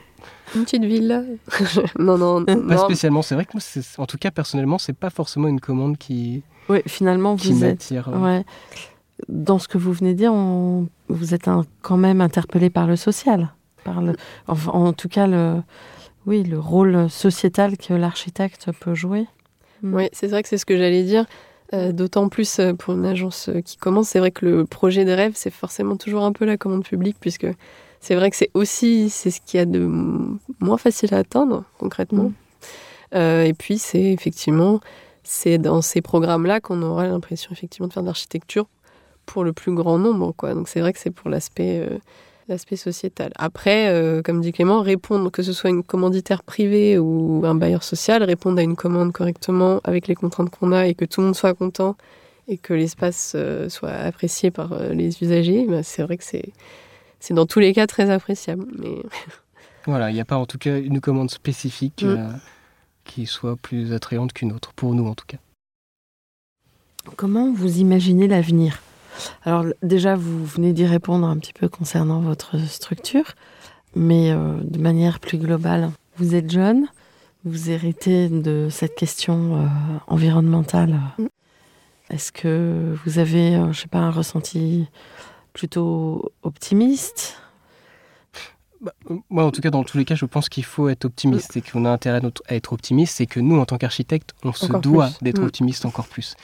Une 0.54 0.64
petite 0.64 0.84
villa 0.84 1.22
Non, 1.98 2.16
non, 2.16 2.44
Pas 2.44 2.78
spécialement. 2.78 3.22
C'est 3.22 3.34
vrai 3.34 3.44
que 3.44 3.52
moi, 3.54 3.62
en 3.98 4.06
tout 4.06 4.18
cas, 4.18 4.30
personnellement, 4.30 4.78
c'est 4.78 4.92
pas 4.92 5.10
forcément 5.10 5.48
une 5.48 5.60
commande 5.60 5.98
qui. 5.98 6.42
Oui, 6.68 6.80
finalement, 6.86 7.34
vous 7.34 7.64
êtes. 7.64 7.92
Ouais. 8.06 8.44
Dans 9.28 9.58
ce 9.58 9.68
que 9.68 9.78
vous 9.78 9.92
venez 9.92 10.12
de 10.12 10.18
dire, 10.18 10.32
vous 10.32 11.34
êtes 11.34 11.48
quand 11.82 11.96
même 11.96 12.20
interpellé 12.20 12.70
par 12.70 12.86
le 12.86 12.96
social. 12.96 13.52
Par 13.84 14.02
le... 14.02 14.14
en 14.46 14.92
tout 14.92 15.08
cas, 15.08 15.26
le... 15.26 15.62
oui, 16.26 16.42
le 16.42 16.58
rôle 16.58 17.10
sociétal 17.10 17.76
que 17.76 17.94
l'architecte 17.94 18.70
peut 18.80 18.94
jouer. 18.94 19.26
Oui, 19.82 20.08
c'est 20.12 20.26
vrai 20.26 20.42
que 20.42 20.48
c'est 20.48 20.58
ce 20.58 20.66
que 20.66 20.76
j'allais 20.76 21.04
dire. 21.04 21.24
Euh, 21.74 21.92
d'autant 21.92 22.30
plus 22.30 22.60
euh, 22.60 22.72
pour 22.72 22.94
une 22.94 23.04
agence 23.04 23.50
euh, 23.50 23.60
qui 23.60 23.76
commence, 23.76 24.08
c'est 24.08 24.18
vrai 24.18 24.30
que 24.30 24.46
le 24.46 24.64
projet 24.64 25.04
de 25.04 25.12
rêve, 25.12 25.32
c'est 25.34 25.50
forcément 25.50 25.96
toujours 25.96 26.24
un 26.24 26.32
peu 26.32 26.46
la 26.46 26.56
commande 26.56 26.82
publique, 26.82 27.18
puisque 27.20 27.46
c'est 28.00 28.14
vrai 28.14 28.30
que 28.30 28.36
c'est 28.36 28.50
aussi 28.54 29.10
c'est 29.10 29.30
ce 29.30 29.42
qu'il 29.44 29.58
y 29.58 29.60
a 29.60 29.66
de 29.66 29.86
moins 30.60 30.78
facile 30.78 31.12
à 31.12 31.18
atteindre 31.18 31.64
concrètement. 31.78 32.32
Mm. 33.12 33.18
et 33.18 33.54
puis 33.58 33.76
c'est 33.78 34.12
effectivement 34.12 34.80
c'est 35.30 35.58
dans 35.58 35.82
ces 35.82 36.00
programmes-là 36.00 36.60
qu'on 36.60 36.80
aura 36.82 37.06
l'impression 37.06 37.50
effectivement 37.52 37.88
de 37.88 37.92
faire 37.92 38.02
de 38.02 38.08
l'architecture 38.08 38.66
pour 39.26 39.44
le 39.44 39.52
plus 39.52 39.74
grand 39.74 39.98
nombre, 39.98 40.32
quoi. 40.32 40.54
Donc 40.54 40.68
c'est 40.68 40.80
vrai 40.80 40.92
que 40.92 40.98
c'est 40.98 41.10
pour 41.10 41.28
l'aspect 41.28 41.86
l'aspect 42.48 42.76
sociétal. 42.76 43.30
Après, 43.36 43.88
euh, 43.88 44.22
comme 44.22 44.40
dit 44.40 44.52
Clément, 44.52 44.80
répondre, 44.80 45.30
que 45.30 45.42
ce 45.42 45.52
soit 45.52 45.70
une 45.70 45.82
commanditaire 45.82 46.42
privée 46.42 46.98
ou 46.98 47.42
un 47.44 47.54
bailleur 47.54 47.82
social, 47.82 48.22
répondre 48.22 48.58
à 48.58 48.62
une 48.62 48.76
commande 48.76 49.12
correctement 49.12 49.80
avec 49.84 50.08
les 50.08 50.14
contraintes 50.14 50.50
qu'on 50.50 50.72
a 50.72 50.86
et 50.86 50.94
que 50.94 51.04
tout 51.04 51.20
le 51.20 51.26
monde 51.26 51.36
soit 51.36 51.54
content 51.54 51.96
et 52.48 52.56
que 52.56 52.72
l'espace 52.72 53.32
euh, 53.34 53.68
soit 53.68 53.90
apprécié 53.90 54.50
par 54.50 54.72
euh, 54.72 54.94
les 54.94 55.22
usagers, 55.22 55.66
ben, 55.68 55.82
c'est 55.82 56.02
vrai 56.02 56.16
que 56.16 56.24
c'est, 56.24 56.52
c'est 57.20 57.34
dans 57.34 57.44
tous 57.46 57.60
les 57.60 57.74
cas 57.74 57.86
très 57.86 58.08
appréciable. 58.10 58.66
Mais... 58.78 59.02
voilà, 59.86 60.10
il 60.10 60.14
n'y 60.14 60.20
a 60.20 60.24
pas 60.24 60.36
en 60.36 60.46
tout 60.46 60.58
cas 60.58 60.78
une 60.78 61.00
commande 61.00 61.30
spécifique 61.30 62.02
mm. 62.02 62.40
Qui 63.08 63.26
soit 63.26 63.56
plus 63.56 63.92
attrayante 63.92 64.32
qu'une 64.32 64.52
autre, 64.52 64.72
pour 64.74 64.94
nous 64.94 65.06
en 65.08 65.14
tout 65.14 65.26
cas. 65.26 65.38
Comment 67.16 67.52
vous 67.52 67.78
imaginez 67.78 68.28
l'avenir? 68.28 68.80
Alors 69.42 69.64
déjà, 69.82 70.14
vous 70.14 70.44
venez 70.44 70.72
d'y 70.72 70.86
répondre 70.86 71.26
un 71.26 71.36
petit 71.38 71.52
peu 71.52 71.68
concernant 71.68 72.20
votre 72.20 72.58
structure, 72.66 73.32
mais 73.96 74.30
euh, 74.30 74.54
de 74.62 74.78
manière 74.78 75.18
plus 75.18 75.38
globale, 75.38 75.90
vous 76.18 76.34
êtes 76.34 76.50
jeune, 76.50 76.86
vous 77.44 77.70
héritez 77.70 78.28
de 78.28 78.68
cette 78.70 78.94
question 78.94 79.56
euh, 79.56 79.66
environnementale. 80.06 81.00
Est-ce 82.10 82.30
que 82.30 82.94
vous 83.04 83.18
avez, 83.18 83.56
euh, 83.56 83.72
je 83.72 83.80
sais 83.80 83.88
pas, 83.88 83.98
un 83.98 84.10
ressenti 84.10 84.86
plutôt 85.52 86.30
optimiste? 86.42 87.40
Bah, 88.80 88.92
moi, 89.30 89.44
en 89.44 89.50
tout 89.50 89.60
cas, 89.60 89.70
dans 89.70 89.84
tous 89.84 89.98
les 89.98 90.04
cas, 90.04 90.14
je 90.14 90.24
pense 90.24 90.48
qu'il 90.48 90.64
faut 90.64 90.88
être 90.88 91.04
optimiste 91.04 91.56
et 91.56 91.62
qu'on 91.62 91.84
a 91.84 91.90
intérêt 91.90 92.20
à 92.48 92.54
être 92.54 92.72
optimiste. 92.72 93.20
et 93.20 93.26
que 93.26 93.40
nous, 93.40 93.58
en 93.58 93.66
tant 93.66 93.78
qu'architecte, 93.78 94.34
on 94.44 94.52
se 94.52 94.72
doit 94.72 95.10
d'être 95.22 95.40
mm. 95.40 95.44
optimiste 95.44 95.84
encore 95.84 96.06
plus. 96.06 96.36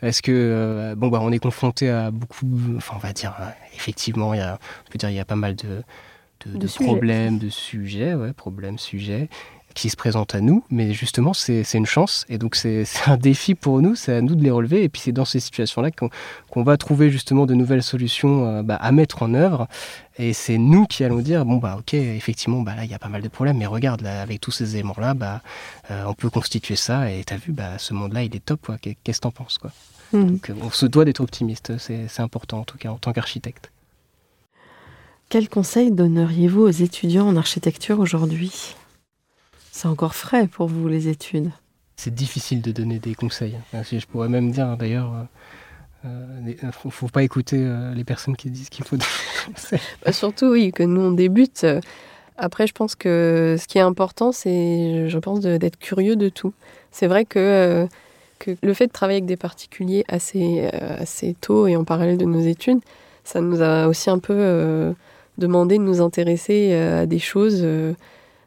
Est-ce 0.00 0.20
que 0.20 0.32
euh, 0.32 0.94
bon 0.96 1.08
bah 1.08 1.20
on 1.22 1.30
est 1.30 1.38
confronté 1.38 1.88
à 1.88 2.10
beaucoup, 2.10 2.48
enfin 2.76 2.94
on 2.96 2.98
va 2.98 3.12
dire 3.12 3.36
euh, 3.40 3.48
effectivement 3.76 4.34
il 4.34 4.38
y 4.38 4.40
a, 4.40 4.58
on 4.84 4.90
peut 4.90 4.98
dire 4.98 5.10
il 5.10 5.14
y 5.14 5.20
a 5.20 5.24
pas 5.24 5.36
mal 5.36 5.54
de, 5.54 5.84
de, 6.44 6.66
problèmes, 6.66 7.38
de 7.38 7.48
sujets, 7.48 8.14
ouais, 8.14 8.32
problèmes, 8.32 8.78
sujets 8.78 9.28
qui 9.74 9.90
se 9.90 9.96
présentent 9.96 10.34
à 10.34 10.40
nous, 10.40 10.64
mais 10.70 10.92
justement 10.92 11.34
c'est 11.34 11.64
une 11.74 11.86
chance. 11.86 12.24
Et 12.28 12.38
donc 12.38 12.54
c'est 12.56 12.84
un 13.06 13.16
défi 13.16 13.54
pour 13.54 13.80
nous, 13.82 13.94
c'est 13.94 14.14
à 14.14 14.20
nous 14.20 14.34
de 14.34 14.42
les 14.42 14.50
relever. 14.50 14.84
Et 14.84 14.88
puis 14.88 15.02
c'est 15.02 15.12
dans 15.12 15.24
ces 15.24 15.40
situations-là 15.40 15.90
qu'on 15.90 16.62
va 16.62 16.76
trouver 16.76 17.10
justement 17.10 17.46
de 17.46 17.54
nouvelles 17.54 17.82
solutions 17.82 18.46
euh, 18.46 18.62
bah, 18.62 18.76
à 18.76 18.92
mettre 18.92 19.22
en 19.22 19.34
œuvre. 19.34 19.68
Et 20.18 20.32
c'est 20.34 20.58
nous 20.58 20.86
qui 20.86 21.04
allons 21.04 21.20
dire 21.20 21.46
bon 21.46 21.56
bah 21.56 21.76
ok 21.78 21.94
effectivement 21.94 22.60
bah 22.60 22.74
là 22.76 22.84
il 22.84 22.90
y 22.90 22.94
a 22.94 22.98
pas 22.98 23.08
mal 23.08 23.22
de 23.22 23.28
problèmes 23.28 23.56
mais 23.56 23.64
regarde 23.64 24.02
là 24.02 24.20
avec 24.20 24.42
tous 24.42 24.50
ces 24.50 24.74
éléments 24.76 24.94
là 24.98 25.14
bah 25.14 25.40
on 25.88 26.12
peut 26.12 26.28
constituer 26.28 26.76
ça. 26.76 27.10
Et 27.10 27.24
tu 27.24 27.32
as 27.32 27.38
vu 27.38 27.52
bah 27.52 27.78
ce 27.78 27.94
monde 27.94 28.12
là 28.12 28.22
il 28.22 28.36
est 28.36 28.44
top 28.44 28.60
quoi. 28.66 28.76
Qu'est-ce 28.78 29.18
que 29.18 29.22
t'en 29.22 29.30
penses 29.30 29.56
quoi? 29.58 29.72
Donc, 30.12 30.50
euh, 30.50 30.54
on 30.60 30.70
se 30.70 30.86
doit 30.86 31.04
d'être 31.04 31.20
optimiste, 31.20 31.72
c'est 31.78 32.20
important 32.20 32.60
en 32.60 32.64
tout 32.64 32.78
cas 32.78 32.90
en 32.90 32.98
tant 32.98 33.12
qu'architecte. 33.12 33.70
Quel 35.28 35.48
conseil 35.48 35.90
donneriez-vous 35.90 36.60
aux 36.60 36.68
étudiants 36.68 37.26
en 37.26 37.36
architecture 37.36 37.98
aujourd'hui? 38.00 38.74
C'est 39.74 39.88
encore 39.88 40.14
frais 40.14 40.46
pour 40.46 40.68
vous 40.68 40.86
les 40.86 41.08
études. 41.08 41.50
C'est 41.96 42.14
difficile 42.14 42.60
de 42.60 42.72
donner 42.72 42.98
des 42.98 43.14
conseils. 43.14 43.56
Si 43.84 43.98
je 43.98 44.06
pourrais 44.06 44.28
même 44.28 44.50
dire 44.50 44.76
d'ailleurs, 44.76 45.26
il 46.04 46.56
ne 46.62 46.70
faut, 46.70 47.08
pas 47.08 47.22
écouter 47.22 47.66
les 47.94 48.04
personnes 48.04 48.36
qui 48.36 48.50
disent 48.50 48.68
qu'il 48.68 48.84
faut 48.84 48.98
des 48.98 49.06
conseils. 49.46 49.80
Bah, 50.04 50.12
surtout 50.12 50.50
oui, 50.50 50.72
que 50.72 50.82
nous 50.82 51.00
on 51.00 51.10
débute. 51.10 51.66
Après, 52.36 52.66
je 52.66 52.74
pense 52.74 52.94
que 52.94 53.56
ce 53.58 53.66
qui 53.66 53.78
est 53.78 53.82
important, 53.82 54.30
c'est, 54.30 55.08
je 55.08 55.18
pense, 55.18 55.40
d'être 55.40 55.78
curieux 55.78 56.16
de 56.16 56.28
tout. 56.28 56.52
C'est 56.90 57.06
vrai 57.06 57.24
que, 57.24 57.88
que, 58.40 58.50
le 58.62 58.74
fait 58.74 58.88
de 58.88 58.92
travailler 58.92 59.18
avec 59.18 59.26
des 59.26 59.38
particuliers 59.38 60.04
assez, 60.06 60.68
assez 60.98 61.34
tôt 61.40 61.66
et 61.66 61.76
en 61.76 61.84
parallèle 61.84 62.18
de 62.18 62.26
nos 62.26 62.42
études, 62.42 62.80
ça 63.24 63.40
nous 63.40 63.62
a 63.62 63.86
aussi 63.86 64.10
un 64.10 64.18
peu 64.18 64.94
demandé 65.38 65.78
de 65.78 65.82
nous 65.82 66.02
intéresser 66.02 66.74
à 66.74 67.06
des 67.06 67.18
choses 67.18 67.64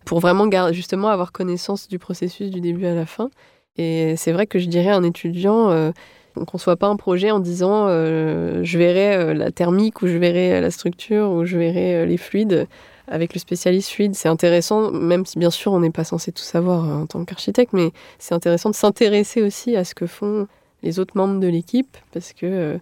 pour 0.06 0.20
vraiment 0.20 0.48
justement 0.72 1.10
avoir 1.10 1.32
connaissance 1.32 1.88
du 1.88 2.00
processus 2.00 2.50
du 2.50 2.62
début 2.62 2.86
à 2.86 2.96
la 2.96 3.06
fin. 3.06 3.30
Et 3.78 4.16
c'est 4.16 4.32
vrai 4.32 4.48
que 4.48 4.60
je 4.60 4.68
dirais 4.68 4.90
à 4.90 4.96
un 4.96 5.04
étudiant, 5.04 5.70
euh, 5.72 5.92
on 6.38 6.42
ne 6.42 6.46
conçoit 6.46 6.78
pas 6.78 6.88
un 6.88 6.96
projet 6.96 7.32
en 7.32 7.40
disant 7.40 7.88
euh, 7.88 8.62
je 8.64 8.78
verrai 8.78 9.16
euh, 9.16 9.34
la 9.34 9.52
thermique 9.52 10.02
ou 10.02 10.08
je 10.08 10.18
verrai 10.18 10.62
la 10.62 10.72
structure 10.72 11.30
ou 11.32 11.46
je 11.46 11.58
verrai 11.58 12.06
les 12.06 12.18
fluides 12.18 12.68
avec 13.08 13.34
le 13.34 13.40
spécialiste 13.40 13.92
fluide. 13.92 14.16
C'est 14.16 14.30
intéressant, 14.30 14.92
même 14.92 15.26
si 15.26 15.38
bien 15.38 15.52
sûr 15.52 15.74
on 15.74 15.80
n'est 15.80 15.92
pas 15.92 16.06
censé 16.06 16.32
tout 16.32 16.44
savoir 16.44 16.86
en 16.86 17.06
tant 17.06 17.26
qu'architecte, 17.26 17.74
mais 17.74 17.92
c'est 18.18 18.34
intéressant 18.34 18.70
de 18.70 18.76
s'intéresser 18.76 19.42
aussi 19.42 19.76
à 19.76 19.84
ce 19.84 19.94
que 19.94 20.08
font 20.08 20.48
les 20.82 21.00
autres 21.00 21.18
membres 21.18 21.40
de 21.40 21.48
l'équipe 21.48 21.98
parce 22.14 22.32
que 22.32 22.80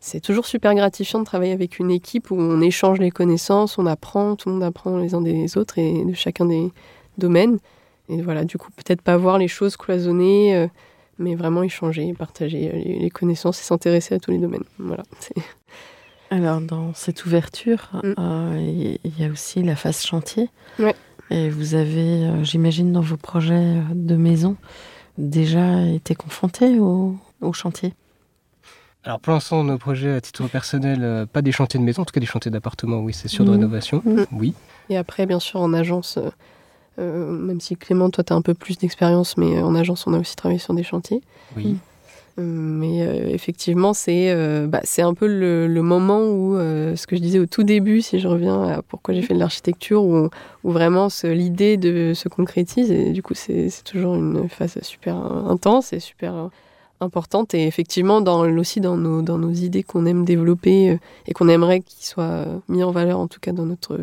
c'est 0.00 0.20
toujours 0.20 0.46
super 0.46 0.74
gratifiant 0.74 1.18
de 1.18 1.24
travailler 1.24 1.52
avec 1.52 1.78
une 1.78 1.90
équipe 1.90 2.30
où 2.30 2.34
on 2.34 2.62
échange 2.62 2.98
les 2.98 3.10
connaissances, 3.10 3.76
on 3.76 3.84
apprend, 3.84 4.34
tout 4.34 4.48
le 4.48 4.54
monde 4.54 4.64
apprend 4.64 4.96
les 4.96 5.14
uns 5.14 5.20
des 5.20 5.58
autres 5.58 5.78
et 5.78 6.04
de 6.04 6.14
chacun 6.14 6.46
des 6.46 6.72
domaines. 7.18 7.58
Et 8.08 8.22
voilà, 8.22 8.44
du 8.44 8.56
coup, 8.56 8.70
peut-être 8.74 9.02
pas 9.02 9.18
voir 9.18 9.36
les 9.36 9.46
choses 9.46 9.76
cloisonnées, 9.76 10.56
euh, 10.56 10.66
mais 11.18 11.34
vraiment 11.34 11.62
échanger, 11.62 12.14
partager 12.14 12.70
euh, 12.70 12.98
les, 12.98 13.10
connaissances 13.10 13.60
et 13.60 13.62
s'intéresser 13.62 14.14
à 14.14 14.18
tous 14.18 14.30
les 14.30 14.38
domaines. 14.38 14.64
Voilà. 14.78 15.02
Alors, 16.30 16.62
dans 16.62 16.94
cette 16.94 17.26
ouverture, 17.26 17.90
mm. 18.02 18.14
euh, 18.18 18.96
il 19.04 19.20
y 19.20 19.24
a 19.24 19.28
aussi 19.28 19.62
la 19.62 19.76
phase 19.76 20.02
chantier. 20.02 20.48
Ouais. 20.78 20.94
Et 21.30 21.50
vous 21.50 21.74
avez, 21.74 22.42
j'imagine, 22.42 22.90
dans 22.90 23.02
vos 23.02 23.18
projets 23.18 23.76
de 23.92 24.16
maison, 24.16 24.56
déjà 25.18 25.84
été 25.86 26.14
confronté 26.14 26.80
au 26.80 27.18
chantier? 27.52 27.92
Alors 29.04 29.18
pour 29.18 29.32
l'instant, 29.32 29.64
nos 29.64 29.78
projets 29.78 30.12
à 30.12 30.20
titre 30.20 30.46
personnel, 30.48 31.00
euh, 31.02 31.24
pas 31.24 31.40
des 31.40 31.52
chantiers 31.52 31.80
de 31.80 31.84
maison, 31.84 32.02
en 32.02 32.04
tout 32.04 32.12
cas 32.12 32.20
des 32.20 32.26
chantiers 32.26 32.50
d'appartement, 32.50 32.98
oui, 32.98 33.14
c'est 33.14 33.28
sûr, 33.28 33.44
de 33.44 33.50
mmh. 33.50 33.52
rénovation, 33.52 34.02
mmh. 34.04 34.24
oui. 34.32 34.54
Et 34.90 34.96
après, 34.98 35.24
bien 35.24 35.40
sûr, 35.40 35.60
en 35.60 35.72
agence, 35.72 36.18
euh, 36.18 36.28
euh, 36.98 37.30
même 37.30 37.60
si 37.60 37.76
Clément, 37.76 38.10
toi, 38.10 38.24
tu 38.24 38.32
as 38.32 38.36
un 38.36 38.42
peu 38.42 38.52
plus 38.52 38.76
d'expérience, 38.76 39.38
mais 39.38 39.62
en 39.62 39.74
agence, 39.74 40.06
on 40.06 40.12
a 40.12 40.18
aussi 40.18 40.36
travaillé 40.36 40.58
sur 40.58 40.74
des 40.74 40.82
chantiers. 40.82 41.22
Oui. 41.56 41.76
Mais 42.36 43.00
effectivement, 43.34 43.92
c'est 43.92 44.34
bah, 44.66 44.80
un 44.98 45.14
peu 45.14 45.26
le, 45.26 45.82
moment 45.82 46.22
où, 46.22 46.56
ce 46.56 47.06
que 47.06 47.14
je 47.14 47.20
disais 47.20 47.38
au 47.38 47.44
tout 47.44 47.64
début, 47.64 48.00
si 48.00 48.18
je 48.18 48.28
reviens 48.28 48.62
à 48.62 48.82
pourquoi 48.82 49.12
j'ai 49.12 49.20
fait 49.20 49.34
de 49.34 49.38
l'architecture, 49.38 50.02
où, 50.02 50.30
où, 50.64 50.70
vraiment 50.70 51.08
l'idée 51.22 51.76
de 51.76 52.14
se 52.14 52.30
concrétise. 52.30 52.90
Et 52.90 53.10
du 53.10 53.22
coup, 53.22 53.34
c'est 53.34 53.68
toujours 53.84 54.14
une 54.14 54.48
phase 54.48 54.78
super 54.80 55.16
intense 55.16 55.92
et 55.92 56.00
super 56.00 56.48
importante 57.00 57.54
et 57.54 57.66
effectivement 57.66 58.18
aussi 58.18 58.80
dans 58.80 58.96
nos, 58.96 59.22
dans 59.22 59.38
nos 59.38 59.50
idées 59.50 59.82
qu'on 59.82 60.06
aime 60.06 60.24
développer 60.24 60.90
euh, 60.90 60.96
et 61.26 61.32
qu'on 61.32 61.48
aimerait 61.48 61.80
qu'ils 61.80 62.06
soient 62.06 62.24
euh, 62.24 62.58
mis 62.68 62.82
en 62.82 62.90
valeur 62.90 63.18
en 63.18 63.26
tout 63.26 63.40
cas 63.40 63.52
dans 63.52 63.66
notre, 63.66 63.98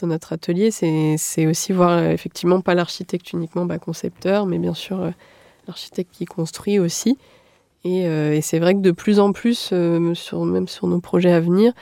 dans 0.00 0.06
notre 0.06 0.32
atelier, 0.32 0.70
c'est 0.70 1.46
aussi 1.46 1.72
voir 1.72 1.90
euh, 1.90 2.10
effectivement 2.10 2.60
pas 2.60 2.74
l'architecte 2.74 3.32
uniquement 3.32 3.66
bah, 3.66 3.78
concepteur, 3.78 4.46
mais 4.46 4.58
bien 4.58 4.74
sûr 4.74 5.10
l'architecte 5.66 6.10
qui 6.12 6.24
construit 6.24 6.78
aussi. 6.78 7.18
Et, 7.84 8.40
c'est 8.42 8.58
vrai 8.58 8.74
que 8.74 8.80
de 8.80 8.90
plus 8.90 9.18
en 9.18 9.32
plus, 9.32 9.72
même 9.72 10.14
sur 10.14 10.44
nos 10.88 11.00
projets 11.00 11.32
à 11.32 11.40
venir, 11.40 11.72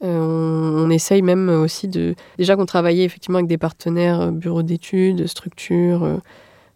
on, 0.00 0.90
essaye 0.90 1.22
même 1.22 1.48
aussi 1.48 1.86
de... 1.86 2.16
Déjà 2.36 2.56
qu'on 2.56 2.66
travaillait 2.66 3.04
effectivement 3.04 3.38
avec 3.38 3.48
des 3.48 3.58
partenaires, 3.58 4.32
bureaux 4.32 4.62
d'études, 4.62 5.26
structures, 5.28 6.20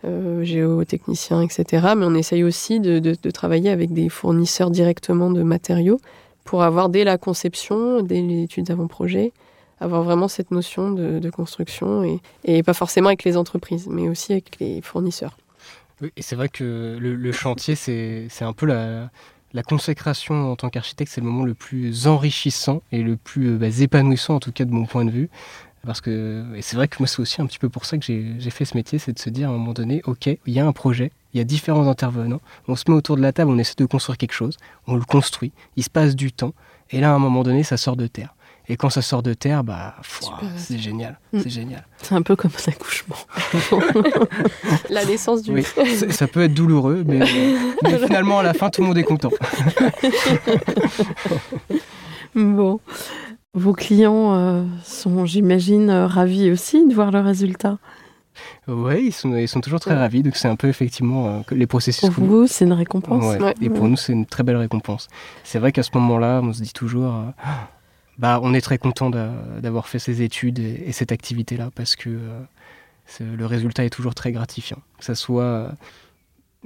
euh, 0.07 0.45
géotechniciens, 0.45 1.43
etc. 1.43 1.89
Mais 1.97 2.05
on 2.07 2.15
essaye 2.15 2.45
aussi 2.45 2.81
de, 2.81 3.15
travailler 3.31 3.71
avec 3.71 3.93
des 3.93 4.09
fournisseurs 4.09 4.71
directement 4.71 5.31
de 5.31 5.43
matériaux 5.43 6.01
pour 6.45 6.63
avoir 6.63 6.89
dès 6.89 7.05
la 7.05 7.19
conception, 7.19 8.03
dès 8.03 8.21
l'étude 8.21 8.67
d'avant-projet, 8.67 9.33
avoir 9.81 10.03
vraiment 10.03 10.29
cette 10.29 10.51
notion 10.51 10.91
de, 10.93 11.31
construction 11.31 12.21
et, 12.45 12.63
pas 12.63 12.75
forcément 12.75 13.09
avec 13.09 13.25
les 13.25 13.37
entreprises, 13.37 13.89
mais 13.91 14.09
aussi 14.09 14.33
avec 14.33 14.59
les 14.61 14.81
fournisseurs. 14.81 15.37
Oui, 16.01 16.13
et 16.17 16.23
c'est 16.23 16.37
vrai 16.37 16.49
que 16.49 16.97
le, 17.01 17.33
chantier, 17.33 17.75
c'est 17.75 18.29
un 18.43 18.53
peu 18.53 18.67
la, 18.67 19.11
la 19.57 19.63
consécration 19.63 20.53
en 20.53 20.57
tant 20.57 20.69
qu'architecte, 20.69 21.11
c'est 21.11 21.21
le 21.21 21.27
moment 21.27 21.45
le 21.45 21.55
plus 21.55 22.07
enrichissant 22.07 22.83
et 22.93 23.03
le 23.03 23.17
plus 23.17 23.55
euh, 23.55 23.57
bah, 23.57 23.69
épanouissant, 23.81 24.37
en 24.37 24.41
tout 24.41 24.53
cas 24.53 24.65
de 24.65 24.71
mon 24.71 24.85
point 24.85 25.05
de 25.05 25.11
vue. 25.11 25.31
Parce 25.87 26.01
que, 26.01 26.45
et 26.55 26.63
c'est 26.63 26.77
vrai 26.77 26.89
que 26.89 26.97
moi, 26.99 27.07
c'est 27.07 27.21
aussi 27.21 27.41
un 27.41 27.47
petit 27.47 27.61
peu 27.61 27.69
pour 27.69 27.85
ça 27.85 27.97
que 27.97 28.05
j'ai 28.05 28.51
fait 28.51 28.65
ce 28.65 28.77
métier, 28.77 28.99
c'est 28.99 29.13
de 29.13 29.19
se 29.19 29.31
dire 29.31 29.49
à 29.49 29.53
un 29.53 29.57
moment 29.57 29.73
donné, 29.73 30.03
OK, 30.05 30.27
il 30.27 30.53
y 30.53 30.59
a 30.59 30.67
un 30.67 30.73
projet, 30.73 31.13
il 31.33 31.39
y 31.39 31.41
a 31.41 31.45
différents 31.45 31.89
intervenants, 31.89 32.41
on 32.67 32.75
se 32.75 32.85
met 32.89 32.95
autour 32.95 33.17
de 33.17 33.23
la 33.23 33.33
table, 33.33 33.51
on 33.51 33.59
essaie 33.59 33.75
de 33.79 33.87
construire 33.87 34.19
quelque 34.19 34.33
chose, 34.33 34.57
on 34.89 34.97
le 34.97 35.05
construit, 35.05 35.53
il 35.77 35.85
se 35.85 35.91
passe 35.91 36.17
du 36.17 36.33
temps, 36.33 36.53
et 36.91 37.01
là, 37.01 37.13
à 37.13 37.15
un 37.15 37.19
moment 37.21 37.45
donné, 37.45 37.63
ça 37.63 37.77
sort 37.77 37.97
de 37.97 38.09
terre. 38.09 38.35
Et 38.69 38.77
quand 38.77 38.91
ça 38.91 39.01
sort 39.01 39.23
de 39.23 39.33
terre, 39.33 39.63
bah, 39.63 39.95
c'est 40.57 40.79
génial, 40.79 41.21
mm. 41.33 41.41
c'est 41.41 41.51
génial. 41.51 41.87
C'est 42.03 42.17
un 42.17 42.23
peu 42.23 42.35
comme 42.35 42.51
un 42.51 42.73
accouchement. 42.73 43.17
la 44.91 45.05
naissance 45.05 45.43
du. 45.43 45.53
Oui, 45.53 45.65
ça 46.11 46.27
peut 46.27 46.43
être 46.43 46.55
douloureux, 46.55 47.05
mais, 47.07 47.21
mais 47.85 47.99
finalement, 48.07 48.41
à 48.41 48.43
la 48.43 48.55
fin, 48.55 48.69
tout 48.71 48.81
le 48.81 48.89
monde 48.89 48.99
est 48.99 49.05
content. 49.05 49.31
bon. 52.35 52.81
Vos 53.57 53.73
clients 53.73 54.35
euh, 54.35 54.65
sont, 54.85 55.25
j'imagine, 55.25 55.89
euh, 55.89 56.07
ravis 56.07 56.51
aussi 56.51 56.87
de 56.87 56.95
voir 56.95 57.11
le 57.11 57.21
résultat. 57.21 57.79
Oui, 58.69 59.07
ils 59.07 59.13
sont, 59.13 59.35
ils 59.35 59.49
sont 59.49 59.63
toujours 59.63 59.81
très 59.81 59.95
ravis. 59.95 60.23
Donc, 60.23 60.37
c'est 60.37 60.47
un 60.47 60.57
peu 60.57 60.69
effectivement 60.69 61.27
euh, 61.27 61.41
les 61.53 61.67
processus. 61.67 62.11
Pour 62.11 62.25
vous, 62.25 62.47
c'est 62.47 62.67
une 62.67 62.75
récompense. 62.75 63.25
Et 63.63 63.71
pour 63.71 63.89
nous, 63.89 63.97
c'est 63.97 64.13
une 64.13 64.27
très 64.27 64.43
belle 64.43 64.59
récompense. 64.59 65.09
C'est 65.43 65.59
vrai 65.59 65.73
qu'à 65.73 65.83
ce 65.83 65.89
moment-là, 65.95 66.43
on 66.45 66.53
se 66.53 66.63
dit 66.63 66.75
toujours 66.75 67.15
bah, 68.19 68.41
on 68.43 68.53
est 68.53 68.61
très 68.61 68.77
content 68.77 69.09
d'avoir 69.09 69.89
fait 69.89 69.99
ces 70.01 70.21
études 70.21 70.59
et, 70.59 70.93
cette 70.93 71.11
activité-là 71.11 71.71
parce 71.75 71.97
que 71.97 72.19
le 73.21 73.47
résultat 73.47 73.87
est 73.87 73.91
toujours 73.91 74.15
très 74.15 74.33
gratifiant. 74.33 74.83
Que 74.99 75.05
ce 75.07 75.15
soit 75.15 75.71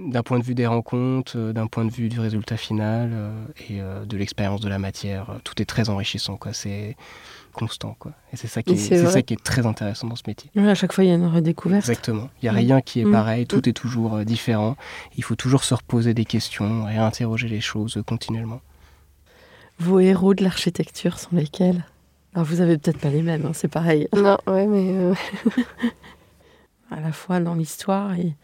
d'un 0.08 0.22
point 0.22 0.38
de 0.38 0.44
vue 0.44 0.54
des 0.54 0.66
rencontres, 0.66 1.36
euh, 1.36 1.52
d'un 1.52 1.66
point 1.66 1.84
de 1.84 1.90
vue 1.90 2.08
du 2.08 2.20
résultat 2.20 2.56
final 2.56 3.10
euh, 3.12 3.44
et 3.68 3.80
euh, 3.80 4.04
de 4.04 4.16
l'expérience 4.16 4.60
de 4.60 4.68
la 4.68 4.78
matière, 4.78 5.38
tout 5.44 5.60
est 5.60 5.64
très 5.64 5.88
enrichissant. 5.90 6.36
Quoi. 6.36 6.52
C'est 6.52 6.96
constant. 7.52 7.96
Quoi. 7.98 8.12
Et 8.32 8.36
c'est 8.36 8.46
ça, 8.46 8.62
qui 8.62 8.72
est, 8.74 9.06
ça 9.06 9.22
qui 9.22 9.34
est 9.34 9.42
très 9.42 9.66
intéressant 9.66 10.06
dans 10.08 10.16
ce 10.16 10.22
métier. 10.26 10.50
à 10.56 10.74
chaque 10.74 10.92
fois, 10.92 11.04
il 11.04 11.08
y 11.08 11.10
a 11.10 11.16
une 11.16 11.26
redécouverte. 11.26 11.88
Exactement. 11.88 12.28
Il 12.42 12.46
n'y 12.46 12.48
a 12.48 12.52
rien 12.52 12.80
qui 12.80 13.00
est 13.00 13.04
mm. 13.04 13.12
pareil, 13.12 13.46
tout 13.46 13.62
mm. 13.64 13.68
est 13.68 13.72
toujours 13.72 14.18
différent. 14.20 14.76
Il 15.16 15.24
faut 15.24 15.36
toujours 15.36 15.64
se 15.64 15.74
reposer 15.74 16.14
des 16.14 16.24
questions, 16.24 16.88
et 16.88 16.96
interroger 16.96 17.48
les 17.48 17.60
choses 17.60 18.00
continuellement. 18.06 18.60
Vos 19.78 19.98
héros 19.98 20.34
de 20.34 20.44
l'architecture 20.44 21.18
sont 21.18 21.34
lesquels? 21.34 21.84
Alors, 22.34 22.46
vous 22.46 22.60
avez 22.60 22.78
peut-être 22.78 22.98
pas 22.98 23.08
les 23.08 23.22
mêmes, 23.22 23.44
hein, 23.44 23.52
c'est 23.52 23.68
pareil. 23.68 24.08
Non, 24.14 24.38
ouais, 24.46 24.66
mais... 24.66 25.12
à 26.90 27.00
la 27.00 27.12
fois 27.12 27.40
dans 27.40 27.54
l'histoire 27.54 28.14
et 28.14 28.34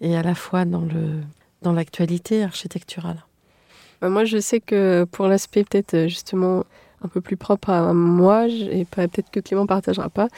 et 0.00 0.16
à 0.16 0.22
la 0.22 0.34
fois 0.34 0.64
dans 0.64 0.80
le 0.80 1.22
dans 1.62 1.72
l'actualité 1.72 2.44
architecturale. 2.44 3.24
Bah, 4.00 4.08
moi, 4.10 4.24
je 4.24 4.38
sais 4.38 4.60
que 4.60 5.04
pour 5.10 5.26
l'aspect 5.26 5.64
peut-être 5.64 5.94
euh, 5.94 6.08
justement 6.08 6.64
un 7.02 7.08
peu 7.08 7.20
plus 7.20 7.36
propre 7.36 7.70
à 7.70 7.92
moi, 7.92 8.48
et 8.48 8.86
peut-être 8.86 9.30
que 9.30 9.40
Clément 9.40 9.66
partagera 9.66 10.08
pas, 10.08 10.28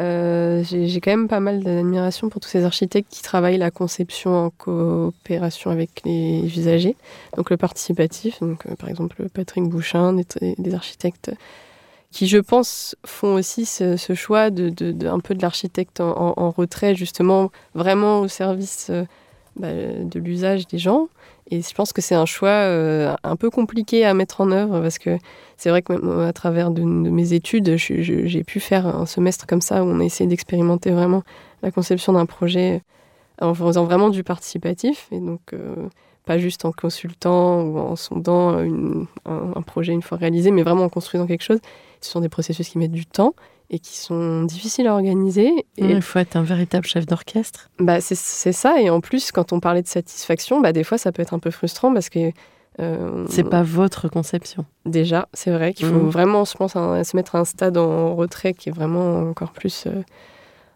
euh, 0.00 0.64
j'ai 0.64 1.00
quand 1.00 1.12
même 1.12 1.28
pas 1.28 1.38
mal 1.38 1.62
d'admiration 1.62 2.28
pour 2.28 2.40
tous 2.40 2.48
ces 2.48 2.64
architectes 2.64 3.08
qui 3.08 3.22
travaillent 3.22 3.58
la 3.58 3.70
conception 3.70 4.46
en 4.46 4.50
coopération 4.50 5.70
avec 5.70 6.02
les 6.04 6.42
usagers, 6.44 6.96
donc 7.36 7.50
le 7.50 7.56
participatif, 7.56 8.40
donc 8.40 8.66
euh, 8.66 8.74
par 8.74 8.88
exemple 8.88 9.28
Patrick 9.32 9.64
Bouchin, 9.68 10.14
des, 10.14 10.74
architectes 10.74 11.30
qui, 12.10 12.26
je 12.26 12.38
pense, 12.38 12.96
font 13.04 13.34
aussi 13.34 13.66
ce, 13.66 13.96
choix 14.14 14.50
de, 14.50 15.06
un 15.06 15.20
peu 15.20 15.34
de 15.34 15.42
l'architecte 15.42 16.00
en, 16.00 16.50
retrait, 16.50 16.94
justement, 16.94 17.50
vraiment 17.74 18.20
au 18.20 18.28
service 18.28 18.88
euh, 18.90 19.04
bah, 19.56 19.68
de 19.72 20.18
l'usage 20.18 20.66
des 20.66 20.78
gens. 20.78 21.08
Et 21.50 21.62
je 21.62 21.74
pense 21.74 21.92
que 21.92 22.02
c'est 22.02 22.14
un 22.14 22.26
choix 22.26 22.48
euh, 22.48 23.14
un 23.22 23.36
peu 23.36 23.50
compliqué 23.50 24.04
à 24.04 24.14
mettre 24.14 24.40
en 24.40 24.50
œuvre 24.50 24.80
parce 24.80 24.98
que 24.98 25.16
c'est 25.56 25.70
vrai 25.70 25.80
que 25.80 25.92
même 25.92 26.20
à 26.20 26.32
travers 26.32 26.70
de, 26.70 26.82
mes 26.82 27.32
études, 27.34 27.76
j'ai 27.76 28.44
pu 28.44 28.58
faire 28.58 28.86
un 28.86 29.06
semestre 29.06 29.46
comme 29.46 29.60
ça 29.60 29.84
où 29.84 29.86
on 29.86 30.00
a 30.00 30.04
essayé 30.04 30.28
d'expérimenter 30.28 30.90
vraiment 30.90 31.22
la 31.62 31.70
conception 31.70 32.12
d'un 32.14 32.26
projet 32.26 32.82
en 33.40 33.54
faisant 33.54 33.84
vraiment 33.84 34.08
du 34.08 34.24
participatif. 34.24 35.08
Et 35.12 35.20
donc, 35.20 35.40
euh, 35.52 35.88
pas 36.26 36.38
juste 36.38 36.64
en 36.64 36.72
consultant 36.72 37.62
ou 37.62 37.78
en 37.78 37.96
sondant 37.96 38.60
une, 38.60 39.06
un, 39.24 39.52
un, 39.54 39.62
projet 39.62 39.92
une 39.92 40.02
fois 40.02 40.18
réalisé, 40.18 40.50
mais 40.50 40.62
vraiment 40.62 40.82
en 40.82 40.88
construisant 40.88 41.26
quelque 41.26 41.44
chose. 41.44 41.60
Ce 42.02 42.10
sont 42.10 42.20
des 42.20 42.28
processus 42.28 42.68
qui 42.68 42.78
mettent 42.78 42.92
du 42.92 43.06
temps 43.06 43.34
et 43.70 43.78
qui 43.78 43.96
sont 43.96 44.42
difficiles 44.42 44.86
à 44.86 44.92
organiser. 44.92 45.50
Et 45.76 45.84
il 45.84 46.02
faut 46.02 46.18
être 46.18 46.36
un 46.36 46.42
véritable 46.42 46.86
chef 46.86 47.06
d'orchestre. 47.06 47.70
Bah, 47.78 48.00
c'est 48.00 48.52
ça. 48.52 48.80
Et 48.80 48.90
en 48.90 49.00
plus, 49.00 49.32
quand 49.32 49.52
on 49.52 49.60
parlait 49.60 49.82
de 49.82 49.88
satisfaction, 49.88 50.60
bah, 50.60 50.72
des 50.72 50.84
fois, 50.84 50.98
ça 50.98 51.12
peut 51.12 51.22
être 51.22 51.34
un 51.34 51.38
peu 51.38 51.50
frustrant 51.50 51.92
parce 51.92 52.08
que. 52.08 52.30
Euh, 52.78 53.24
c'est 53.30 53.48
pas 53.48 53.62
votre 53.62 54.08
conception. 54.08 54.66
Déjà, 54.84 55.28
c'est 55.32 55.50
vrai 55.50 55.72
qu'il 55.72 55.86
faut 55.86 55.94
mmh. 55.94 56.10
vraiment, 56.10 56.44
je 56.44 56.54
pense, 56.54 56.72
se 56.74 57.16
mettre 57.16 57.34
à 57.34 57.38
un 57.38 57.46
stade 57.46 57.78
en 57.78 58.14
retrait 58.14 58.52
qui 58.52 58.68
est 58.68 58.72
vraiment 58.72 59.30
encore 59.30 59.52
plus. 59.52 59.84
Euh, 59.86 60.02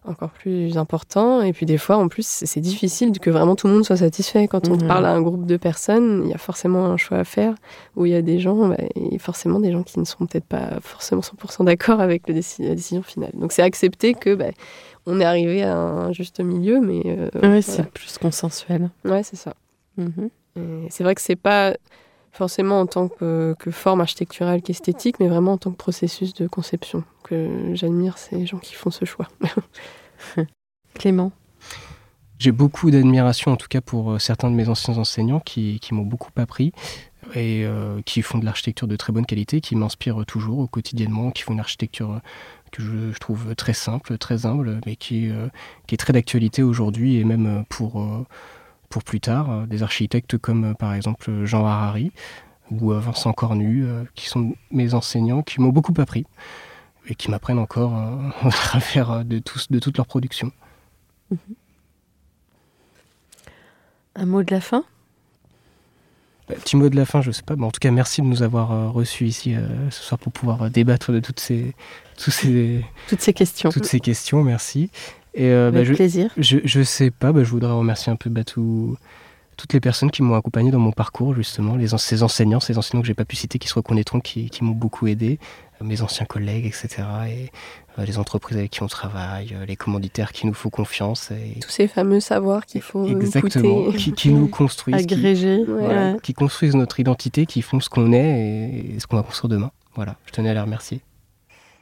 encore 0.04 0.30
plus 0.30 0.78
important. 0.78 1.42
Et 1.42 1.52
puis 1.52 1.66
des 1.66 1.78
fois, 1.78 1.96
en 1.96 2.08
plus, 2.08 2.26
c'est 2.26 2.60
difficile 2.60 3.18
que 3.18 3.30
vraiment 3.30 3.56
tout 3.56 3.66
le 3.66 3.74
monde 3.74 3.84
soit 3.84 3.98
satisfait. 3.98 4.48
Quand 4.48 4.68
on 4.68 4.78
parle 4.78 5.06
à 5.06 5.12
un 5.12 5.20
groupe 5.20 5.46
de 5.46 5.56
personnes, 5.56 6.22
il 6.24 6.30
y 6.30 6.34
a 6.34 6.38
forcément 6.38 6.86
un 6.86 6.96
choix 6.96 7.18
à 7.18 7.24
faire 7.24 7.54
où 7.96 8.06
il 8.06 8.12
y 8.12 8.14
a 8.14 8.22
des 8.22 8.38
gens, 8.38 8.68
bah, 8.68 8.76
et 8.94 9.18
forcément 9.18 9.60
des 9.60 9.72
gens 9.72 9.82
qui 9.82 9.98
ne 9.98 10.04
sont 10.04 10.26
peut-être 10.26 10.46
pas 10.46 10.80
forcément 10.80 11.22
100% 11.22 11.64
d'accord 11.64 12.00
avec 12.00 12.28
le 12.28 12.34
la 12.34 12.74
décision 12.74 13.02
finale. 13.02 13.32
Donc 13.34 13.52
c'est 13.52 13.62
accepter 13.62 14.14
que 14.14 14.34
bah, 14.34 14.50
on 15.06 15.20
est 15.20 15.24
arrivé 15.24 15.62
à 15.62 15.76
un 15.76 16.12
juste 16.12 16.40
milieu, 16.40 16.80
mais 16.80 17.02
euh, 17.06 17.28
oui, 17.42 17.62
c'est 17.62 17.88
plus 17.90 18.18
consensuel. 18.18 18.90
Ouais, 19.04 19.22
c'est 19.22 19.36
ça. 19.36 19.54
Mm-hmm. 19.98 20.30
C'est 20.90 21.04
vrai 21.04 21.14
que 21.14 21.20
c'est 21.20 21.36
pas 21.36 21.74
forcément 22.32 22.80
en 22.80 22.86
tant 22.86 23.08
que, 23.08 23.54
que, 23.58 23.70
forme 23.70 24.00
architecturale 24.00 24.62
qu'esthétique, 24.62 25.20
mais 25.20 25.28
vraiment 25.28 25.52
en 25.52 25.58
tant 25.58 25.70
que 25.70 25.76
processus 25.76 26.34
de 26.34 26.46
conception 26.46 27.04
que 27.24 27.72
j'admire 27.74 28.18
ces 28.18 28.46
gens 28.46 28.58
qui 28.58 28.74
font 28.74 28.90
ce 28.90 29.04
choix. 29.04 29.28
Clément 30.94 31.32
J'ai 32.38 32.52
beaucoup 32.52 32.90
d'admiration 32.90 33.52
en 33.52 33.56
tout 33.56 33.68
cas 33.68 33.80
pour 33.80 34.12
euh, 34.12 34.18
certains 34.18 34.50
de 34.50 34.56
mes 34.56 34.68
anciens 34.68 34.98
enseignants 34.98 35.40
qui, 35.40 35.80
qui 35.80 35.94
m'ont 35.94 36.04
beaucoup 36.04 36.30
appris 36.36 36.72
et 37.34 37.64
euh, 37.64 38.00
qui 38.02 38.22
font 38.22 38.38
de 38.38 38.44
l'architecture 38.44 38.88
de 38.88 38.96
très 38.96 39.12
bonne 39.12 39.26
qualité, 39.26 39.60
qui 39.60 39.76
m'inspirent 39.76 40.24
toujours 40.26 40.68
quotidiennement, 40.70 41.30
qui 41.30 41.42
font 41.42 41.52
une 41.52 41.60
architecture 41.60 42.12
euh, 42.12 42.18
que 42.72 42.82
je, 42.82 43.18
trouve 43.18 43.54
très 43.56 43.74
simple, 43.74 44.16
très 44.18 44.46
humble, 44.46 44.80
mais 44.86 44.94
qui, 44.94 45.28
qui 45.88 45.94
est 45.96 45.98
très 45.98 46.12
d'actualité 46.12 46.62
aujourd'hui 46.62 47.16
et 47.16 47.24
même 47.24 47.64
pour 47.68 48.00
pour 48.90 49.04
plus 49.04 49.20
tard, 49.20 49.50
euh, 49.50 49.66
des 49.66 49.82
architectes 49.82 50.36
comme 50.36 50.72
euh, 50.72 50.74
par 50.74 50.92
exemple 50.92 51.46
Jean 51.46 51.64
Harari 51.64 52.12
ou 52.70 52.92
euh, 52.92 53.00
Vincent 53.00 53.32
Cornu, 53.32 53.86
qui 54.14 54.28
sont 54.28 54.54
mes 54.70 54.94
enseignants, 54.94 55.42
qui 55.42 55.60
m'ont 55.60 55.70
beaucoup 55.70 55.94
appris 55.98 56.26
et 57.08 57.14
qui 57.14 57.30
m'apprennent 57.30 57.58
encore 57.58 57.92
au 58.44 58.50
travers 58.50 59.24
de, 59.24 59.38
tous, 59.38 59.70
de 59.70 59.78
toute. 59.78 59.98
Mhm. 59.98 61.38
Un 64.16 64.26
mot 64.26 64.42
de 64.42 64.52
la 64.52 64.60
fin? 64.60 64.84
Petit 66.54 66.76
mot 66.76 66.88
de 66.88 66.96
la 66.96 67.04
fin, 67.04 67.22
je 67.22 67.28
ne 67.28 67.32
sais 67.32 67.42
pas, 67.42 67.54
en 67.54 67.70
tout 67.70 67.80
cas, 67.80 67.90
merci 67.90 68.22
de 68.22 68.26
nous 68.26 68.42
avoir 68.42 68.92
reçus 68.92 69.26
ici 69.26 69.54
ce 69.90 70.02
soir 70.02 70.18
pour 70.18 70.32
pouvoir 70.32 70.70
débattre 70.70 71.12
de 71.12 71.20
toutes 71.20 71.40
ces, 71.40 71.74
ces, 72.16 72.84
toutes 73.08 73.20
ces 73.20 73.32
questions. 73.32 73.70
Toutes 73.70 73.86
ces 73.86 74.00
questions, 74.00 74.42
merci. 74.42 74.90
Et, 75.34 75.46
euh, 75.46 75.68
Avec 75.68 75.82
bah, 75.82 75.84
je, 75.84 75.94
plaisir. 75.94 76.30
Je, 76.36 76.58
je 76.64 76.82
sais 76.82 77.10
pas, 77.10 77.32
bah, 77.32 77.44
je 77.44 77.50
voudrais 77.50 77.72
remercier 77.72 78.12
un 78.12 78.16
peu 78.16 78.30
bah, 78.30 78.44
toutes 78.44 79.72
les 79.72 79.80
personnes 79.80 80.10
qui 80.10 80.22
m'ont 80.22 80.34
accompagné 80.34 80.70
dans 80.70 80.78
mon 80.78 80.92
parcours, 80.92 81.34
justement, 81.34 81.76
les, 81.76 81.88
ces 81.98 82.22
enseignants, 82.22 82.60
ces 82.60 82.78
enseignants 82.78 83.02
que 83.02 83.06
j'ai 83.06 83.14
pas 83.14 83.24
pu 83.24 83.36
citer, 83.36 83.58
qui 83.58 83.68
se 83.68 83.74
reconnaîtront, 83.74 84.20
qui, 84.20 84.50
qui 84.50 84.64
m'ont 84.64 84.72
beaucoup 84.72 85.06
aidé, 85.06 85.38
euh, 85.38 85.69
mes 85.82 86.02
anciens 86.02 86.26
collègues, 86.26 86.66
etc. 86.66 86.88
Et 87.28 87.50
euh, 87.98 88.04
les 88.04 88.18
entreprises 88.18 88.56
avec 88.56 88.70
qui 88.70 88.82
on 88.82 88.86
travaille, 88.86 89.56
les 89.66 89.76
commanditaires 89.76 90.32
qui 90.32 90.46
nous 90.46 90.54
font 90.54 90.70
confiance. 90.70 91.30
Et... 91.30 91.58
Tous 91.60 91.70
ces 91.70 91.88
fameux 91.88 92.20
savoirs 92.20 92.66
qu'il 92.66 92.82
faut 92.82 93.06
Exactement, 93.06 93.90
qui, 93.92 94.12
qui, 94.12 94.30
nous 94.30 94.48
construisent. 94.48 94.96
Agrégés. 94.96 95.64
Qui, 95.64 96.22
qui, 96.22 96.34
construisent 96.34 96.76
notre 96.76 97.00
identité, 97.00 97.46
qui 97.46 97.62
font 97.62 97.80
ce 97.80 97.88
qu'on 97.88 98.12
est 98.12 98.94
et, 98.94 99.00
ce 99.00 99.06
qu'on 99.06 99.16
va 99.16 99.22
construire 99.22 99.48
demain. 99.48 99.70
Voilà, 99.94 100.16
je 100.26 100.32
tenais 100.32 100.50
à 100.50 100.54
les 100.54 100.60
remercier. 100.60 101.00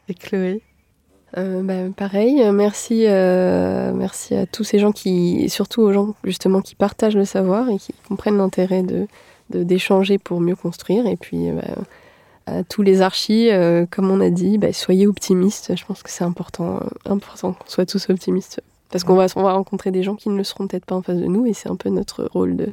Et 0.09 0.14
Chloé? 0.14 0.62
Euh, 1.36 1.62
bah, 1.62 1.92
pareil, 1.94 2.42
euh, 2.42 2.53
merci, 2.53 3.05
euh, 3.07 3.92
merci 3.92 4.34
à 4.34 4.46
tous 4.46 4.64
ces 4.64 4.78
gens 4.78 4.92
qui, 4.92 5.51
surtout 5.51 5.82
aux 5.82 5.92
gens 5.92 6.14
justement 6.24 6.62
qui 6.62 6.74
partagent 6.74 7.16
le 7.16 7.26
savoir 7.26 7.68
et 7.68 7.78
qui 7.78 7.92
comprennent 8.09 8.38
l'intérêt 8.38 8.82
de 8.82 9.07
d'échanger 9.51 10.18
pour 10.18 10.40
mieux 10.40 10.57
construire. 10.57 11.07
Et 11.07 11.16
puis 11.16 11.51
bah, 11.53 11.82
à 12.49 12.64
tous 12.64 12.82
les 12.82 13.03
archis, 13.03 13.51
comme 13.90 14.11
on 14.11 14.20
a 14.20 14.30
dit, 14.30 14.59
bah, 14.59 14.72
soyez 14.72 15.07
optimistes. 15.07 15.72
Je 15.76 15.84
pense 15.84 16.03
que 16.03 16.11
c'est 16.11 16.24
important, 16.24 16.80
important 17.05 17.53
qu'on 17.53 17.68
soit 17.68 17.86
tous 17.86 18.09
optimistes 18.11 18.61
parce 18.90 19.05
qu'on 19.05 19.14
va, 19.14 19.26
on 19.36 19.42
va 19.42 19.53
rencontrer 19.53 19.90
des 19.90 20.03
gens 20.03 20.14
qui 20.14 20.28
ne 20.30 20.36
le 20.36 20.44
seront 20.44 20.66
peut-être 20.66 20.86
pas 20.86 20.94
en 20.94 21.03
face 21.03 21.18
de 21.18 21.26
nous 21.26 21.46
et 21.46 21.53
c'est 21.53 21.68
un 21.68 21.76
peu 21.76 21.90
notre 21.90 22.24
rôle 22.24 22.57
de 22.57 22.72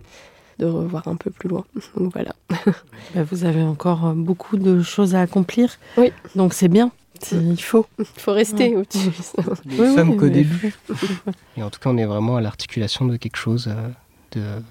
de 0.60 0.66
revoir 0.66 1.08
un 1.08 1.16
peu 1.16 1.32
plus 1.32 1.50
loin. 1.50 1.66
Donc 1.98 2.14
voilà. 2.14 2.34
Vous 3.16 3.46
avez 3.46 3.62
encore 3.62 4.14
beaucoup 4.14 4.58
de 4.58 4.82
choses 4.82 5.16
à 5.16 5.22
accomplir. 5.22 5.78
Oui. 5.98 6.12
Donc 6.36 6.54
c'est 6.54 6.68
bien. 6.68 6.92
Il 7.32 7.62
faut. 7.62 7.86
Il 8.00 8.06
faut 8.18 8.34
rester 8.34 8.76
optimiste. 8.76 9.38
Nous 9.66 9.84
oui, 9.84 9.96
sommes 9.96 10.18
qu'au 10.18 10.30
début. 10.30 10.76
Et 11.58 11.64
en 11.64 11.70
tout 11.70 11.80
cas, 11.80 11.90
on 11.90 11.98
est 11.98 12.06
vraiment 12.06 12.36
à 12.36 12.42
l'articulation 12.42 13.06
de 13.06 13.18
quelque 13.18 13.38
chose 13.38 13.70
euh, 13.70 13.90
de, 14.32 14.62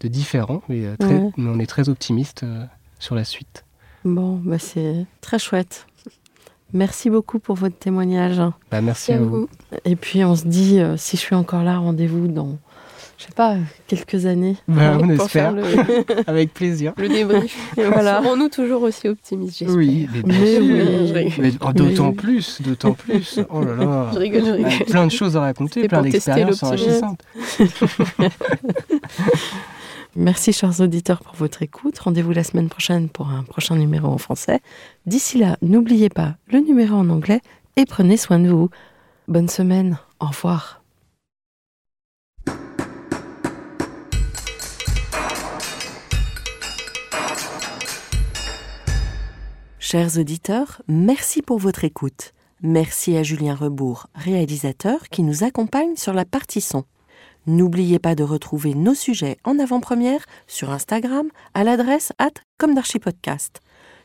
de 0.00 0.08
différent, 0.08 0.62
mais, 0.68 0.84
euh, 0.84 0.96
mais, 1.00 1.48
on 1.48 1.58
est 1.58 1.66
très 1.66 1.88
optimiste 1.88 2.42
euh, 2.42 2.64
sur 2.98 3.14
la 3.14 3.24
suite. 3.24 3.64
Bon, 4.04 4.40
bah 4.44 4.58
c'est 4.58 5.06
très 5.20 5.38
chouette. 5.38 5.86
Merci 6.72 7.10
beaucoup 7.10 7.38
pour 7.38 7.56
votre 7.56 7.76
témoignage. 7.76 8.40
Bah, 8.70 8.80
merci, 8.80 9.12
à 9.12 9.18
vous. 9.18 9.48
Et 9.84 9.94
puis 9.94 10.24
on 10.24 10.34
se 10.34 10.46
dit, 10.46 10.80
si 10.96 11.16
je 11.16 11.20
suis 11.20 11.34
encore 11.34 11.62
là, 11.62 11.78
rendez-vous 11.78 12.28
dans 12.28 12.58
je 13.22 13.28
sais 13.28 13.34
pas, 13.34 13.56
quelques 13.86 14.26
années. 14.26 14.56
Bah, 14.66 14.98
on 15.00 15.08
espère. 15.08 15.52
Le... 15.52 15.62
Avec 16.26 16.52
plaisir. 16.52 16.92
Le 16.96 17.08
débrief. 17.08 17.56
voilà. 17.76 18.20
Serons-nous 18.20 18.48
toujours 18.48 18.82
aussi 18.82 19.06
optimistes, 19.06 19.58
j'espère. 19.58 19.76
Oui, 19.76 20.08
mais, 20.26 20.58
oui. 20.58 21.32
mais 21.38 21.52
d'autant 21.72 22.12
plus, 22.12 22.60
d'autant 22.62 22.94
plus. 22.94 23.38
Oh 23.48 23.62
là 23.62 23.76
là. 23.76 24.10
Je 24.12 24.18
rigole, 24.18 24.44
je 24.44 24.50
rigole. 24.50 24.86
Plein 24.86 25.06
de 25.06 25.12
choses 25.12 25.36
à 25.36 25.40
raconter, 25.42 25.86
plein 25.86 26.02
d'expériences 26.02 26.64
enrichissantes. 26.64 27.22
Merci 30.14 30.52
chers 30.52 30.80
auditeurs 30.80 31.20
pour 31.20 31.34
votre 31.36 31.62
écoute. 31.62 31.98
Rendez-vous 31.98 32.32
la 32.32 32.44
semaine 32.44 32.68
prochaine 32.68 33.08
pour 33.08 33.30
un 33.30 33.44
prochain 33.44 33.76
numéro 33.76 34.08
en 34.08 34.18
français. 34.18 34.60
D'ici 35.06 35.38
là, 35.38 35.56
n'oubliez 35.62 36.10
pas 36.10 36.36
le 36.48 36.58
numéro 36.58 36.94
en 36.96 37.08
anglais 37.08 37.40
et 37.76 37.86
prenez 37.86 38.18
soin 38.18 38.38
de 38.38 38.50
vous. 38.50 38.68
Bonne 39.26 39.48
semaine. 39.48 39.98
Au 40.20 40.26
revoir. 40.26 40.82
Chers 49.78 50.18
auditeurs, 50.18 50.82
merci 50.88 51.40
pour 51.40 51.58
votre 51.58 51.84
écoute. 51.84 52.32
Merci 52.60 53.16
à 53.16 53.22
Julien 53.22 53.54
Rebourg, 53.54 54.08
réalisateur, 54.14 55.08
qui 55.08 55.22
nous 55.22 55.42
accompagne 55.42 55.96
sur 55.96 56.12
la 56.12 56.24
partie 56.26 56.60
son. 56.60 56.84
N'oubliez 57.46 57.98
pas 57.98 58.14
de 58.14 58.22
retrouver 58.22 58.74
nos 58.74 58.94
sujets 58.94 59.36
en 59.44 59.58
avant-première 59.58 60.24
sur 60.46 60.70
Instagram 60.70 61.28
à 61.54 61.64
l'adresse 61.64 62.12
at. 62.18 62.30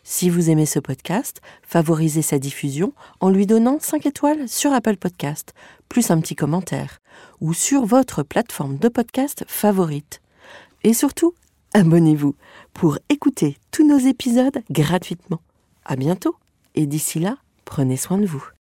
Si 0.04 0.30
vous 0.30 0.50
aimez 0.50 0.66
ce 0.66 0.80
podcast, 0.80 1.42
favorisez 1.62 2.22
sa 2.22 2.40
diffusion 2.40 2.94
en 3.20 3.30
lui 3.30 3.46
donnant 3.46 3.78
5 3.80 4.06
étoiles 4.06 4.50
sur 4.50 4.74
Apple 4.74 4.98
Podcast, 4.98 5.54
plus 5.90 6.10
un 6.10 6.20
petit 6.20 6.36
commentaire, 6.36 7.00
ou 7.42 7.54
sur 7.54 7.86
votre 7.86 8.24
plateforme 8.24 8.78
de 8.78 8.88
podcast 8.88 9.44
favorite. 9.48 10.22
Et 10.84 10.94
surtout, 10.94 11.34
abonnez-vous 11.74 12.36
pour 12.74 12.98
écouter 13.10 13.58
tous 13.72 13.88
nos 13.88 14.00
épisodes 14.00 14.64
gratuitement. 14.72 15.42
À 15.86 15.96
bientôt 15.96 16.36
et 16.74 16.86
d'ici 16.86 17.20
là, 17.20 17.38
prenez 17.66 17.98
soin 17.98 18.18
de 18.18 18.26
vous. 18.26 18.57